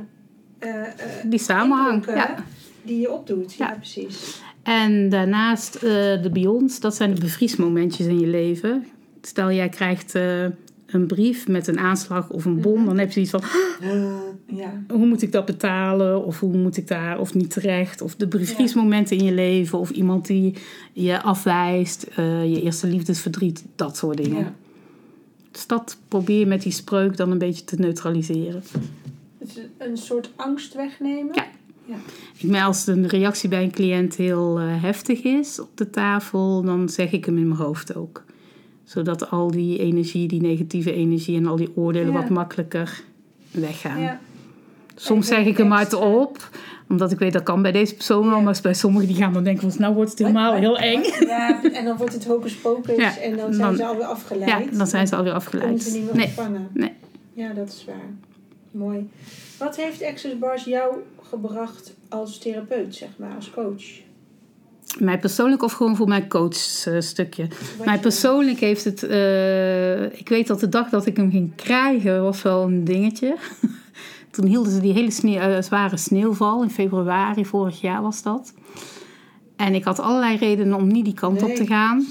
eh, 0.59 0.83
Die 1.25 1.39
samenhang. 1.39 1.95
indrukken 1.95 2.25
Ja. 2.37 2.45
die 2.83 3.01
je 3.01 3.13
opdoet. 3.13 3.55
Ja, 3.55 3.71
precies. 3.77 4.41
En 4.63 5.09
daarnaast 5.09 5.81
de 5.81 6.31
beyonds, 6.33 6.81
dat 6.81 6.95
zijn 6.95 7.15
de 7.15 7.21
bevriesmomentjes 7.21 8.07
in 8.07 8.21
je 8.21 8.27
leven. 8.27 8.87
Stel 9.23 9.53
jij 9.53 9.69
krijgt 9.69 10.15
een 10.93 11.07
brief 11.07 11.49
met 11.49 11.67
een 11.67 11.79
aanslag 11.79 12.31
of 12.31 12.45
een 12.45 12.61
bom, 12.61 12.77
Mhm. 12.77 12.85
dan 12.85 12.99
heb 12.99 13.13
je 13.13 13.21
iets 13.21 13.31
van, 13.31 13.43
Ja, 14.47 14.83
hoe 14.89 15.07
moet 15.07 15.23
ik 15.23 15.33
dat 15.33 15.45
betalen? 15.45 16.25
Of 16.25 16.41
hoe 16.41 16.57
moet 16.57 16.77
ik 16.77 16.89
daar, 16.89 17.19
of 17.19 17.35
niet 17.35 17.51
terecht? 17.51 18.01
Of 18.01 18.17
de 18.17 18.27
bevriesmomenten 18.27 19.17
in 19.19 19.25
je 19.25 19.33
leven, 19.33 19.79
of 19.79 19.91
iemand 19.91 20.27
die 20.27 20.55
je 20.93 21.23
afwijst, 21.23 22.03
eh, 22.03 22.55
je 22.55 22.63
eerste 22.63 22.87
liefdesverdriet, 22.87 23.65
dat 23.77 23.97
soort 23.97 24.17
dingen. 24.17 24.39
ja. 24.39 24.55
Dus 25.51 25.67
dat 25.67 25.97
probeer 26.09 26.39
je 26.39 26.47
met 26.47 26.63
die 26.63 26.73
spreuk 26.73 27.17
dan 27.17 27.31
een 27.31 27.39
beetje 27.39 27.65
te 27.65 27.77
neutraliseren. 27.77 28.63
Het 29.39 29.49
is 29.49 29.59
een 29.79 29.97
soort 29.97 30.31
angst 30.37 30.75
wegnemen. 30.75 31.35
Ja. 31.35 31.47
Ik 32.39 32.51
merk 32.51 32.65
als 32.65 32.87
een 32.87 33.07
reactie 33.09 33.49
bij 33.49 33.63
een 33.63 33.71
cliënt 33.71 34.15
heel 34.17 34.59
eh, 34.59 34.83
heftig 34.83 35.23
is 35.23 35.61
op 35.61 35.69
de 35.75 35.91
tafel, 35.91 36.63
dan 36.63 36.89
zeg 36.89 37.13
ik 37.13 37.25
hem 37.25 37.39
in 37.39 37.49
mijn 37.49 37.61
hoofd 37.61 37.95
ook. 37.95 38.25
Zodat 38.91 39.31
al 39.31 39.51
die 39.51 39.79
energie, 39.79 40.29
die 40.29 40.41
negatieve 40.41 40.93
energie 40.93 41.37
en 41.37 41.47
al 41.47 41.57
die 41.57 41.77
oordelen 41.77 42.13
Ja. 42.13 42.21
wat 42.21 42.29
makkelijker 42.29 43.03
weggaan. 43.51 44.01
Ja. 44.01 44.21
Soms 44.95 45.27
zeg 45.27 45.47
ik 45.47 45.57
hem 45.57 45.73
extra. 45.73 45.99
hardop, 45.99 46.49
omdat 46.89 47.13
ik 47.13 47.19
weet 47.19 47.33
dat 47.33 47.43
kan 47.43 47.63
bij 47.63 47.73
deze 47.73 47.95
persoon 47.95 48.27
wel, 48.29 48.37
Ja. 48.37 48.43
maar 48.43 48.59
bij 48.63 48.75
sommigen 48.75 49.09
die 49.09 49.17
gaan 49.17 49.33
dan 49.33 49.45
denken 49.45 49.71
van 49.73 49.81
nou 49.81 49.95
wordt 49.95 50.11
het 50.11 50.19
helemaal 50.19 50.53
heel 50.55 50.79
eng. 50.79 51.03
Ja, 51.21 51.63
en 51.73 51.85
dan 51.85 51.97
wordt 51.97 52.13
het 52.15 52.25
hocus 52.25 52.55
pocus 52.55 52.97
Ja, 52.97 53.19
en 53.19 53.37
dan 53.37 53.55
zijn 53.55 53.67
dan- 53.67 53.77
ze 53.77 53.85
alweer 53.87 54.05
afgeleid. 54.05 54.51
Ja, 54.71 54.77
dan 54.79 54.87
zijn 54.87 55.07
ze 55.07 55.15
alweer 55.17 55.33
Dan 55.33 55.41
afgeleid. 55.41 55.83
ze 55.83 55.93
niet 55.97 56.05
meer 56.05 56.15
Nee, 56.15 56.27
ontvangen. 56.27 56.69
nee. 56.73 56.93
Ja, 57.33 57.53
dat 57.53 57.69
is 57.69 57.85
waar. 57.87 58.11
Mooi. 58.71 59.09
Wat 59.59 59.77
heeft 59.77 60.03
Access 60.03 60.39
Bars 60.39 60.65
jou 60.65 60.95
gebracht 61.23 61.95
als 62.09 62.39
therapeut, 62.39 62.95
zeg 62.95 63.09
maar, 63.17 63.35
als 63.37 63.51
coach? 63.51 63.85
Mij 64.99 65.19
persoonlijk 65.19 65.63
of 65.63 65.73
gewoon 65.73 65.97
voor 65.97 66.09
mijn 66.09 66.29
coachstukje? 66.29 67.47
Wat 67.77 67.87
Mij 67.87 67.99
persoonlijk 67.99 68.61
heeft 68.61 68.85
het. 68.85 69.03
eh, 69.03 70.05
ik 70.05 70.29
weet 70.29 70.47
dat 70.47 70.61
de 70.61 70.69
dag 70.69 70.89
dat 70.89 71.07
ik 71.07 71.17
hem 71.17 71.31
ging 71.31 71.55
krijgen 71.55 72.23
was 72.23 72.43
wel 72.43 72.63
een 72.63 72.85
dingetje. 72.85 73.37
Toen 74.31 74.47
hielden 74.47 74.73
ze 74.73 74.81
die 74.81 74.93
hele 74.93 75.11
sneeuw, 75.11 75.39
eh, 75.41 75.63
zware 75.63 75.97
sneeuwval 75.97 76.63
in 76.63 76.71
februari 76.71 77.45
vorig 77.47 77.81
jaar 77.81 78.03
was 78.03 78.23
dat. 78.23 78.53
En 79.57 79.75
ik 79.75 79.85
had 79.85 79.99
allerlei 79.99 80.37
redenen 80.37 80.75
om 80.75 80.87
niet 80.87 81.05
die 81.05 81.15
kant 81.15 81.43
op 81.43 81.55
te 81.55 81.67
gaan. 81.67 82.07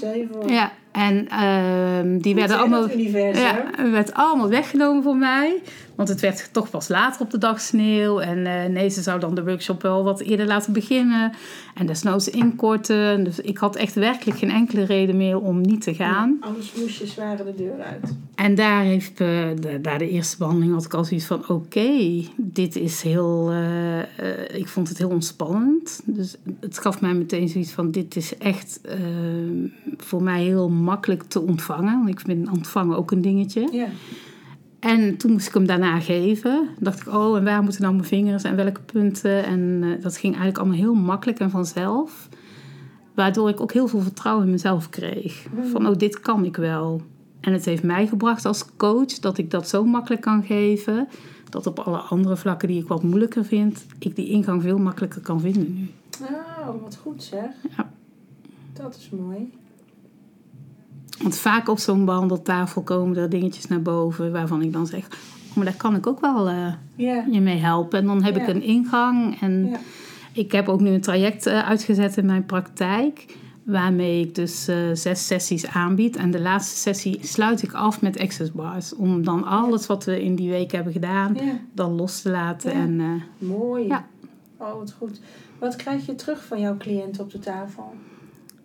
Ja, 0.46 0.72
en 0.92 1.28
ehm, 1.28 2.18
die 2.18 2.34
werden 2.34 2.58
allemaal. 2.58 2.88
Ja, 2.90 3.64
werd 3.90 4.14
allemaal 4.14 4.48
weggenomen 4.48 5.02
voor 5.02 5.16
mij. 5.16 5.62
Want 6.00 6.12
het 6.12 6.20
werd 6.20 6.48
toch 6.52 6.70
pas 6.70 6.88
later 6.88 7.20
op 7.20 7.30
de 7.30 7.38
dag 7.38 7.60
sneeuw. 7.60 8.20
En 8.20 8.46
eh, 8.46 8.70
nee, 8.70 8.88
ze 8.88 9.02
zou 9.02 9.20
dan 9.20 9.34
de 9.34 9.44
workshop 9.44 9.82
wel 9.82 10.04
wat 10.04 10.20
eerder 10.20 10.46
laten 10.46 10.72
beginnen. 10.72 11.32
En 11.74 11.86
desnoods 11.86 12.28
inkorten. 12.28 13.24
Dus 13.24 13.40
ik 13.40 13.58
had 13.58 13.76
echt 13.76 13.94
werkelijk 13.94 14.38
geen 14.38 14.50
enkele 14.50 14.84
reden 14.84 15.16
meer 15.16 15.40
om 15.40 15.60
niet 15.60 15.82
te 15.82 15.94
gaan. 15.94 16.36
Ja, 16.40 16.46
anders 16.46 16.72
moest 16.74 16.98
je 16.98 17.06
zware 17.06 17.44
de 17.44 17.54
deur 17.54 17.80
uit. 17.82 18.14
En 18.34 18.54
daar 18.54 18.82
heeft, 18.82 19.20
eh, 19.20 19.26
de, 19.60 19.78
daar 19.82 19.98
de 19.98 20.08
eerste 20.08 20.36
behandeling 20.36 20.72
had 20.72 20.84
ik 20.84 20.94
al 20.94 21.04
zoiets 21.04 21.26
van... 21.26 21.48
Oké, 21.48 22.24
dit 22.36 22.76
is 22.76 23.02
heel... 23.02 23.50
eh, 23.50 24.58
ik 24.58 24.68
vond 24.68 24.88
het 24.88 24.98
heel 24.98 25.10
ontspannend. 25.10 26.00
Dus 26.04 26.36
het 26.60 26.78
gaf 26.78 27.00
mij 27.00 27.14
meteen 27.14 27.48
zoiets 27.48 27.72
van... 27.72 27.90
Dit 27.90 28.16
is 28.16 28.36
echt 28.38 28.80
voor 29.96 30.22
mij 30.22 30.42
heel 30.42 30.68
makkelijk 30.68 31.22
te 31.22 31.40
ontvangen. 31.40 31.96
Want 31.96 32.08
ik 32.08 32.20
vind 32.20 32.50
ontvangen 32.50 32.96
ook 32.96 33.10
een 33.10 33.22
dingetje. 33.22 33.68
Ja. 33.72 33.88
En 34.80 35.16
toen 35.16 35.32
moest 35.32 35.46
ik 35.46 35.54
hem 35.54 35.66
daarna 35.66 36.00
geven. 36.00 36.52
Dan 36.52 36.74
dacht 36.78 37.00
ik, 37.00 37.14
oh, 37.14 37.36
en 37.36 37.44
waar 37.44 37.62
moeten 37.62 37.82
nou 37.82 37.94
mijn 37.94 38.06
vingers 38.06 38.42
en 38.42 38.56
welke 38.56 38.80
punten? 38.80 39.44
En 39.44 39.80
eh, 39.82 40.02
dat 40.02 40.16
ging 40.16 40.32
eigenlijk 40.34 40.58
allemaal 40.58 40.78
heel 40.78 40.94
makkelijk 40.94 41.38
en 41.38 41.50
vanzelf. 41.50 42.28
Waardoor 43.14 43.48
ik 43.48 43.60
ook 43.60 43.72
heel 43.72 43.88
veel 43.88 44.00
vertrouwen 44.00 44.44
in 44.44 44.50
mezelf 44.50 44.88
kreeg. 44.88 45.46
Van, 45.70 45.86
oh, 45.86 45.96
dit 45.96 46.20
kan 46.20 46.44
ik 46.44 46.56
wel. 46.56 47.02
En 47.40 47.52
het 47.52 47.64
heeft 47.64 47.82
mij 47.82 48.06
gebracht 48.06 48.44
als 48.44 48.76
coach 48.76 49.18
dat 49.18 49.38
ik 49.38 49.50
dat 49.50 49.68
zo 49.68 49.84
makkelijk 49.84 50.22
kan 50.22 50.42
geven. 50.42 51.08
Dat 51.48 51.66
op 51.66 51.78
alle 51.78 51.98
andere 51.98 52.36
vlakken 52.36 52.68
die 52.68 52.80
ik 52.80 52.88
wat 52.88 53.02
moeilijker 53.02 53.44
vind, 53.44 53.86
ik 53.98 54.16
die 54.16 54.28
ingang 54.28 54.62
veel 54.62 54.78
makkelijker 54.78 55.20
kan 55.20 55.40
vinden 55.40 55.74
nu. 55.74 55.90
Oh, 56.22 56.82
wat 56.82 56.98
goed 57.02 57.22
zeg. 57.22 57.50
Ja. 57.76 57.90
Dat 58.72 58.96
is 58.96 59.10
mooi. 59.10 59.52
Want 61.22 61.36
vaak 61.36 61.68
op 61.68 61.78
zo'n 61.78 62.04
behandeltafel 62.04 62.82
komen 62.82 63.16
er 63.16 63.30
dingetjes 63.30 63.66
naar 63.66 63.82
boven 63.82 64.32
waarvan 64.32 64.62
ik 64.62 64.72
dan 64.72 64.86
zeg: 64.86 65.06
oh, 65.50 65.56
maar 65.56 65.64
daar 65.64 65.76
kan 65.76 65.94
ik 65.96 66.06
ook 66.06 66.20
wel 66.20 66.50
uh, 66.50 66.72
Ja. 66.94 67.24
je 67.30 67.40
mee 67.40 67.58
helpen. 67.58 67.98
En 67.98 68.06
dan 68.06 68.22
heb 68.22 68.36
ik 68.36 68.48
een 68.48 68.62
ingang. 68.62 69.40
En 69.40 69.76
ik 70.32 70.52
heb 70.52 70.68
ook 70.68 70.80
nu 70.80 70.90
een 70.90 71.00
traject 71.00 71.46
eh, 71.46 71.68
uitgezet 71.68 72.16
in 72.16 72.26
mijn 72.26 72.46
praktijk. 72.46 73.26
Waarmee 73.62 74.20
ik 74.20 74.34
dus 74.34 74.68
eh, 74.68 74.76
zes 74.92 75.26
sessies 75.26 75.66
aanbied. 75.66 76.16
En 76.16 76.30
de 76.30 76.40
laatste 76.40 76.76
sessie 76.78 77.18
sluit 77.22 77.62
ik 77.62 77.72
af 77.72 78.00
met 78.00 78.18
access 78.18 78.52
bars. 78.52 78.94
Om 78.94 79.24
dan 79.24 79.44
alles 79.44 79.86
wat 79.86 80.04
we 80.04 80.22
in 80.22 80.34
die 80.34 80.50
week 80.50 80.72
hebben 80.72 80.92
gedaan, 80.92 81.36
dan 81.72 81.94
los 81.94 82.22
te 82.22 82.30
laten. 82.30 82.72
En 82.72 83.00
eh, 83.00 83.48
Mooi. 83.48 83.86
Ja. 83.86 84.06
Oh, 84.56 84.74
wat 84.78 84.94
goed. 84.98 85.20
Wat 85.58 85.76
krijg 85.76 86.06
je 86.06 86.14
terug 86.14 86.44
van 86.44 86.60
jouw 86.60 86.76
cliënt 86.76 87.20
op 87.20 87.30
de 87.30 87.38
tafel? 87.38 87.94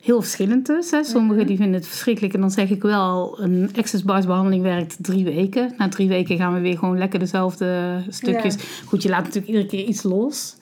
Heel 0.05 0.21
verschillend 0.21 0.65
dus. 0.65 0.91
Hè. 0.91 1.03
Sommigen 1.03 1.37
Mhm. 1.37 1.47
die 1.47 1.57
vinden 1.57 1.75
het 1.75 1.87
verschrikkelijk. 1.87 2.33
En 2.33 2.39
dan 2.39 2.51
zeg 2.51 2.69
ik 2.69 2.81
wel, 2.81 3.39
een 3.41 3.69
access 3.75 4.03
bars 4.03 4.25
behandeling 4.25 4.63
werkt 4.63 4.95
drie 5.01 5.23
weken. 5.23 5.73
Na 5.77 5.89
drie 5.89 6.07
weken 6.07 6.37
gaan 6.37 6.53
we 6.53 6.59
weer 6.59 6.77
gewoon 6.77 6.97
lekker 6.97 7.19
dezelfde 7.19 8.01
stukjes. 8.09 8.55
Goed, 8.85 9.03
je 9.03 9.09
laat 9.09 9.23
natuurlijk 9.23 9.47
iedere 9.47 9.65
keer 9.65 9.83
iets 9.85 10.03
los. 10.03 10.55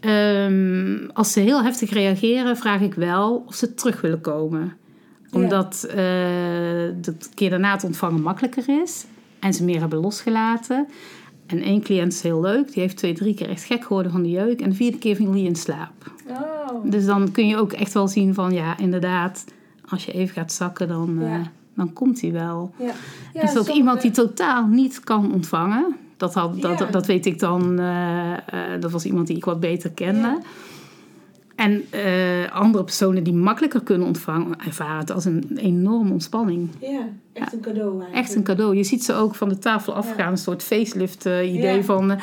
Ehm, 0.00 1.08
als 1.12 1.32
ze 1.32 1.40
heel 1.40 1.62
heftig 1.62 1.90
reageren, 1.90 2.56
vraag 2.56 2.80
ik 2.80 2.94
wel 2.94 3.44
of 3.46 3.54
ze 3.54 3.74
terug 3.74 4.00
willen 4.00 4.20
komen. 4.20 4.60
Ja. 5.30 5.40
Omdat 5.40 5.86
eh, 5.88 5.96
de 5.96 7.14
keer 7.34 7.50
daarna 7.50 7.72
het 7.72 7.84
ontvangen 7.84 8.22
makkelijker 8.22 8.82
is. 8.82 9.04
En 9.40 9.54
ze 9.54 9.64
meer 9.64 9.80
hebben 9.80 9.98
losgelaten. 9.98 10.86
En 11.46 11.62
één 11.62 11.82
cliënt 11.82 12.12
is 12.12 12.22
heel 12.22 12.40
leuk. 12.40 12.72
Die 12.72 12.82
heeft 12.82 12.96
twee, 12.96 13.14
drie 13.14 13.34
keer 13.34 13.48
echt 13.48 13.64
gek 13.64 13.82
geworden 13.84 14.12
van 14.12 14.22
de 14.22 14.30
jeuk. 14.30 14.60
En 14.60 14.70
de 14.70 14.76
vierde 14.76 14.98
keer 14.98 15.16
viel 15.16 15.30
hij 15.30 15.40
in 15.42 15.56
slaap. 15.56 16.12
Oh, 16.28 16.90
Dus 16.90 17.06
dan 17.06 17.30
kun 17.32 17.46
je 17.46 17.56
ook 17.56 17.72
echt 17.72 17.92
wel 17.92 18.08
zien 18.08 18.34
van 18.34 18.52
ja, 18.52 18.78
inderdaad, 18.78 19.44
als 19.88 20.04
je 20.04 20.12
even 20.12 20.34
gaat 20.34 20.52
zakken, 20.52 20.88
dan, 20.88 21.18
eh, 21.22 21.34
dan 21.74 21.92
komt 21.92 22.20
hij 22.20 22.32
wel. 22.32 22.74
ja. 22.78 22.86
is 23.34 23.42
ook 23.42 23.48
sommige- 23.48 23.72
iemand 23.72 24.00
die 24.02 24.10
totaal 24.10 24.66
niet 24.66 25.00
kan 25.00 25.32
ontvangen. 25.32 25.96
Dat, 26.16 26.34
had, 26.34 26.60
dat, 26.60 26.92
dat 26.92 27.06
weet 27.06 27.26
ik 27.26 27.38
dan, 27.38 27.78
eh, 27.78 28.32
eh, 28.32 28.80
dat 28.80 28.90
was 28.90 29.04
iemand 29.04 29.26
die 29.26 29.36
ik 29.36 29.44
wat 29.44 29.60
beter 29.60 29.90
kende. 29.90 30.38
En 31.56 31.84
eh, 31.90 32.52
andere 32.52 32.84
personen 32.84 33.22
die 33.24 33.32
makkelijker 33.32 33.82
kunnen 33.82 34.06
ontvangen, 34.06 34.58
ervaren 34.66 34.98
het 34.98 35.10
als 35.10 35.24
een 35.24 35.56
enorme 35.56 36.12
ontspanning. 36.12 36.68
Ja, 36.80 37.08
echt 37.32 37.52
een 37.52 37.60
cadeau 37.60 37.90
eigenlijk. 37.90 38.14
Echt 38.26 38.34
een 38.34 38.42
cadeau. 38.42 38.76
Je 38.76 38.84
ziet 38.84 39.04
ze 39.04 39.14
ook 39.14 39.34
van 39.34 39.48
de 39.48 39.58
tafel 39.58 39.94
afgaan, 39.94 40.30
een 40.30 40.38
soort 40.38 40.62
facelift 40.62 41.26
eh, 41.26 41.54
idee 41.54 41.76
Ja. 41.76 41.82
van... 41.82 42.10
eh, 42.10 42.20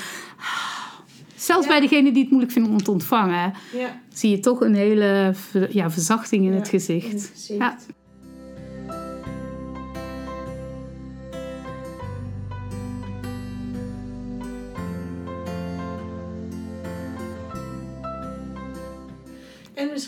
zelfs 1.35 1.67
bij 1.67 1.79
degene 1.79 2.11
die 2.11 2.21
het 2.21 2.29
moeilijk 2.29 2.53
vinden 2.53 2.71
om 2.71 2.83
te 2.83 2.91
ontvangen, 2.91 3.53
Ja, 3.77 3.99
zie 4.13 4.29
je 4.29 4.39
toch 4.39 4.61
een 4.61 4.75
hele 4.75 5.33
ja, 5.69 5.91
verzachting 5.91 6.45
in 6.45 6.53
het 6.53 6.69
gezicht. 6.69 7.05
in 7.11 7.15
het 7.15 7.31
gezicht. 7.33 7.59
Ja. 7.59 7.77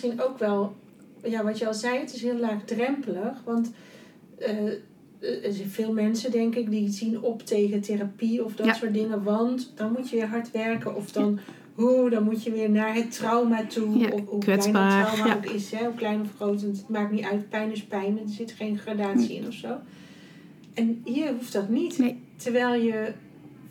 Misschien 0.05 0.29
ook 0.29 0.39
wel, 0.39 0.75
ja, 1.23 1.43
wat 1.43 1.57
je 1.57 1.67
al 1.67 1.73
zei, 1.73 1.99
het 1.99 2.13
is 2.13 2.21
heel 2.21 2.37
laagdrempelig. 2.37 3.41
Want 3.45 3.71
eh, 4.37 4.67
eh, 5.19 5.45
er 5.45 5.53
zijn 5.53 5.69
veel 5.69 5.93
mensen, 5.93 6.31
denk 6.31 6.55
ik, 6.55 6.69
die 6.69 6.89
zien 6.89 7.21
op 7.21 7.45
tegen 7.45 7.81
therapie 7.81 8.45
of 8.45 8.55
dat 8.55 8.65
Ja. 8.65 8.73
soort 8.73 8.93
dingen. 8.93 9.23
Want 9.23 9.71
dan 9.75 9.91
moet 9.91 10.09
je 10.09 10.15
weer 10.15 10.27
hard 10.27 10.51
werken 10.51 10.95
of 10.95 11.11
dan, 11.11 11.39
hoe, 11.73 12.09
dan 12.09 12.23
moet 12.23 12.43
je 12.43 12.51
weer 12.51 12.69
naar 12.69 12.95
het 12.95 13.11
trauma 13.11 13.65
toe. 13.65 13.97
Ja, 13.97 14.09
of, 14.09 14.21
hoe 14.25 14.39
kwetsbaar, 14.39 14.89
klein 14.89 15.05
dat 15.05 15.13
trauma 15.13 15.33
ja. 15.33 15.37
ook 15.37 15.53
is, 15.53 15.71
hè, 15.71 15.85
hoe 15.85 15.95
klein 15.95 16.21
of 16.21 16.35
groot. 16.35 16.61
Het 16.61 16.85
maakt 16.87 17.11
niet 17.11 17.25
uit, 17.25 17.49
pijn 17.49 17.71
is 17.71 17.83
pijn. 17.83 18.19
Er 18.19 18.29
zit 18.29 18.51
geen 18.51 18.77
gradatie 18.77 19.35
in 19.35 19.47
of 19.47 19.53
zo. 19.53 19.77
En 20.73 21.01
hier 21.03 21.31
hoeft 21.33 21.53
dat 21.53 21.69
niet. 21.69 21.97
Nee. 21.97 22.19
Terwijl 22.35 22.81
je 22.81 23.13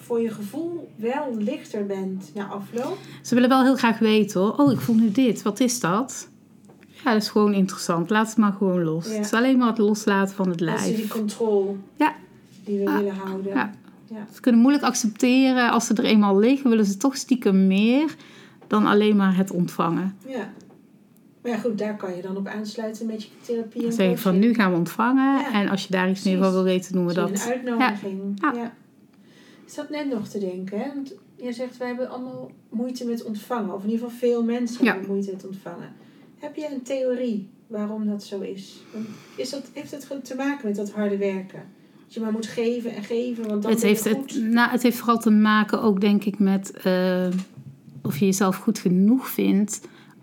voor 0.05 0.21
je 0.21 0.31
gevoel 0.31 0.93
wel 0.97 1.35
lichter 1.39 1.87
bent 1.87 2.31
na 2.35 2.47
afloop. 2.47 2.99
Ze 3.23 3.35
willen 3.35 3.49
wel 3.49 3.63
heel 3.63 3.77
graag 3.77 3.99
weten 3.99 4.41
hoor. 4.41 4.57
Oh, 4.57 4.73
ik 4.73 4.81
voel 4.81 4.97
nu 4.97 5.11
dit. 5.11 5.43
Wat 5.43 5.61
is 5.61 5.81
dat? 5.81 6.29
Ja, 7.05 7.13
dat 7.13 7.23
is 7.23 7.29
gewoon 7.29 7.55
interessant. 7.55 8.11
Laat 8.11 8.29
het 8.29 8.37
maar 8.37 8.53
gewoon 8.53 8.83
los. 8.83 9.07
Ja. 9.09 9.13
Het 9.15 9.25
is 9.25 9.33
alleen 9.33 9.59
maar 9.59 9.69
het 9.69 9.79
loslaten 9.79 10.35
van 10.35 10.49
het 10.49 10.59
Dat 10.59 10.79
is 10.79 10.85
die 10.85 10.97
lijf. 10.97 11.09
controle 11.09 11.75
Ja. 11.97 12.15
die 12.65 12.79
we 12.79 12.87
Ah, 12.91 12.97
willen 12.97 13.15
houden. 13.15 13.55
ja. 13.55 13.71
Ja. 14.11 14.27
Ze 14.35 14.41
kunnen 14.41 14.61
moeilijk 14.61 14.85
accepteren. 14.85 15.71
Als 15.71 15.87
ze 15.87 15.95
er 15.95 16.05
eenmaal 16.05 16.39
liggen, 16.39 16.71
willen 16.71 16.85
ze 16.85 16.97
toch 16.97 17.17
stiekem 17.17 17.67
meer 17.67 18.15
dan 18.67 18.87
alleen 18.87 19.17
maar 19.17 19.37
het 19.37 19.51
ontvangen. 19.51 20.17
Ja. 20.27 20.53
Maar 21.43 21.53
ja, 21.53 21.59
goed, 21.59 21.79
daar 21.79 21.97
kan 21.97 22.17
je 22.17 22.23
dan 22.23 22.37
op 22.37 22.47
aansluiten 22.47 23.07
met 23.07 23.23
je 23.23 23.29
therapie 23.41 23.87
en 23.87 23.93
zeg 23.93 24.11
ik 24.11 24.19
van 24.19 24.39
nu 24.39 24.55
gaan 24.55 24.71
we 24.71 24.77
ontvangen. 24.77 25.45
En 25.53 25.69
als 25.69 25.83
je 25.87 25.91
daar 25.91 26.11
iets 26.11 26.23
meer 26.25 26.39
van 26.39 26.53
wil 26.53 26.63
weten, 26.63 26.93
doen 26.93 27.07
we 27.07 27.13
dat. 27.15 27.31
Een 27.31 27.39
uitnodiging. 27.53 28.21
Ja. 28.55 28.73
Ik 29.67 29.71
zat 29.73 29.91
net 29.91 30.09
nog 30.09 30.29
te 30.29 30.39
denken, 30.39 30.79
hè? 30.79 30.87
Want 30.95 31.15
je 31.37 31.53
zegt, 31.53 31.77
wij 31.77 31.87
hebben 31.87 32.11
allemaal 32.11 32.51
moeite 32.69 33.05
met 33.07 33.25
ontvangen. 33.25 33.75
Of 33.75 33.85
in 33.85 33.91
ieder 33.91 34.05
geval 34.05 34.19
veel 34.29 34.45
mensen 34.45 34.85
Ja. 34.85 34.93
hebben 34.93 35.11
moeite 35.11 35.31
met 35.33 35.47
ontvangen. 35.47 35.93
Heb 36.39 36.57
je 36.57 36.69
een 36.73 36.83
theorie 36.83 37.49
waarom 37.67 38.07
dat 38.07 38.23
zo 38.25 38.41
is? 38.41 38.83
Is 39.37 39.51
dat, 39.51 39.71
heeft 39.73 39.91
het 39.91 40.25
te 40.25 40.35
maken 40.35 40.67
met 40.67 40.77
dat 40.77 40.91
harde 40.93 41.17
werken? 41.17 41.63
Dat 42.05 42.15
je 42.15 42.21
maar 42.21 42.33
moet 42.33 42.47
geven 42.47 42.95
en 42.95 43.03
geven, 43.05 43.49
want 43.49 43.63
dan 43.63 43.71
Het 43.71 43.81
je 43.81 43.87
heeft, 43.87 44.09
goed. 44.09 44.35
het, 44.35 44.43
nou, 44.43 44.71
het 44.71 44.83
heeft 44.83 44.97
vooral 44.97 45.19
te 45.19 45.31
maken 45.31 45.83
ook, 45.83 46.01
denk 46.01 46.25
ik, 46.25 46.39
met 46.39 46.71
eh, 46.71 47.27
of 48.03 48.19
je 48.19 48.25
jezelf 48.25 48.57
goed 48.57 48.79
genoeg 48.79 49.29
vindt. 49.29 49.81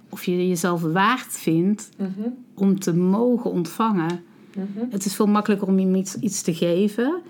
Of 0.09 0.23
je 0.23 0.47
jezelf 0.47 0.81
waard 0.81 1.37
vindt 1.37 1.89
Mhm, 1.97 2.09
om 2.55 2.79
te 2.79 2.93
mogen 2.95 3.51
ontvangen. 3.51 4.23
mhm. 4.55 4.85
Het 4.89 5.05
is 5.05 5.15
veel 5.15 5.27
makkelijker 5.27 5.67
om 5.67 5.77
iemand 5.79 5.97
iets, 5.97 6.15
iets 6.15 6.41
te 6.41 6.53
geven. 6.53 7.21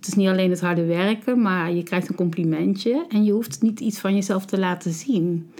Het 0.00 0.08
is 0.08 0.14
niet 0.14 0.28
alleen 0.28 0.50
het 0.50 0.60
harde 0.60 0.84
werken, 0.84 1.42
maar 1.42 1.72
je 1.72 1.82
krijgt 1.82 2.08
een 2.08 2.14
complimentje. 2.14 3.04
En 3.08 3.24
je 3.24 3.32
hoeft 3.32 3.62
niet 3.62 3.80
iets 3.80 3.98
van 3.98 4.14
jezelf 4.14 4.44
te 4.44 4.58
laten 4.58 4.92
zien. 4.92 5.50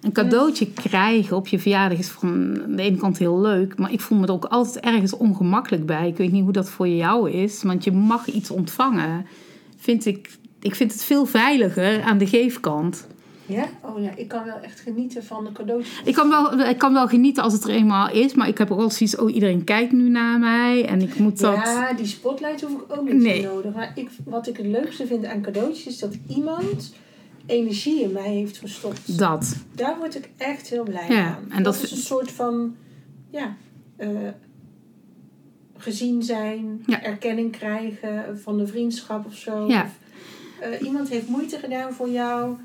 Een 0.00 0.12
cadeautje 0.12 0.72
krijgen 0.72 1.36
op 1.36 1.46
je 1.46 1.58
verjaardag 1.58 1.98
is 1.98 2.08
van 2.08 2.60
aan 2.64 2.76
de 2.76 2.82
ene 2.82 2.96
kant 2.96 3.18
heel 3.18 3.40
leuk. 3.40 3.78
Maar 3.78 3.92
ik 3.92 4.00
voel 4.00 4.18
me 4.18 4.26
er 4.26 4.32
ook 4.32 4.44
altijd 4.44 4.84
ergens 4.84 5.16
ongemakkelijk 5.16 5.86
bij. 5.86 6.08
Ik 6.08 6.16
weet 6.16 6.32
niet 6.32 6.42
hoe 6.42 6.52
dat 6.52 6.70
voor 6.70 6.88
jou 6.88 7.30
is. 7.30 7.62
Want 7.62 7.84
je 7.84 7.92
mag 7.92 8.26
iets 8.26 8.50
ontvangen. 8.50 9.26
Vind 9.76 10.06
ik, 10.06 10.30
ik 10.60 10.74
vind 10.74 10.92
het 10.92 11.04
veel 11.04 11.26
veiliger 11.26 12.02
aan 12.02 12.18
de 12.18 12.26
geefkant. 12.26 13.06
Ja? 13.50 13.66
Oh 13.82 14.02
ja, 14.02 14.10
ik 14.16 14.28
kan 14.28 14.44
wel 14.44 14.58
echt 14.60 14.80
genieten 14.80 15.24
van 15.24 15.44
de 15.44 15.52
cadeautjes. 15.52 16.00
Ik 16.04 16.14
kan, 16.14 16.28
wel, 16.28 16.58
ik 16.60 16.78
kan 16.78 16.92
wel 16.92 17.08
genieten 17.08 17.42
als 17.42 17.52
het 17.52 17.64
er 17.64 17.70
eenmaal 17.70 18.10
is. 18.10 18.34
Maar 18.34 18.48
ik 18.48 18.58
heb 18.58 18.70
ook 18.70 18.78
wel 18.78 18.90
zoiets... 18.90 19.16
Oh, 19.16 19.34
iedereen 19.34 19.64
kijkt 19.64 19.92
nu 19.92 20.08
naar 20.08 20.38
mij. 20.38 20.84
En 20.86 21.00
ik 21.02 21.18
moet 21.18 21.38
dat... 21.40 21.54
Ja, 21.54 21.92
die 21.92 22.06
spotlight 22.06 22.60
hoef 22.60 22.70
ik 22.82 22.96
ook 22.98 23.04
niet 23.04 23.14
Nee. 23.22 23.40
te 23.40 23.46
nodig. 23.46 23.74
Maar 23.74 23.92
ik, 23.94 24.10
wat 24.24 24.46
ik 24.46 24.56
het 24.56 24.66
leukste 24.66 25.06
vind 25.06 25.24
aan 25.24 25.42
cadeautjes 25.42 25.86
is 25.86 25.98
dat 25.98 26.16
iemand 26.28 26.94
energie 27.46 28.02
in 28.02 28.12
mij 28.12 28.28
heeft 28.28 28.58
gestopt. 28.58 29.18
Dat. 29.18 29.56
Daar 29.74 29.98
word 29.98 30.14
ik 30.14 30.28
echt 30.36 30.68
heel 30.68 30.82
blij 30.84 31.06
Ja, 31.08 31.34
van. 31.34 31.56
en 31.56 31.62
dat, 31.62 31.74
dat 31.74 31.82
is 31.82 31.90
een 31.90 31.96
soort 31.96 32.30
van, 32.30 32.74
ja, 33.30 33.56
eh, 33.96 34.08
gezien 35.76 36.22
zijn, 36.22 36.82
Ja. 36.86 37.02
erkenning 37.02 37.52
krijgen 37.52 38.40
van 38.42 38.58
de 38.58 38.66
vriendschap 38.66 39.26
of 39.26 39.34
zo. 39.34 39.66
Ja. 39.68 39.82
Of, 39.82 39.98
eh, 40.60 40.86
iemand 40.86 41.08
heeft 41.08 41.28
moeite 41.28 41.58
gedaan 41.58 41.92
voor 41.92 42.08
jou. 42.08 42.56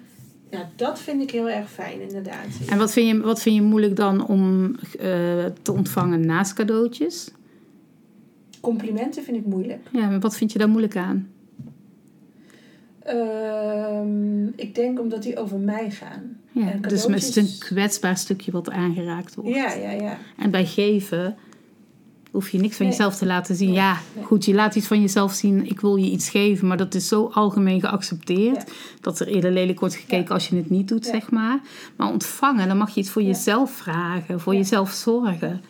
Ja, 0.50 0.70
dat 0.76 1.00
vind 1.00 1.22
ik 1.22 1.32
heel 1.32 1.50
erg 1.50 1.72
fijn, 1.72 2.02
inderdaad. 2.02 2.48
En 2.70 2.78
wat 2.78 2.92
vind 2.92 3.08
je, 3.08 3.22
wat 3.22 3.42
vind 3.42 3.56
je 3.56 3.62
moeilijk 3.62 3.96
dan 3.96 4.28
om 4.28 4.76
eh, 5.00 5.46
te 5.62 5.72
ontvangen 5.72 6.26
naast 6.26 6.54
cadeautjes? 6.54 7.32
Complimenten 8.62 9.24
vind 9.24 9.38
ik 9.38 9.46
moeilijk. 9.46 9.88
Ja, 9.92 10.10
maar 10.10 10.20
wat 10.20 10.38
vind 10.38 10.52
je 10.52 10.58
daar 10.58 10.70
moeilijk 10.70 10.98
aan? 10.98 11.30
Ehm, 13.06 14.48
ik 14.56 14.76
denk 14.76 15.00
omdat 15.00 15.24
die 15.24 15.38
over 15.38 15.60
mij 15.60 15.92
gaan. 15.92 16.38
Ja, 16.52 16.72
En 16.72 16.82
dus 16.82 17.06
het 17.06 17.16
is 17.16 17.36
een 17.36 17.60
kwetsbaar 17.60 18.18
stukje 18.18 18.52
wat 18.52 18.70
aangeraakt 18.70 19.36
wordt. 19.36 19.50
Ja, 19.50 19.74
ja, 19.74 19.92
ja. 19.92 20.18
En 20.38 20.52
bij 20.52 20.66
geven 20.66 21.36
hoef 22.36 22.50
je 22.50 22.58
niks 22.60 22.76
van 22.76 22.86
Nee. 22.86 22.96
jezelf 22.96 23.16
te 23.18 23.26
laten 23.26 23.56
zien. 23.56 23.68
Nee, 23.68 23.78
Ja, 23.78 23.98
nee. 24.16 24.24
goed, 24.24 24.46
je 24.46 24.54
laat 24.54 24.76
iets 24.76 24.88
van 24.88 25.02
jezelf 25.02 25.34
zien. 25.34 25.66
Ik 25.70 25.80
wil 25.80 25.96
je 25.96 26.10
iets 26.12 26.30
geven, 26.30 26.68
maar 26.68 26.78
dat 26.78 26.96
is 26.96 27.08
zo 27.08 27.30
algemeen 27.34 27.80
geaccepteerd... 27.80 28.72
dat 29.02 29.20
er 29.20 29.28
eerder 29.28 29.52
lelijk 29.52 29.80
wordt 29.80 29.96
gekeken 29.96 30.26
Ja. 30.28 30.34
als 30.34 30.48
je 30.48 30.56
het 30.56 30.70
niet 30.70 30.88
doet, 30.88 31.06
Ja. 31.06 31.12
zeg 31.12 31.32
maar. 31.32 31.60
Maar 31.96 32.12
ontvangen, 32.12 32.68
dan 32.68 32.78
mag 32.78 32.94
je 32.94 33.00
iets 33.00 33.10
voor 33.10 33.24
jezelf 33.24 33.72
vragen, 33.72 34.40
voor 34.40 34.56
jezelf 34.56 34.92
zorgen. 34.92 35.62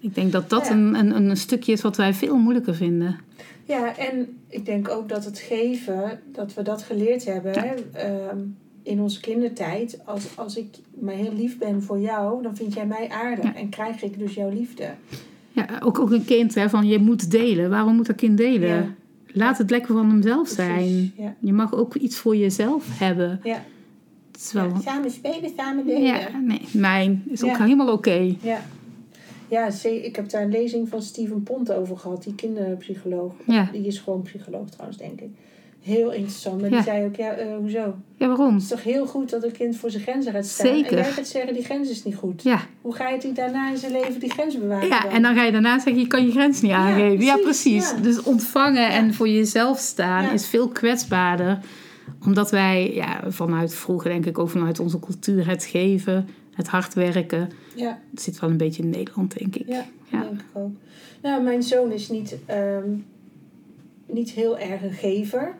Ik 0.00 0.14
denk 0.14 0.32
dat 0.32 0.50
dat 0.50 0.70
een, 0.70 0.94
een, 0.94 1.16
een 1.30 1.36
stukje 1.36 1.72
is 1.72 1.80
wat 1.82 1.96
wij 1.96 2.14
veel 2.14 2.36
moeilijker 2.36 2.74
vinden. 2.74 3.18
Ja, 3.64 3.96
en 3.96 4.38
ik 4.48 4.66
denk 4.66 4.88
ook 4.88 5.08
dat 5.08 5.24
het 5.24 5.38
geven, 5.38 6.20
dat 6.32 6.54
we 6.54 6.62
dat 6.62 6.82
geleerd 6.82 7.24
hebben 7.24 7.52
hè, 7.52 7.74
ehm, 7.92 8.38
in 8.82 9.00
onze 9.00 9.20
kindertijd. 9.20 9.98
Als, 10.04 10.24
als 10.34 10.56
ik 10.56 10.66
maar 11.00 11.14
heel 11.14 11.32
lief 11.32 11.58
ben 11.58 11.82
voor 11.82 11.98
jou, 12.00 12.42
dan 12.42 12.56
vind 12.56 12.74
jij 12.74 12.86
mij 12.86 13.08
aardig 13.08 13.54
en 13.54 13.68
krijg 13.68 14.02
ik 14.02 14.18
dus 14.18 14.34
jouw 14.34 14.50
liefde. 14.50 14.90
Ja, 15.54 15.66
ook, 15.82 15.98
ook 15.98 16.10
een 16.10 16.24
kind, 16.24 16.54
hè, 16.54 16.68
van 16.68 16.86
je 16.86 16.98
moet 16.98 17.30
delen. 17.30 17.70
Waarom 17.70 17.94
moet 17.96 18.06
dat 18.06 18.16
kind 18.16 18.36
delen? 18.36 18.68
Ja. 18.68 18.94
Laat 19.26 19.58
het 19.58 19.70
lekker 19.70 19.94
van 19.94 20.08
hemzelf 20.10 20.48
zijn. 20.48 21.12
ja. 21.16 21.34
Je 21.38 21.52
mag 21.52 21.74
ook 21.74 21.94
iets 21.94 22.16
voor 22.16 22.36
jezelf 22.36 22.98
hebben. 22.98 23.40
Ja. 23.42 23.62
Wel... 24.52 24.64
Ja, 24.68 24.80
samen 24.80 25.10
spelen, 25.10 25.50
samen 25.56 25.86
delen. 25.86 26.02
Ja, 26.02 26.18
nee, 26.44 26.60
mijn 26.72 27.22
is 27.26 27.42
ook 27.42 27.50
Ja. 27.50 27.62
helemaal 27.62 27.92
oké. 27.92 28.34
Ja. 28.40 28.60
Ja, 29.48 29.70
ze- 29.70 30.04
ik 30.04 30.16
heb 30.16 30.30
daar 30.30 30.42
een 30.42 30.50
lezing 30.50 30.88
van 30.88 31.02
Steven 31.02 31.42
Pont 31.42 31.72
over 31.72 31.96
gehad, 31.98 32.22
die 32.24 32.34
kinderpsycholoog. 32.34 33.32
Ja. 33.46 33.68
Die 33.72 33.86
is 33.86 33.98
gewoon 33.98 34.22
psycholoog 34.22 34.70
trouwens, 34.70 34.98
denk 34.98 35.20
ik. 35.20 35.30
Heel 35.84 36.12
interessant. 36.12 36.60
Maar 36.60 36.70
Ja. 36.70 36.76
die 36.76 36.84
zei 36.84 37.04
ook, 37.04 37.16
ja, 37.16 37.30
eh, 37.32 37.56
hoezo? 37.56 37.94
Ja, 38.16 38.26
waarom? 38.26 38.52
Het 38.54 38.62
is 38.62 38.68
toch 38.68 38.82
heel 38.82 39.06
goed 39.06 39.30
dat 39.30 39.44
een 39.44 39.52
kind 39.52 39.76
voor 39.76 39.90
zijn 39.90 40.02
grenzen 40.02 40.32
gaat 40.32 40.46
staan. 40.46 40.66
Zeker. 40.66 40.90
En 40.98 41.02
jij 41.04 41.12
gaat 41.12 41.26
zeggen, 41.26 41.54
die 41.54 41.64
grens 41.64 41.90
is 41.90 42.04
niet 42.04 42.14
goed. 42.14 42.42
Ja. 42.42 42.60
Hoe 42.80 42.94
ga 42.94 43.08
je 43.08 43.18
die 43.18 43.32
daarna 43.32 43.70
in 43.70 43.76
zijn 43.76 43.92
leven 43.92 44.20
die 44.20 44.30
grens 44.30 44.58
bewaren 44.58 44.88
ja, 44.88 45.00
dan? 45.02 45.10
en 45.10 45.22
dan 45.22 45.34
ga 45.34 45.42
je 45.44 45.52
daarna 45.52 45.78
zeggen, 45.78 45.98
je 46.02 46.06
kan 46.06 46.24
je 46.26 46.30
grens 46.30 46.60
niet 46.60 46.72
aangeven. 46.72 47.24
Ja, 47.24 47.36
precies, 47.36 47.72
precies. 47.72 47.90
ja. 47.90 48.02
Dus 48.02 48.22
ontvangen 48.22 48.90
en 48.90 49.14
voor 49.14 49.28
jezelf 49.28 49.78
staan 49.78 50.32
is 50.32 50.46
veel 50.46 50.68
kwetsbaarder. 50.68 51.58
Omdat 52.24 52.50
wij 52.50 52.94
ja, 52.94 53.20
vanuit 53.30 53.74
vroeger, 53.74 54.10
denk 54.10 54.26
ik, 54.26 54.38
ook 54.38 54.50
vanuit 54.50 54.80
onze 54.80 54.98
cultuur, 55.00 55.48
het 55.48 55.64
geven, 55.64 56.28
het 56.54 56.66
hard 56.68 56.94
werken. 56.94 57.50
Ja, 57.74 57.98
Het 58.10 58.22
zit 58.22 58.40
wel 58.40 58.50
een 58.50 58.56
beetje 58.56 58.82
in 58.82 58.90
Nederland, 58.90 59.38
denk 59.38 59.56
ik. 59.56 59.66
ja, 59.68 59.84
Ja. 60.08 60.20
denk 60.20 60.40
ik 60.40 60.46
ook. 60.52 60.70
Nou, 61.22 61.42
mijn 61.42 61.62
zoon 61.62 61.92
is 61.92 62.08
niet, 62.08 62.36
ehm, 62.46 62.88
niet 64.06 64.30
heel 64.30 64.58
erg 64.58 64.82
een 64.82 64.92
gever. 64.92 65.54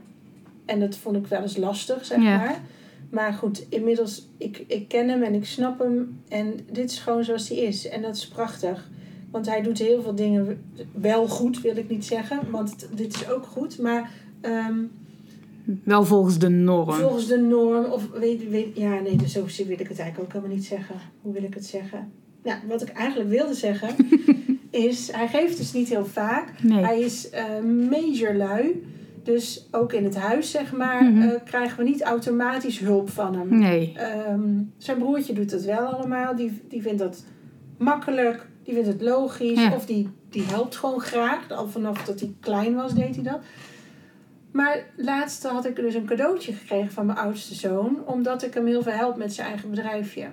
En 0.64 0.80
dat 0.80 0.96
vond 0.96 1.16
ik 1.16 1.26
wel 1.26 1.42
eens 1.42 1.56
lastig, 1.56 2.04
zeg 2.04 2.18
Ja. 2.22 2.36
maar. 2.36 2.60
Maar 3.10 3.32
goed, 3.32 3.66
inmiddels, 3.68 4.28
ik, 4.38 4.64
ik 4.66 4.88
ken 4.88 5.08
hem 5.08 5.22
en 5.22 5.34
ik 5.34 5.44
snap 5.44 5.78
hem. 5.78 6.20
En 6.28 6.54
dit 6.72 6.90
is 6.90 6.98
gewoon 6.98 7.24
zoals 7.24 7.48
hij 7.48 7.58
is. 7.58 7.88
En 7.88 8.02
dat 8.02 8.16
is 8.16 8.28
prachtig. 8.28 8.90
Want 9.30 9.46
hij 9.46 9.62
doet 9.62 9.78
heel 9.78 10.02
veel 10.02 10.14
dingen 10.14 10.62
wel 10.92 11.28
goed, 11.28 11.60
wil 11.60 11.76
ik 11.76 11.88
niet 11.88 12.04
zeggen. 12.04 12.40
Want 12.50 12.70
het- 12.70 12.88
dit 12.94 13.14
is 13.14 13.28
ook 13.30 13.46
goed. 13.46 13.78
Maar 13.78 14.10
ehm, 14.40 14.78
Wel 15.84 16.04
volgens 16.04 16.38
de 16.38 16.48
norm. 16.48 16.92
volgens 16.92 17.26
de 17.26 17.38
norm. 17.38 17.84
Of 17.84 18.08
weet, 18.10 18.48
weet, 18.48 18.76
ja, 18.76 19.00
nee, 19.00 19.16
dus 19.16 19.32
zo 19.32 19.44
wil 19.56 19.80
ik 19.80 19.88
het 19.88 19.98
eigenlijk 19.98 20.20
ook 20.20 20.32
helemaal 20.32 20.56
niet 20.56 20.64
zeggen. 20.66 20.94
Hoe 21.22 21.32
wil 21.32 21.42
ik 21.42 21.54
het 21.54 21.66
zeggen? 21.66 22.12
Nou, 22.42 22.58
wat 22.68 22.82
ik 22.82 22.88
eigenlijk 22.88 23.30
wilde 23.30 23.54
zeggen 23.54 23.88
is, 24.70 25.10
hij 25.12 25.28
geeft 25.28 25.56
dus 25.56 25.72
niet 25.72 25.88
heel 25.88 26.06
vaak. 26.06 26.52
Nee. 26.62 26.84
Hij 26.84 27.00
is 27.00 27.30
eh, 27.30 27.44
major 27.90 28.34
lui. 28.34 28.82
Dus 29.24 29.68
ook 29.70 29.92
in 29.92 30.04
het 30.04 30.16
huis, 30.16 30.50
zeg 30.50 30.72
maar, 30.72 31.04
Mhm. 31.04 31.22
eh, 31.28 31.40
krijgen 31.44 31.78
we 31.78 31.84
niet 31.84 32.02
automatisch 32.02 32.78
hulp 32.78 33.10
van 33.10 33.34
hem. 33.36 33.58
Nee. 33.58 33.92
Ehm, 33.96 34.62
zijn 34.78 34.98
broertje 34.98 35.32
doet 35.32 35.50
het 35.50 35.64
wel 35.64 35.86
allemaal. 35.86 36.36
Die, 36.36 36.62
die 36.68 36.82
vindt 36.82 36.98
dat 36.98 37.24
makkelijk. 37.78 38.46
Die 38.62 38.74
vindt 38.74 38.88
het 38.88 39.02
logisch. 39.02 39.60
Ja. 39.60 39.74
Of 39.74 39.86
die, 39.86 40.08
die 40.30 40.42
helpt 40.42 40.76
gewoon 40.76 41.00
graag. 41.00 41.50
Al 41.50 41.68
vanaf 41.68 42.04
dat 42.04 42.20
hij 42.20 42.34
klein 42.40 42.74
was, 42.74 42.94
deed 42.94 43.14
hij 43.14 43.24
dat. 43.24 43.38
Maar 44.52 44.84
laatst 44.96 45.42
had 45.42 45.66
ik 45.66 45.76
dus 45.76 45.94
een 45.94 46.06
cadeautje 46.06 46.52
gekregen 46.52 46.92
van 46.92 47.06
mijn 47.06 47.18
oudste 47.18 47.54
zoon. 47.54 47.96
Omdat 48.06 48.42
ik 48.42 48.54
hem 48.54 48.66
heel 48.66 48.82
veel 48.82 48.92
help 48.92 49.16
met 49.16 49.34
zijn 49.34 49.48
eigen 49.48 49.70
bedrijfje. 49.70 50.26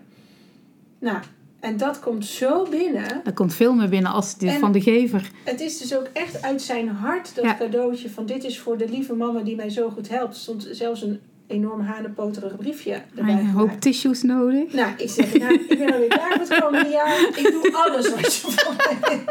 Nou, 1.00 1.18
en 1.62 1.78
dat 1.78 2.00
komt 2.00 2.26
zo 2.26 2.66
binnen. 2.70 3.22
Er 3.26 3.34
komt 3.34 3.54
veel 3.54 3.74
meer 3.74 3.90
binnen 3.90 4.12
als 4.12 4.38
dit 4.38 4.54
van 4.54 4.72
de 4.72 4.82
gever. 4.82 5.30
Het 5.44 5.62
is 5.62 5.78
dus 5.78 5.96
ook 5.98 6.08
echt 6.14 6.42
uit 6.42 6.62
zijn 6.62 6.88
hart 6.88 7.36
dat 7.36 7.44
Ja. 7.46 7.56
cadeautje 7.58 8.10
van 8.10 8.26
dit 8.26 8.44
is 8.44 8.60
voor 8.60 8.78
de 8.78 8.90
lieve 8.90 9.14
mama 9.14 9.40
die 9.42 9.56
mij 9.56 9.70
zo 9.70 9.90
goed 9.90 10.10
helpt. 10.10 10.34
Er 10.34 10.40
stond 10.40 10.68
zelfs 10.72 11.02
een 11.02 11.20
enorm 11.48 11.82
hanenpoterig 11.82 12.56
briefje 12.56 13.02
erbij 13.16 13.34
Een 13.34 13.46
hoop 13.50 13.72
tissues 13.80 14.22
nodig. 14.22 14.74
Nou, 14.74 14.92
ik 14.98 15.10
zeg, 15.10 15.38
nou, 15.38 15.54
ik 15.54 15.78
ben 15.78 15.94
alweer 15.94 16.08
klaar 16.08 16.32
voor 16.32 16.56
het 16.56 16.60
komende 16.64 16.90
jaar. 16.90 17.20
Ik 17.36 17.50
doe 17.52 17.72
alles 17.76 18.10
wat 18.10 18.36
je 18.36 18.42
van 18.52 18.76
mij. 18.78 19.24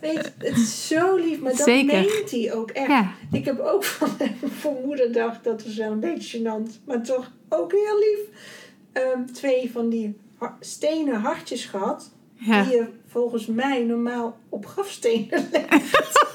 Weet 0.00 0.12
je, 0.38 0.46
het 0.46 0.56
is 0.56 0.86
zo 0.88 1.16
lief, 1.16 1.40
maar 1.40 1.52
dat 1.52 1.60
Zeker. 1.66 2.00
meent 2.00 2.30
hij 2.30 2.52
ook 2.54 2.70
echt. 2.70 2.86
Ja. 2.88 3.10
Ik 3.32 3.44
heb 3.44 3.58
ook 3.60 3.84
van 3.98 4.08
voor 4.42 4.74
moederdag, 4.84 5.42
dat 5.42 5.64
was 5.64 5.76
wel 5.76 5.90
een 5.92 6.00
beetje 6.00 6.38
gênant, 6.38 6.84
maar 6.86 7.02
toch 7.02 7.30
ook 7.48 7.72
heel 7.72 7.98
lief. 7.98 8.20
ehm, 8.92 9.24
twee 9.32 9.70
van 9.72 9.88
die 9.88 10.16
stenen 10.60 11.20
hartjes 11.20 11.64
gehad. 11.64 12.10
Ja. 12.34 12.62
Die 12.62 12.72
je 12.72 12.86
volgens 13.06 13.46
mij 13.46 13.84
normaal 13.84 14.38
op 14.48 14.66
grafstenen 14.66 15.48
legt. 15.52 16.26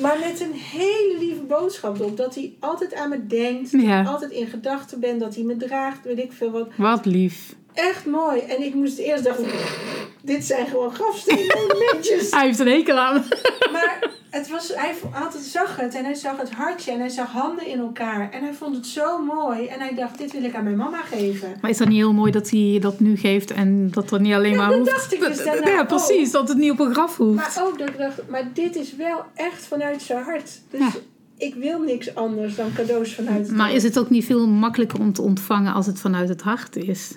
maar 0.00 0.18
met 0.18 0.40
een 0.40 0.52
hele 0.52 1.16
lieve 1.18 1.42
boodschap 1.42 1.98
erop. 1.98 2.16
Dat 2.16 2.34
hij 2.34 2.54
altijd 2.60 2.94
aan 2.94 3.08
me 3.08 3.26
denkt. 3.26 3.70
Ja. 3.70 4.02
altijd 4.04 4.30
in 4.30 4.46
gedachten 4.46 5.00
ben. 5.00 5.18
Dat 5.18 5.34
hij 5.34 5.44
me 5.44 5.56
draagt. 5.56 6.04
Weet 6.04 6.18
ik 6.18 6.32
veel 6.32 6.50
wat. 6.50 6.68
Wat 6.76 7.04
lief. 7.04 7.54
Echt 7.76 8.06
mooi. 8.06 8.40
En 8.40 8.62
ik 8.62 8.74
moest 8.74 8.98
eerst 8.98 9.24
dachten. 9.24 9.46
Dit 10.22 10.44
zijn 10.44 10.66
gewoon 10.66 10.94
grafstenen 10.94 11.56
Hij 12.30 12.46
heeft 12.46 12.58
een 12.58 12.66
hekel 12.68 12.96
aan. 12.98 13.24
Maar 13.72 14.10
het 14.30 14.48
was, 14.50 14.72
hij 14.74 14.94
altijd 15.24 15.42
zag 15.42 15.76
het. 15.76 15.94
En 15.94 16.04
hij 16.04 16.14
zag 16.14 16.36
het 16.36 16.50
hartje. 16.50 16.92
En 16.92 16.98
hij 16.98 17.08
zag 17.08 17.30
handen 17.32 17.66
in 17.66 17.78
elkaar. 17.78 18.30
En 18.30 18.42
hij 18.42 18.52
vond 18.52 18.76
het 18.76 18.86
zo 18.86 19.22
mooi. 19.22 19.66
En 19.66 19.80
hij 19.80 19.94
dacht, 19.94 20.18
dit 20.18 20.32
wil 20.32 20.44
ik 20.44 20.54
aan 20.54 20.64
mijn 20.64 20.76
mama 20.76 21.00
geven. 21.02 21.48
Maar 21.60 21.70
is 21.70 21.76
dat 21.78 21.88
niet 21.88 21.96
heel 21.96 22.12
mooi 22.12 22.32
dat 22.32 22.50
hij 22.50 22.78
dat 22.80 23.00
nu 23.00 23.16
geeft 23.16 23.50
en 23.50 23.90
dat 23.90 24.10
er 24.10 24.20
niet 24.20 24.34
alleen 24.34 24.50
Ja, 24.52 24.56
maar 24.56 24.68
dat 24.68 24.78
hoeft? 24.78 24.90
dacht 24.90 25.12
ik 25.14 25.20
dus 25.20 25.44
daarna 25.44 25.68
ja, 25.70 25.84
precies. 25.84 26.30
Dat 26.30 26.48
het 26.48 26.58
niet 26.58 26.70
op 26.70 26.80
een 26.80 26.92
graf 26.92 27.16
hoeft. 27.16 27.36
Maar 27.36 27.56
ook 27.66 27.78
dat 27.78 27.88
ik 27.88 27.98
dacht, 27.98 28.20
maar 28.28 28.48
dit 28.52 28.76
is 28.76 28.96
wel 28.96 29.24
echt 29.34 29.66
vanuit 29.66 30.02
zijn 30.02 30.22
hart. 30.24 30.60
Dus 30.70 30.80
Ja. 30.80 30.90
ik 31.36 31.54
wil 31.54 31.80
niks 31.80 32.14
anders 32.14 32.54
dan 32.56 32.72
cadeaus 32.74 33.14
vanuit 33.14 33.46
het 33.46 33.56
Maar 33.56 33.72
is 33.72 33.82
het 33.82 33.98
ook 33.98 34.10
niet 34.10 34.24
veel 34.24 34.46
makkelijker 34.48 35.00
om 35.00 35.12
te 35.12 35.22
ontvangen 35.22 35.72
als 35.74 35.86
het 35.86 36.00
vanuit 36.00 36.28
het 36.28 36.42
hart 36.42 36.76
is? 36.76 37.10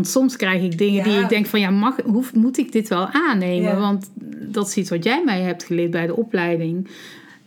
Want 0.00 0.12
soms 0.12 0.36
krijg 0.36 0.62
ik 0.62 0.78
dingen 0.78 1.04
die 1.04 1.18
ik 1.20 1.28
denk 1.28 1.46
van 1.46 1.60
ja, 1.60 1.70
mag, 1.70 1.96
hoe, 2.04 2.24
moet 2.34 2.58
ik 2.58 2.72
dit 2.72 2.88
wel 2.88 3.06
aannemen? 3.06 3.70
Ja. 3.70 3.78
Want 3.78 4.10
dat 4.40 4.66
is 4.68 4.76
iets 4.76 4.90
wat 4.90 5.04
jij 5.04 5.22
mij 5.24 5.40
hebt 5.40 5.64
geleerd 5.64 5.90
bij 5.90 6.06
de 6.06 6.16
opleiding. 6.16 6.88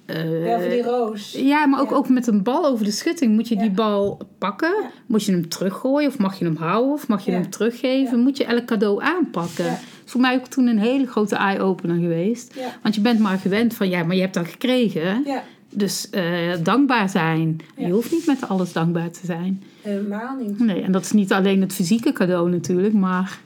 Eh, 0.06 0.46
Ja, 0.46 0.58
die 0.58 0.82
roos. 0.82 1.32
ja, 1.38 1.66
maar 1.66 1.82
ook, 1.82 1.90
Ja. 1.90 1.96
ook 1.96 2.10
met 2.10 2.28
een 2.28 2.44
bal 2.44 2.66
over 2.66 2.86
de 2.86 2.92
schutting. 2.92 3.34
Moet 3.36 3.48
je 3.48 3.56
die 3.56 3.72
bal 3.72 4.18
pakken? 4.38 4.74
Moet 5.06 5.24
je 5.24 5.32
hem 5.32 5.50
teruggooien? 5.50 6.10
Of 6.10 6.18
mag 6.18 6.40
je 6.40 6.46
hem 6.46 6.56
houden? 6.56 6.94
Of 6.94 7.08
mag 7.08 7.26
je 7.26 7.32
hem 7.32 7.50
teruggeven? 7.50 8.20
Moet 8.20 8.38
je 8.38 8.46
elk 8.46 8.66
cadeau 8.66 9.04
aanpakken? 9.04 9.66
Dat 9.66 9.80
is 10.06 10.12
voor 10.12 10.22
mij 10.22 10.36
ook 10.36 10.48
toen 10.48 10.68
een 10.68 10.80
hele 10.80 11.08
grote 11.08 11.36
eye-opener 11.36 11.98
geweest. 12.00 12.56
Want 12.82 12.96
je 12.96 13.02
bent 13.02 13.20
maar 13.20 13.38
gewend 13.38 13.74
van 13.74 13.90
ja, 13.90 14.04
maar 14.04 14.16
je 14.16 14.22
hebt 14.22 14.34
dat 14.34 14.48
gekregen. 14.48 15.24
Ja, 15.26 15.44
Dus 15.76 16.10
eh, 16.10 16.54
dankbaar 16.64 17.10
zijn. 17.10 17.60
Ja. 17.78 17.88
Je 17.88 17.94
hoeft 17.94 18.12
niet 18.12 18.26
met 18.26 18.48
alles 18.50 18.74
dankbaar 18.74 19.12
te 19.12 19.26
zijn. 19.26 19.64
helemaal 19.82 20.36
niet. 20.36 20.60
Nee, 20.60 20.82
en 20.82 20.92
dat 20.92 21.02
is 21.04 21.12
niet 21.12 21.32
alleen 21.34 21.62
het 21.62 21.74
fysieke 21.74 22.12
cadeau 22.12 22.50
natuurlijk, 22.50 22.94
maar 22.94 23.40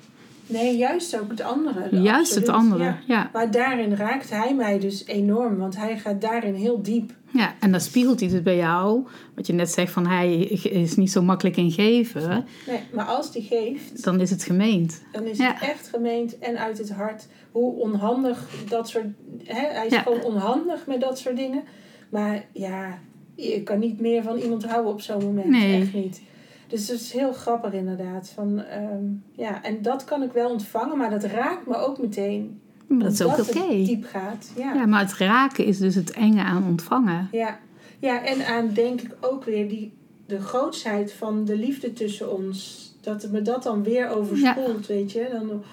Nee, 0.50 0.78
juist 0.78 1.20
ook 1.20 1.30
het 1.30 1.42
andere. 1.42 2.02
juist 2.02 2.36
het 2.36 2.50
andere. 2.50 2.84
ja. 2.84 2.98
Ja. 3.08 3.30
Maar 3.34 3.52
daarin 3.52 3.96
raakt 3.96 4.30
hij 4.30 4.56
mij 4.56 4.80
dus 4.80 5.06
enorm. 5.06 5.58
Want 5.58 5.78
hij 5.78 5.98
gaat 5.98 6.22
daarin 6.22 6.54
heel 6.54 6.82
diep. 6.82 7.12
ja, 7.32 7.54
en 7.60 7.72
dan 7.72 7.82
spiegelt 7.82 8.20
hij 8.20 8.30
dus 8.30 8.42
bij 8.42 8.56
jou. 8.56 9.06
Wat 9.36 9.48
je 9.48 9.54
net 9.54 9.70
zegt 9.72 9.92
van 9.92 10.08
hij 10.08 10.38
is 10.64 10.96
niet 10.96 11.12
zo 11.12 11.22
makkelijk 11.22 11.58
in 11.58 11.72
geven. 11.72 12.46
Nee, 12.68 12.80
maar 12.94 13.06
als 13.06 13.32
die 13.32 13.42
geeft, 13.44 14.04
Dan 14.04 14.20
is 14.22 14.30
het 14.30 14.44
gemeend. 14.44 15.02
dan 15.12 15.24
is 15.26 15.38
Ja. 15.38 15.54
het 15.54 15.70
echt 15.70 15.88
gemeend 15.94 16.40
en 16.40 16.58
uit 16.60 16.78
het 16.78 16.90
hart. 16.92 17.28
Hoe 17.52 17.74
onhandig 17.82 18.46
dat 18.70 18.90
soort... 18.90 19.06
Hè, 19.44 19.68
hij 19.78 19.86
is 19.86 19.92
Ja. 19.94 20.02
gewoon 20.02 20.24
onhandig 20.24 20.88
met 20.88 21.02
dat 21.02 21.20
soort 21.20 21.36
dingen. 21.38 21.64
Maar 22.10 22.46
ja, 22.52 23.00
je 23.36 23.64
kan 23.64 23.80
niet 23.80 24.00
meer 24.00 24.24
van 24.24 24.38
iemand 24.38 24.66
houden 24.66 24.92
op 24.92 25.02
zo'n 25.02 25.24
moment. 25.24 25.48
Nee. 25.48 25.82
Echt 25.82 25.94
niet. 25.94 26.22
Dus 26.68 26.88
het 26.88 27.00
is 27.00 27.12
heel 27.12 27.34
grappig 27.34 27.74
inderdaad. 27.74 28.30
Van, 28.30 28.64
ehm, 28.64 29.06
ja, 29.32 29.64
en 29.64 29.82
dat 29.82 30.04
kan 30.04 30.24
ik 30.24 30.32
wel 30.32 30.50
ontvangen, 30.50 30.98
maar 30.98 31.10
dat 31.10 31.24
raakt 31.24 31.68
me 31.68 31.76
ook 31.76 32.00
meteen. 32.00 32.60
Maar 32.88 33.00
dat 33.00 33.12
is 33.12 33.22
ook 33.22 33.38
oké. 33.38 33.60
het 33.60 33.86
diep 33.86 34.06
gaat. 34.06 34.52
Ja. 34.58 34.74
Ja, 34.74 34.86
maar 34.86 35.00
het 35.00 35.14
raken 35.14 35.66
is 35.66 35.78
dus 35.78 35.96
het 35.96 36.12
enge 36.12 36.44
aan 36.44 36.66
ontvangen. 36.68 37.28
Ja. 37.32 37.60
ja, 38.00 38.24
en 38.24 38.46
aan 38.46 38.74
denk 38.74 39.02
ik 39.02 39.16
ook 39.22 39.44
weer 39.44 39.70
die, 39.70 39.94
de 40.26 40.42
grootsheid 40.42 41.14
van 41.14 41.46
de 41.46 41.58
liefde 41.58 41.94
tussen 41.94 42.34
ons. 42.34 42.86
Dat 43.02 43.28
me 43.32 43.42
dat 43.42 43.64
dan 43.64 43.84
weer 43.84 44.10
overspoelt, 44.10 44.88
weet 44.88 45.12
je. 45.12 45.28
Dan 45.32 45.50
oh, 45.50 45.64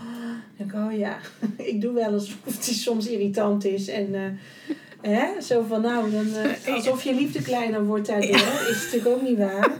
denk 0.56 0.72
ik, 0.72 0.78
oh 0.78 0.98
ja, 0.98 1.16
ik 1.72 1.80
doe 1.80 1.92
wel 1.92 2.12
alsof 2.12 2.58
die 2.64 2.74
soms 2.74 3.06
irritant 3.06 3.64
is. 3.64 3.88
En 3.88 4.14
eh, 4.14 4.20
hè, 5.10 5.40
zo 5.40 5.64
van 5.68 5.80
nou, 5.80 6.10
dan, 6.10 6.26
eh, 6.64 6.74
alsof 6.74 7.02
je 7.02 7.14
liefde 7.14 7.42
kleiner 7.42 7.84
wordt 7.84 8.06
daardoor. 8.06 8.30
Is 8.70 8.82
natuurlijk 8.84 9.16
ook 9.16 9.22
niet 9.22 9.38
waar. 9.38 9.70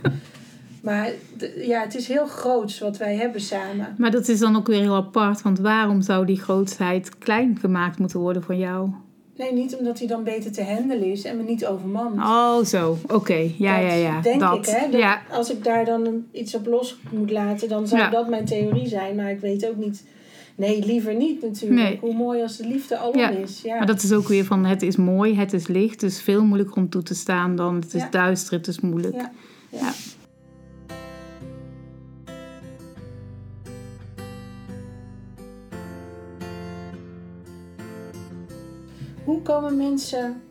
Maar 0.83 1.11
ja, 1.57 1.81
het 1.81 1.95
is 1.95 2.09
heel 2.09 2.27
groots 2.27 2.79
wat 2.79 2.97
wij 2.97 3.15
hebben 3.17 3.41
samen. 3.41 3.95
Maar 3.99 4.11
dat 4.11 4.29
is 4.29 4.39
dan 4.39 4.57
ook 4.57 4.67
weer 4.67 4.81
heel 4.81 4.95
apart. 4.95 5.43
Want 5.43 5.59
waarom 5.59 6.03
zou 6.03 6.27
die 6.27 6.41
grootheid 6.41 7.19
klein 7.19 7.59
gemaakt 7.61 7.99
moeten 7.99 8.21
worden 8.21 8.43
van 8.43 8.59
jou? 8.59 8.91
Nee, 9.37 9.53
niet 9.53 9.77
omdat 9.77 9.99
hij 9.99 10.09
dan 10.09 10.25
beter 10.25 10.53
te 10.53 10.65
handelen 10.65 11.11
is 11.11 11.25
en 11.25 11.37
me 11.37 11.43
niet 11.43 11.67
overmand. 11.67 12.19
Oh, 12.19 12.65
zo. 12.65 12.99
Oké. 13.13 13.51
Ja, 13.59 13.81
Dat 13.81 13.91
ja, 13.91 13.95
ja. 13.95 14.21
Denk 14.21 14.41
dat. 14.41 14.55
ik, 14.57 14.67
hè? 14.67 14.91
Dat 14.91 15.01
Ja. 15.01 15.23
Als 15.31 15.51
ik 15.51 15.65
daar 15.65 15.85
dan 15.85 16.25
iets 16.33 16.55
op 16.55 16.67
los 16.67 16.97
moet 17.11 17.31
laten, 17.31 17.69
dan 17.69 17.89
zou 17.89 18.01
Ja. 18.01 18.11
dat 18.11 18.29
mijn 18.29 18.45
theorie 18.45 18.89
zijn. 18.89 19.17
Maar 19.17 19.31
ik 19.31 19.41
weet 19.41 19.69
ook 19.69 19.77
niet. 19.77 20.05
Nee, 20.57 20.85
liever 20.87 21.15
niet 21.15 21.43
natuurlijk. 21.43 21.81
Nee. 21.81 21.99
Hoe 22.01 22.15
mooi 22.15 22.43
als 22.43 22.57
de 22.57 22.67
liefde 22.67 22.97
alom 22.99 23.19
Ja. 23.19 23.29
is. 23.31 23.61
Ja. 23.63 23.77
Maar 23.77 23.87
dat 23.87 24.03
is 24.03 24.13
ook 24.13 24.29
weer 24.29 24.45
van 24.45 24.65
het 24.65 24.83
is 24.83 24.97
mooi, 24.97 25.37
het 25.37 25.53
is 25.53 25.67
licht. 25.67 26.01
Dus 26.01 26.23
veel 26.23 26.45
moeilijker 26.45 26.77
om 26.77 26.89
toe 26.89 27.03
te 27.03 27.15
staan 27.15 27.57
dan 27.57 27.75
het 27.75 27.95
is 27.95 28.03
Ja. 28.03 28.09
duister, 28.11 28.53
het 28.57 28.67
is 28.67 28.81
moeilijk. 28.81 29.15
Ja. 29.15 29.33
Ja. 29.71 29.93
Hoe 39.25 39.43
komen 39.43 39.77
mensen 39.77 40.43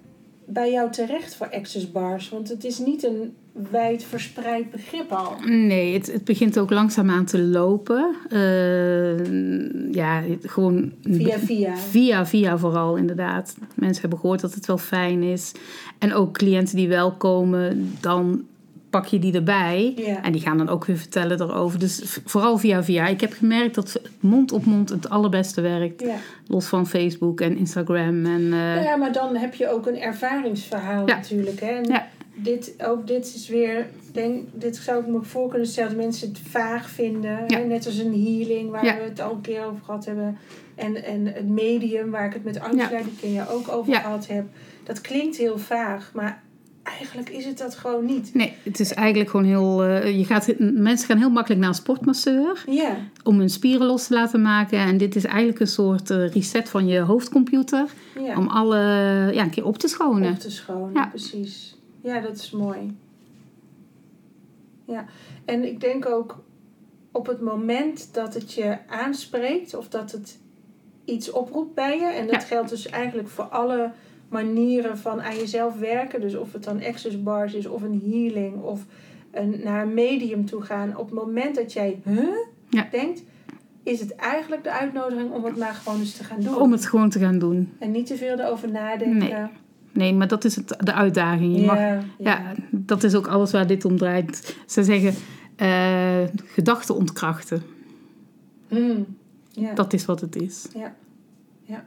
bij 0.46 0.72
jou 0.72 0.91
terecht 0.91 1.36
voor 1.36 1.50
access 1.50 1.91
bars? 1.91 2.30
Want 2.30 2.50
het 2.50 2.64
is 2.64 2.78
niet 2.78 3.04
een 3.04 3.34
wijd 3.72 4.04
verspreid 4.04 4.72
begrip 4.72 5.12
al. 5.12 5.36
Nee, 5.46 5.94
het, 5.94 6.12
het 6.12 6.24
begint 6.24 6.60
ook 6.60 6.70
langzaamaan 6.70 7.26
te 7.26 7.41
lopen. 7.41 8.16
Uh, 8.30 9.94
ja, 9.94 10.24
gewoon... 10.41 10.91
Via 11.02 11.39
via. 11.39 11.78
Via 11.78 12.26
via 12.26 12.58
vooral, 12.58 12.96
inderdaad. 12.96 13.56
Mensen 13.76 14.02
hebben 14.02 14.20
gehoord 14.20 14.41
dat 14.41 14.54
het 14.54 14.66
wel 14.66 14.78
fijn 14.78 15.24
is. 15.24 15.52
En 16.00 16.14
ook 16.14 16.34
cliënten 16.34 16.76
die 16.76 16.88
wel 16.88 17.12
komen, 17.12 17.94
dan 18.00 18.44
pak 18.94 19.06
je 19.06 19.20
die 19.20 19.34
erbij. 19.34 19.96
En 20.22 20.32
die 20.32 20.41
gaan 20.41 20.58
dan 20.58 20.70
ook 20.70 20.86
weer 20.86 20.98
vertellen 20.98 21.41
erover. 21.41 21.80
Dus 21.80 22.20
vooral 22.26 22.58
via 22.58 22.84
via. 22.84 23.08
Ik 23.08 23.22
heb 23.22 23.34
gemerkt 23.34 23.76
dat 23.76 24.02
mond 24.20 24.52
op 24.52 24.66
mond 24.66 24.89
het 24.89 25.10
allerbeste 25.10 25.62
werkt. 25.62 26.02
Ja. 26.02 26.16
Los 26.48 26.66
van 26.66 26.88
Facebook 26.88 27.41
en 27.41 27.58
Instagram. 27.58 28.26
En, 28.26 28.41
uh... 28.41 28.84
Ja, 28.84 28.96
maar 28.96 29.12
dan 29.12 29.36
heb 29.36 29.54
je 29.54 29.70
ook 29.70 29.88
een 29.88 30.00
ervaringsverhaal 30.00 31.06
natuurlijk. 31.06 31.60
Hè? 31.60 31.68
En 31.68 31.84
ja. 31.84 32.08
dit, 32.36 32.74
ook 32.86 33.08
dit 33.08 33.34
is 33.36 33.48
weer... 33.48 33.86
Denk, 34.12 34.48
dit 34.54 34.76
zou 34.76 35.00
ik 35.00 35.08
me 35.08 35.22
voor 35.22 35.50
kunnen 35.50 35.68
stellen 35.68 35.89
dat 35.89 36.00
mensen 36.00 36.28
het 36.28 36.39
vaag 36.39 36.89
vinden. 36.89 37.38
Hè? 37.48 37.66
Net 37.66 37.86
als 37.86 37.98
een 37.98 38.24
healing 38.24 38.70
waar 38.70 38.84
we 38.84 39.04
het 39.04 39.22
al 39.22 39.32
een 39.32 39.41
keer 39.41 39.66
over 39.66 39.84
gehad 39.84 40.06
hebben. 40.06 40.38
En, 40.76 41.04
en 41.04 41.26
het 41.26 41.48
medium 41.48 42.12
waar 42.12 42.26
ik 42.26 42.34
het 42.34 42.44
met 42.44 42.60
Angela, 42.60 43.02
die 43.02 43.16
ken 43.22 43.32
je 43.32 43.50
ook 43.50 43.70
over 43.70 43.96
gehad 43.96 44.28
heb. 44.28 44.46
Dat 44.84 45.02
klinkt 45.02 45.38
heel 45.38 45.58
vaag, 45.58 46.12
maar 46.14 46.41
eigenlijk 46.84 47.29
is 47.29 47.45
het 47.45 47.57
dat 47.57 47.75
gewoon 47.75 48.05
niet. 48.05 48.34
Nee, 48.34 48.53
het 48.63 48.79
is 48.79 48.93
eigenlijk 48.93 49.29
gewoon 49.29 49.45
heel. 49.45 49.88
Uh, 49.88 50.17
je 50.17 50.25
gaat, 50.25 50.53
mensen 50.59 51.07
gaan 51.07 51.17
heel 51.17 51.29
makkelijk 51.29 51.61
naar 51.61 51.69
een 51.69 51.75
sportmasseur 51.75 52.63
ja. 52.67 52.97
om 53.23 53.39
hun 53.39 53.49
spieren 53.49 53.88
los 53.88 54.07
te 54.07 54.13
laten 54.13 54.41
maken. 54.41 54.79
En 54.79 54.97
dit 54.97 55.15
is 55.15 55.23
eigenlijk 55.23 55.59
een 55.59 55.67
soort 55.67 56.09
uh, 56.09 56.29
reset 56.29 56.69
van 56.69 56.88
je 56.88 56.99
hoofdcomputer. 56.99 57.86
Om 58.38 58.47
alle 58.47 58.77
ja, 59.34 59.43
een 59.43 59.49
keer 59.49 59.65
op 59.65 59.77
te 59.77 59.88
schonen. 59.88 60.31
Op 60.31 60.39
te 60.39 60.51
schonen, 60.51 60.93
ja. 60.93 61.05
precies. 61.05 61.77
Ja, 62.01 62.19
dat 62.19 62.36
is 62.36 62.51
mooi. 62.51 62.97
Ja, 64.86 65.05
en 65.45 65.67
ik 65.67 65.79
denk 65.79 66.05
ook 66.05 66.43
op 67.11 67.27
het 67.27 67.41
moment 67.41 68.13
dat 68.13 68.34
het 68.34 68.53
je 68.53 68.77
aanspreekt 68.88 69.75
of 69.75 69.89
dat 69.89 70.11
het 70.11 70.39
iets 71.05 71.31
oproept 71.31 71.73
bij 71.73 71.97
je. 71.97 72.05
En 72.05 72.27
dat 72.27 72.43
geldt 72.43 72.69
dus 72.69 72.88
eigenlijk 72.88 73.29
voor 73.29 73.43
alle 73.43 73.91
manieren 74.34 74.97
van 74.97 75.21
aan 75.21 75.36
jezelf 75.36 75.79
werken. 75.79 76.21
Dus 76.21 76.36
of 76.36 76.53
het 76.53 76.63
dan 76.63 76.84
access 76.84 77.23
bars 77.23 77.53
is 77.53 77.65
of 77.65 77.81
een 77.81 78.01
healing 78.05 78.61
of 78.61 78.86
een, 79.31 79.59
naar 79.63 79.81
een 79.81 79.93
medium 79.93 80.45
toe 80.45 80.61
gaan. 80.61 80.97
Op 80.97 81.05
het 81.05 81.15
moment 81.15 81.55
dat 81.55 81.73
jij 81.73 82.01
huh, 82.03 82.81
denkt, 82.91 83.23
is 83.84 83.99
het 83.99 84.15
eigenlijk 84.15 84.63
de 84.63 84.71
uitnodiging 84.71 85.31
om 85.31 85.45
het 85.45 85.57
maar 85.57 85.73
gewoon 85.73 85.99
eens 85.99 86.17
te 86.17 86.23
gaan 86.23 86.39
doen. 86.39 86.55
Om 86.55 86.71
het 86.71 86.86
gewoon 86.86 87.09
te 87.09 87.19
gaan 87.19 87.39
doen. 87.39 87.73
En 87.79 87.91
niet 87.91 88.05
te 88.07 88.15
veel 88.15 88.39
erover 88.39 88.71
nadenken. 88.71 89.17
Nee. 89.17 89.47
Nee, 89.91 90.13
maar 90.13 90.27
dat 90.27 90.45
is 90.45 90.55
het, 90.55 90.75
de 90.79 90.93
uitdaging. 90.93 91.55
Je 91.55 91.65
mag, 91.65 92.03
ja, 92.17 92.53
dat 92.71 93.03
is 93.03 93.15
ook 93.15 93.27
alles 93.27 93.51
waar 93.51 93.67
dit 93.67 93.86
om 93.86 93.97
draait. 93.97 94.57
Ze 94.67 94.84
zeggen 94.84 95.13
uh, 95.57 96.27
gedachten 96.45 96.95
ontkrachten. 96.95 97.63
Mm, 98.69 99.05
ja. 99.51 99.73
Dat 99.73 99.93
is 99.93 100.05
wat 100.05 100.21
het 100.21 100.36
is. 100.36 100.67
Ja. 100.75 100.95
ja. 101.63 101.86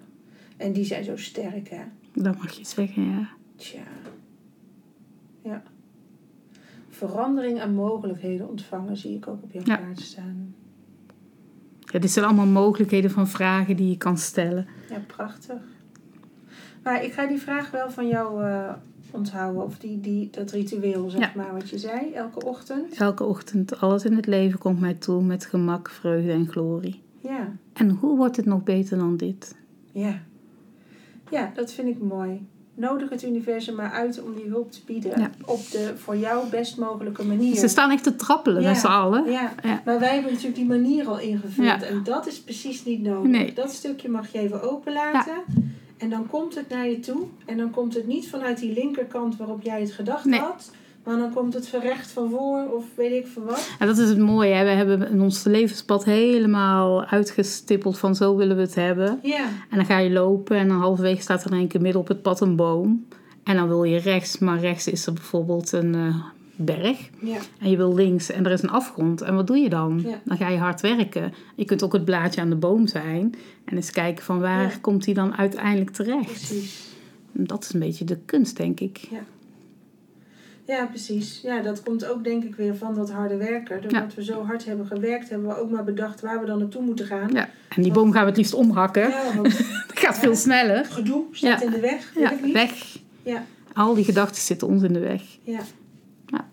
En 0.57 0.72
die 0.72 0.84
zijn 0.84 1.05
zo 1.05 1.16
sterk, 1.16 1.68
hè? 1.68 1.82
Dat 2.17 2.37
mag 2.37 2.51
je 2.51 2.64
zeggen, 2.64 3.11
ja. 3.11 3.29
Tja. 3.57 3.83
Ja. 5.43 5.62
Verandering 6.89 7.61
en 7.61 7.75
mogelijkheden 7.75 8.49
ontvangen 8.49 8.97
zie 8.97 9.17
ik 9.17 9.29
ook 9.29 9.43
op 9.43 9.53
jouw 9.53 9.62
ja. 9.64 9.77
kaart 9.77 10.01
staan. 10.01 10.55
Ja, 11.81 11.99
dit 11.99 12.11
zijn 12.11 12.25
allemaal 12.25 12.47
mogelijkheden 12.47 13.11
van 13.11 13.29
vragen 13.29 13.77
die 13.77 13.89
je 13.89 13.97
kan 13.97 14.19
stellen. 14.19 14.67
Ja, 14.91 14.99
prachtig. 15.07 15.61
Maar 16.83 17.05
ik 17.05 17.12
ga 17.12 17.27
die 17.27 17.39
vraag 17.39 17.71
wel 17.71 17.91
van 17.91 18.09
jou 18.09 18.45
uh, 18.45 18.73
onthouden. 19.11 19.62
Of 19.62 19.79
die, 19.79 20.01
die, 20.01 20.31
dat 20.31 20.51
ritueel, 20.51 21.11
zeg 21.11 21.35
maar, 21.35 21.53
wat 21.53 21.71
je 21.71 21.79
zei, 21.79 22.12
elke 22.12 22.45
ochtend. 22.45 22.95
Elke 22.95 23.25
ochtend. 23.25 23.81
Alles 23.81 24.05
in 24.05 24.17
het 24.17 24.27
leven 24.27 24.59
komt 24.59 24.81
mij 24.81 24.95
toe 24.95 25.23
met 25.23 25.47
gemak, 25.47 25.91
vreugde 25.91 26.33
en 26.33 26.49
glorie. 26.49 27.03
Ja. 27.21 27.53
En 27.73 27.91
hoe 27.91 28.17
wordt 28.17 28.37
het 28.37 28.47
nog 28.47 28.62
beter 28.62 28.99
dan 28.99 29.17
dit? 29.17 29.57
Ja. 29.93 30.21
Ja, 31.31 31.53
dat 31.55 31.72
vind 31.72 31.89
ik 31.89 31.99
mooi. 32.01 32.47
Nodig 32.74 33.11
het 33.11 33.22
universum 33.22 33.74
maar 33.74 33.91
uit 33.91 34.22
om 34.22 34.35
die 34.35 34.49
hulp 34.49 34.72
te 34.72 34.81
bieden. 34.87 35.33
Op 35.45 35.70
de 35.70 35.93
voor 35.97 36.16
jou 36.16 36.49
best 36.49 36.77
mogelijke 36.77 37.24
manier. 37.24 37.57
Ze 37.57 37.68
staan 37.68 37.91
echt 37.91 38.03
te 38.03 38.16
trappelen 38.16 38.62
met 38.62 38.77
z'n 38.77 38.87
allen. 38.87 39.31
Ja. 39.31 39.53
ja. 39.62 39.83
maar 39.85 39.99
wij 39.99 40.12
hebben 40.12 40.31
natuurlijk 40.31 40.59
die 40.59 40.66
manier 40.66 41.09
al 41.09 41.18
ingevuld. 41.18 41.83
En 41.83 42.03
dat 42.05 42.27
is 42.27 42.41
precies 42.41 42.85
niet 42.85 43.03
nodig. 43.03 43.31
Nee. 43.31 43.53
Dat 43.53 43.72
stukje 43.72 44.09
mag 44.09 44.33
je 44.33 44.39
even 44.39 44.62
openlaten. 44.62 45.35
En 45.97 46.11
dan 46.11 46.27
komt 46.27 46.55
het 46.55 46.68
naar 46.68 46.89
je 46.89 47.01
toe. 47.01 47.27
En 47.47 47.57
dan 47.57 47.70
komt 47.70 47.95
het 47.95 48.07
niet 48.07 48.29
vanuit 48.29 48.59
die 48.59 48.72
linkerkant 48.72 49.37
waarop 49.37 49.62
jij 49.62 49.81
het 49.81 49.93
gedacht 49.93 50.37
had. 50.37 50.70
Maar 51.07 51.17
dan 51.17 51.33
komt 51.33 51.55
het 51.55 51.69
verrecht 51.69 52.11
van 52.11 52.31
voor 52.31 52.69
of 52.71 52.85
weet 52.95 53.13
ik 53.13 53.27
van 53.27 53.45
wat. 53.45 53.71
Ja, 53.79 53.87
dat 53.87 53.99
is 53.99 54.09
het 54.09 54.19
mooie. 54.19 54.55
Hè? 54.55 54.65
We 54.65 54.71
hebben 54.71 55.11
in 55.11 55.21
ons 55.21 55.45
levenspad 55.45 56.05
helemaal 56.05 57.05
uitgestippeld 57.05 57.99
van 57.99 58.15
zo 58.15 58.37
willen 58.37 58.57
we 58.57 58.63
het 58.63 58.75
hebben. 58.75 59.19
Ja. 59.23 59.45
En 59.71 59.77
dan 59.77 59.85
ga 59.85 59.99
je 59.99 60.11
lopen 60.11 60.57
en 60.57 60.69
dan 60.69 60.81
halverwege 60.81 61.23
staat 61.23 61.45
er 61.45 61.51
in 61.51 61.59
één 61.59 61.69
keer 61.69 61.81
midden 61.81 62.01
op 62.01 62.09
het 62.09 62.23
pad 62.23 62.41
een 62.41 62.57
boom. 62.57 63.07
En 63.45 63.57
dan 63.57 63.69
wil 63.69 63.85
je 63.85 63.99
rechts, 63.99 64.39
maar 64.39 64.59
rechts 64.59 64.87
is 64.87 65.07
er 65.07 65.13
bijvoorbeeld 65.13 65.73
een 65.73 65.95
uh, 65.95 66.25
berg. 66.57 67.11
Ja. 67.19 67.39
En 67.59 67.71
je 67.71 67.77
wil 67.77 67.95
links 67.95 68.31
en 68.31 68.47
er 68.47 68.53
is 68.53 68.63
een 68.63 68.71
afgrond. 68.71 69.21
En 69.21 69.35
wat 69.35 69.47
doe 69.47 69.57
je 69.57 69.69
dan? 69.69 70.03
Ja. 70.05 70.21
Dan 70.25 70.37
ga 70.37 70.49
je 70.49 70.59
hard 70.59 70.81
werken. 70.81 71.35
Je 71.55 71.65
kunt 71.65 71.83
ook 71.83 71.93
het 71.93 72.05
blaadje 72.05 72.41
aan 72.41 72.51
de 72.51 72.57
boom 72.57 72.87
zijn. 72.87 73.35
En 73.65 73.77
eens 73.77 73.91
kijken 73.91 74.25
van 74.25 74.41
waar 74.41 74.79
komt 74.81 75.05
die 75.05 75.15
dan 75.15 75.37
uiteindelijk 75.37 75.91
terecht. 75.91 76.25
Precies. 76.25 76.85
Dat 77.33 77.63
is 77.63 77.73
een 77.73 77.81
beetje 77.81 78.05
de 78.05 78.19
kunst, 78.25 78.57
denk 78.57 78.81
ik. 78.81 78.97
Ja. 78.97 79.21
Ja, 80.67 80.87
precies. 80.87 81.41
Ja, 81.41 81.62
dat 81.62 81.83
komt 81.83 82.07
ook 82.07 82.25
denk 82.25 82.45
ik 82.45 82.55
weer 82.55 82.77
van 82.77 82.95
dat 82.95 83.11
harde 83.11 83.37
werken. 83.37 83.83
Doordat 83.83 84.14
we 84.14 84.25
zo 84.25 84.45
hard 84.45 84.64
hebben 84.64 84.87
gewerkt, 84.87 85.29
hebben 85.29 85.49
we 85.49 85.59
ook 85.59 85.71
maar 85.71 85.85
bedacht 85.85 86.21
waar 86.21 86.41
we 86.41 86.47
dan 86.47 86.59
naartoe 86.59 86.83
moeten 86.83 87.07
gaan. 87.07 87.31
Ja, 87.33 87.49
en 87.69 87.83
die 87.83 87.93
boom 87.93 88.12
gaan 88.12 88.23
we 88.23 88.29
het 88.29 88.37
liefst 88.37 88.55
omhakken. 88.55 89.09
Ja, 89.09 89.35
want, 89.35 89.59
dat 89.89 89.99
gaat 89.99 90.19
veel 90.19 90.35
sneller. 90.35 90.85
Gedoe 90.85 91.25
staat 91.33 91.62
in 91.62 91.71
de 91.71 91.81
weg, 91.81 92.12
weet 92.14 92.25
ja, 92.25 92.33
ik 92.33 92.45
niet. 92.45 92.53
weg. 92.53 92.99
Ja. 93.23 93.45
Al 93.73 93.95
die 93.95 94.05
gedachten 94.05 94.43
zitten 94.43 94.69
ons 94.69 94.83
in 94.83 94.93
de 94.93 94.99
weg. 94.99 95.23
Ja. 95.43 95.61
Ja, 96.27 96.45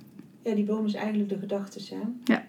ja 0.44 0.56
die 0.56 0.66
boom 0.66 0.86
is 0.86 0.94
eigenlijk 0.94 1.30
de 1.30 1.38
gedachten, 1.38 1.82
zijn. 1.82 2.22
Ja. 2.24 2.44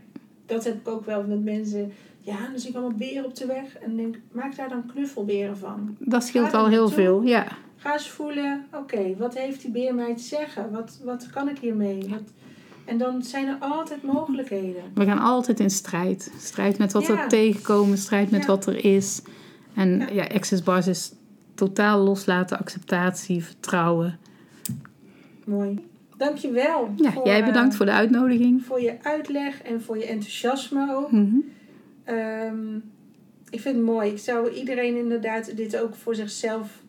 Dat 0.46 0.64
heb 0.64 0.74
ik 0.74 0.88
ook 0.88 1.06
wel 1.06 1.22
met 1.22 1.44
mensen... 1.44 1.92
Ja, 2.20 2.48
dan 2.50 2.58
zie 2.58 2.70
ik 2.70 2.76
allemaal 2.76 2.96
beren 2.96 3.24
op 3.24 3.34
de 3.34 3.46
weg. 3.46 3.76
En 3.76 3.96
denk, 3.96 4.16
maak 4.32 4.56
daar 4.56 4.68
dan 4.68 4.86
knuffelberen 4.86 5.56
van. 5.56 5.96
Dat 5.98 6.24
scheelt 6.24 6.54
al 6.54 6.68
heel 6.68 6.88
veel, 6.88 7.22
ja. 7.22 7.46
Ga 7.84 7.92
eens 7.92 8.10
voelen, 8.10 8.66
oké, 8.72 9.16
wat 9.16 9.34
heeft 9.34 9.60
die 9.60 9.70
beer 9.70 9.94
mij 9.94 10.14
te 10.14 10.22
zeggen? 10.22 10.70
Wat, 10.70 10.98
wat 11.02 11.30
kan 11.30 11.48
ik 11.48 11.58
hiermee? 11.58 12.08
Wat, 12.08 12.22
en 12.84 12.98
dan 12.98 13.22
zijn 13.22 13.46
er 13.46 13.56
altijd 13.58 14.02
mogelijkheden. 14.02 14.82
We 14.94 15.04
gaan 15.04 15.18
altijd 15.18 15.60
in 15.60 15.70
strijd. 15.70 16.32
Strijd 16.38 16.78
met 16.78 16.92
wat 16.92 17.06
we 17.06 17.24
tegenkomen, 17.28 17.98
strijd 17.98 18.30
met 18.30 18.46
wat 18.46 18.66
er 18.66 18.84
is. 18.84 19.22
En 19.74 19.98
ja, 19.98 20.10
ja 20.10 20.26
Access 20.26 20.62
Bars 20.62 20.86
is 20.86 21.12
totaal 21.54 21.98
loslaten, 21.98 22.58
acceptatie, 22.58 23.44
vertrouwen. 23.44 24.18
Mooi. 25.44 25.86
Dankjewel. 26.16 26.92
Ja, 26.96 27.12
voor, 27.12 27.26
jij 27.26 27.44
bedankt 27.44 27.74
voor 27.74 27.86
de 27.86 27.92
uitnodiging. 27.92 28.64
Voor 28.64 28.80
je 28.80 28.96
uitleg 29.02 29.62
en 29.62 29.82
voor 29.82 29.98
je 29.98 30.06
enthousiasme 30.06 30.94
ook. 30.94 31.10
Mm 31.10 31.30
-hmm. 32.04 32.14
um, 32.14 32.82
ik 33.50 33.60
vind 33.60 33.76
het 33.76 33.84
mooi. 33.84 34.10
Ik 34.10 34.18
zou 34.18 34.50
iedereen 34.50 34.96
inderdaad 34.96 35.56
dit 35.56 35.76
ook 35.76 35.94
voor 35.94 36.14
zichzelf 36.14 36.82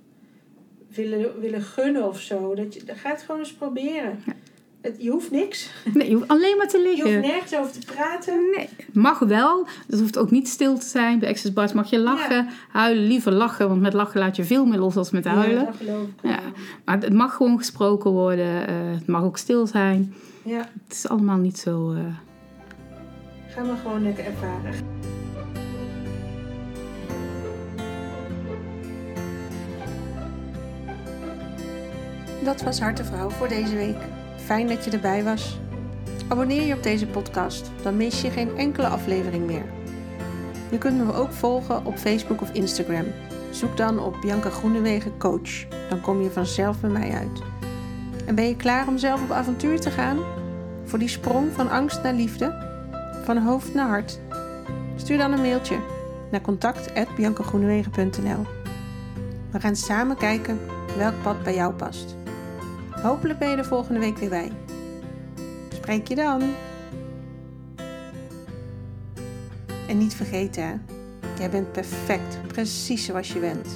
willen, 0.95 1.39
willen 1.39 1.61
gunnen 1.61 2.07
of 2.07 2.19
zo. 2.19 2.55
Dat 2.55 2.73
je, 2.73 2.81
ga 2.85 3.09
het 3.09 3.21
gewoon 3.21 3.39
eens 3.39 3.53
proberen. 3.53 4.19
Ja. 4.25 4.33
Het, 4.81 4.95
je 4.97 5.09
hoeft 5.09 5.31
niks. 5.31 5.69
Nee, 5.93 6.09
je 6.09 6.15
hoeft 6.15 6.27
alleen 6.27 6.57
maar 6.57 6.67
te 6.67 6.81
liggen. 6.81 7.09
Je 7.09 7.15
hoeft 7.15 7.27
nergens 7.27 7.55
over 7.55 7.71
te 7.71 7.85
praten. 7.93 8.49
Nee, 8.55 8.69
mag 8.93 9.19
wel. 9.19 9.67
Het 9.87 9.99
hoeft 9.99 10.17
ook 10.17 10.31
niet 10.31 10.47
stil 10.47 10.77
te 10.79 10.85
zijn. 10.85 11.19
Bij 11.19 11.29
Access 11.29 11.53
Bars 11.53 11.73
mag 11.73 11.89
je 11.89 11.99
lachen, 11.99 12.35
ja. 12.35 12.47
huilen. 12.71 13.07
Liever 13.07 13.31
lachen, 13.31 13.67
want 13.69 13.81
met 13.81 13.93
lachen 13.93 14.19
laat 14.19 14.35
je 14.35 14.43
veel 14.43 14.65
meer 14.65 14.79
los 14.79 14.93
dan 14.93 15.07
met 15.11 15.25
huilen. 15.25 15.59
Ja, 15.59 15.65
dat 15.65 15.75
geloof 15.75 16.07
ik 16.07 16.29
ja. 16.29 16.39
Maar 16.85 16.99
het 16.99 17.13
mag 17.13 17.35
gewoon 17.35 17.57
gesproken 17.57 18.11
worden. 18.11 18.69
Uh, 18.69 18.93
het 18.93 19.07
mag 19.07 19.23
ook 19.23 19.37
stil 19.37 19.67
zijn. 19.67 20.13
Ja. 20.43 20.69
Het 20.83 20.93
is 20.93 21.07
allemaal 21.07 21.37
niet 21.37 21.57
zo... 21.59 21.91
Uh... 21.91 21.99
Ga 23.47 23.63
maar 23.63 23.77
gewoon 23.77 24.03
lekker 24.03 24.25
ervaren. 24.25 24.73
Dat 32.45 32.61
was 32.61 32.79
Hartevrouw 32.79 33.29
voor 33.29 33.47
deze 33.47 33.75
week. 33.75 33.97
Fijn 34.35 34.67
dat 34.67 34.85
je 34.85 34.91
erbij 34.91 35.23
was. 35.23 35.59
Abonneer 36.27 36.61
je 36.61 36.73
op 36.73 36.83
deze 36.83 37.07
podcast, 37.07 37.71
dan 37.81 37.97
mis 37.97 38.21
je 38.21 38.29
geen 38.29 38.57
enkele 38.57 38.87
aflevering 38.87 39.45
meer. 39.45 39.65
Je 40.71 40.77
kunt 40.77 41.05
me 41.05 41.13
ook 41.13 41.31
volgen 41.31 41.85
op 41.85 41.97
Facebook 41.97 42.41
of 42.41 42.51
Instagram. 42.51 43.05
Zoek 43.51 43.77
dan 43.77 43.99
op 43.99 44.21
Bianca 44.21 44.49
Groenewegen 44.49 45.17
Coach. 45.17 45.65
Dan 45.89 46.01
kom 46.01 46.21
je 46.21 46.31
vanzelf 46.31 46.79
bij 46.79 46.89
mij 46.89 47.11
uit. 47.11 47.41
En 48.25 48.35
ben 48.35 48.47
je 48.47 48.55
klaar 48.55 48.87
om 48.87 48.97
zelf 48.97 49.23
op 49.23 49.31
avontuur 49.31 49.79
te 49.79 49.91
gaan? 49.91 50.17
Voor 50.83 50.99
die 50.99 51.07
sprong 51.07 51.53
van 51.53 51.69
angst 51.69 52.03
naar 52.03 52.13
liefde? 52.13 52.55
Van 53.23 53.37
hoofd 53.37 53.73
naar 53.73 53.87
hart? 53.87 54.19
Stuur 54.95 55.17
dan 55.17 55.31
een 55.31 55.41
mailtje 55.41 55.77
naar 56.31 56.41
contact@biancagroenewegen.nl. 56.41 58.45
We 59.51 59.59
gaan 59.59 59.75
samen 59.75 60.17
kijken 60.17 60.59
welk 60.97 61.13
pad 61.23 61.43
bij 61.43 61.55
jou 61.55 61.73
past. 61.73 62.15
Hopelijk 63.01 63.39
ben 63.39 63.49
je 63.49 63.55
er 63.55 63.65
volgende 63.65 63.99
week 63.99 64.17
weer 64.17 64.29
bij. 64.29 64.51
Spreek 65.73 66.07
je 66.07 66.15
dan. 66.15 66.41
En 69.87 69.97
niet 69.97 70.13
vergeten, 70.15 70.85
jij 71.37 71.49
bent 71.49 71.71
perfect, 71.71 72.47
precies 72.47 73.05
zoals 73.05 73.33
je 73.33 73.39
bent. 73.39 73.67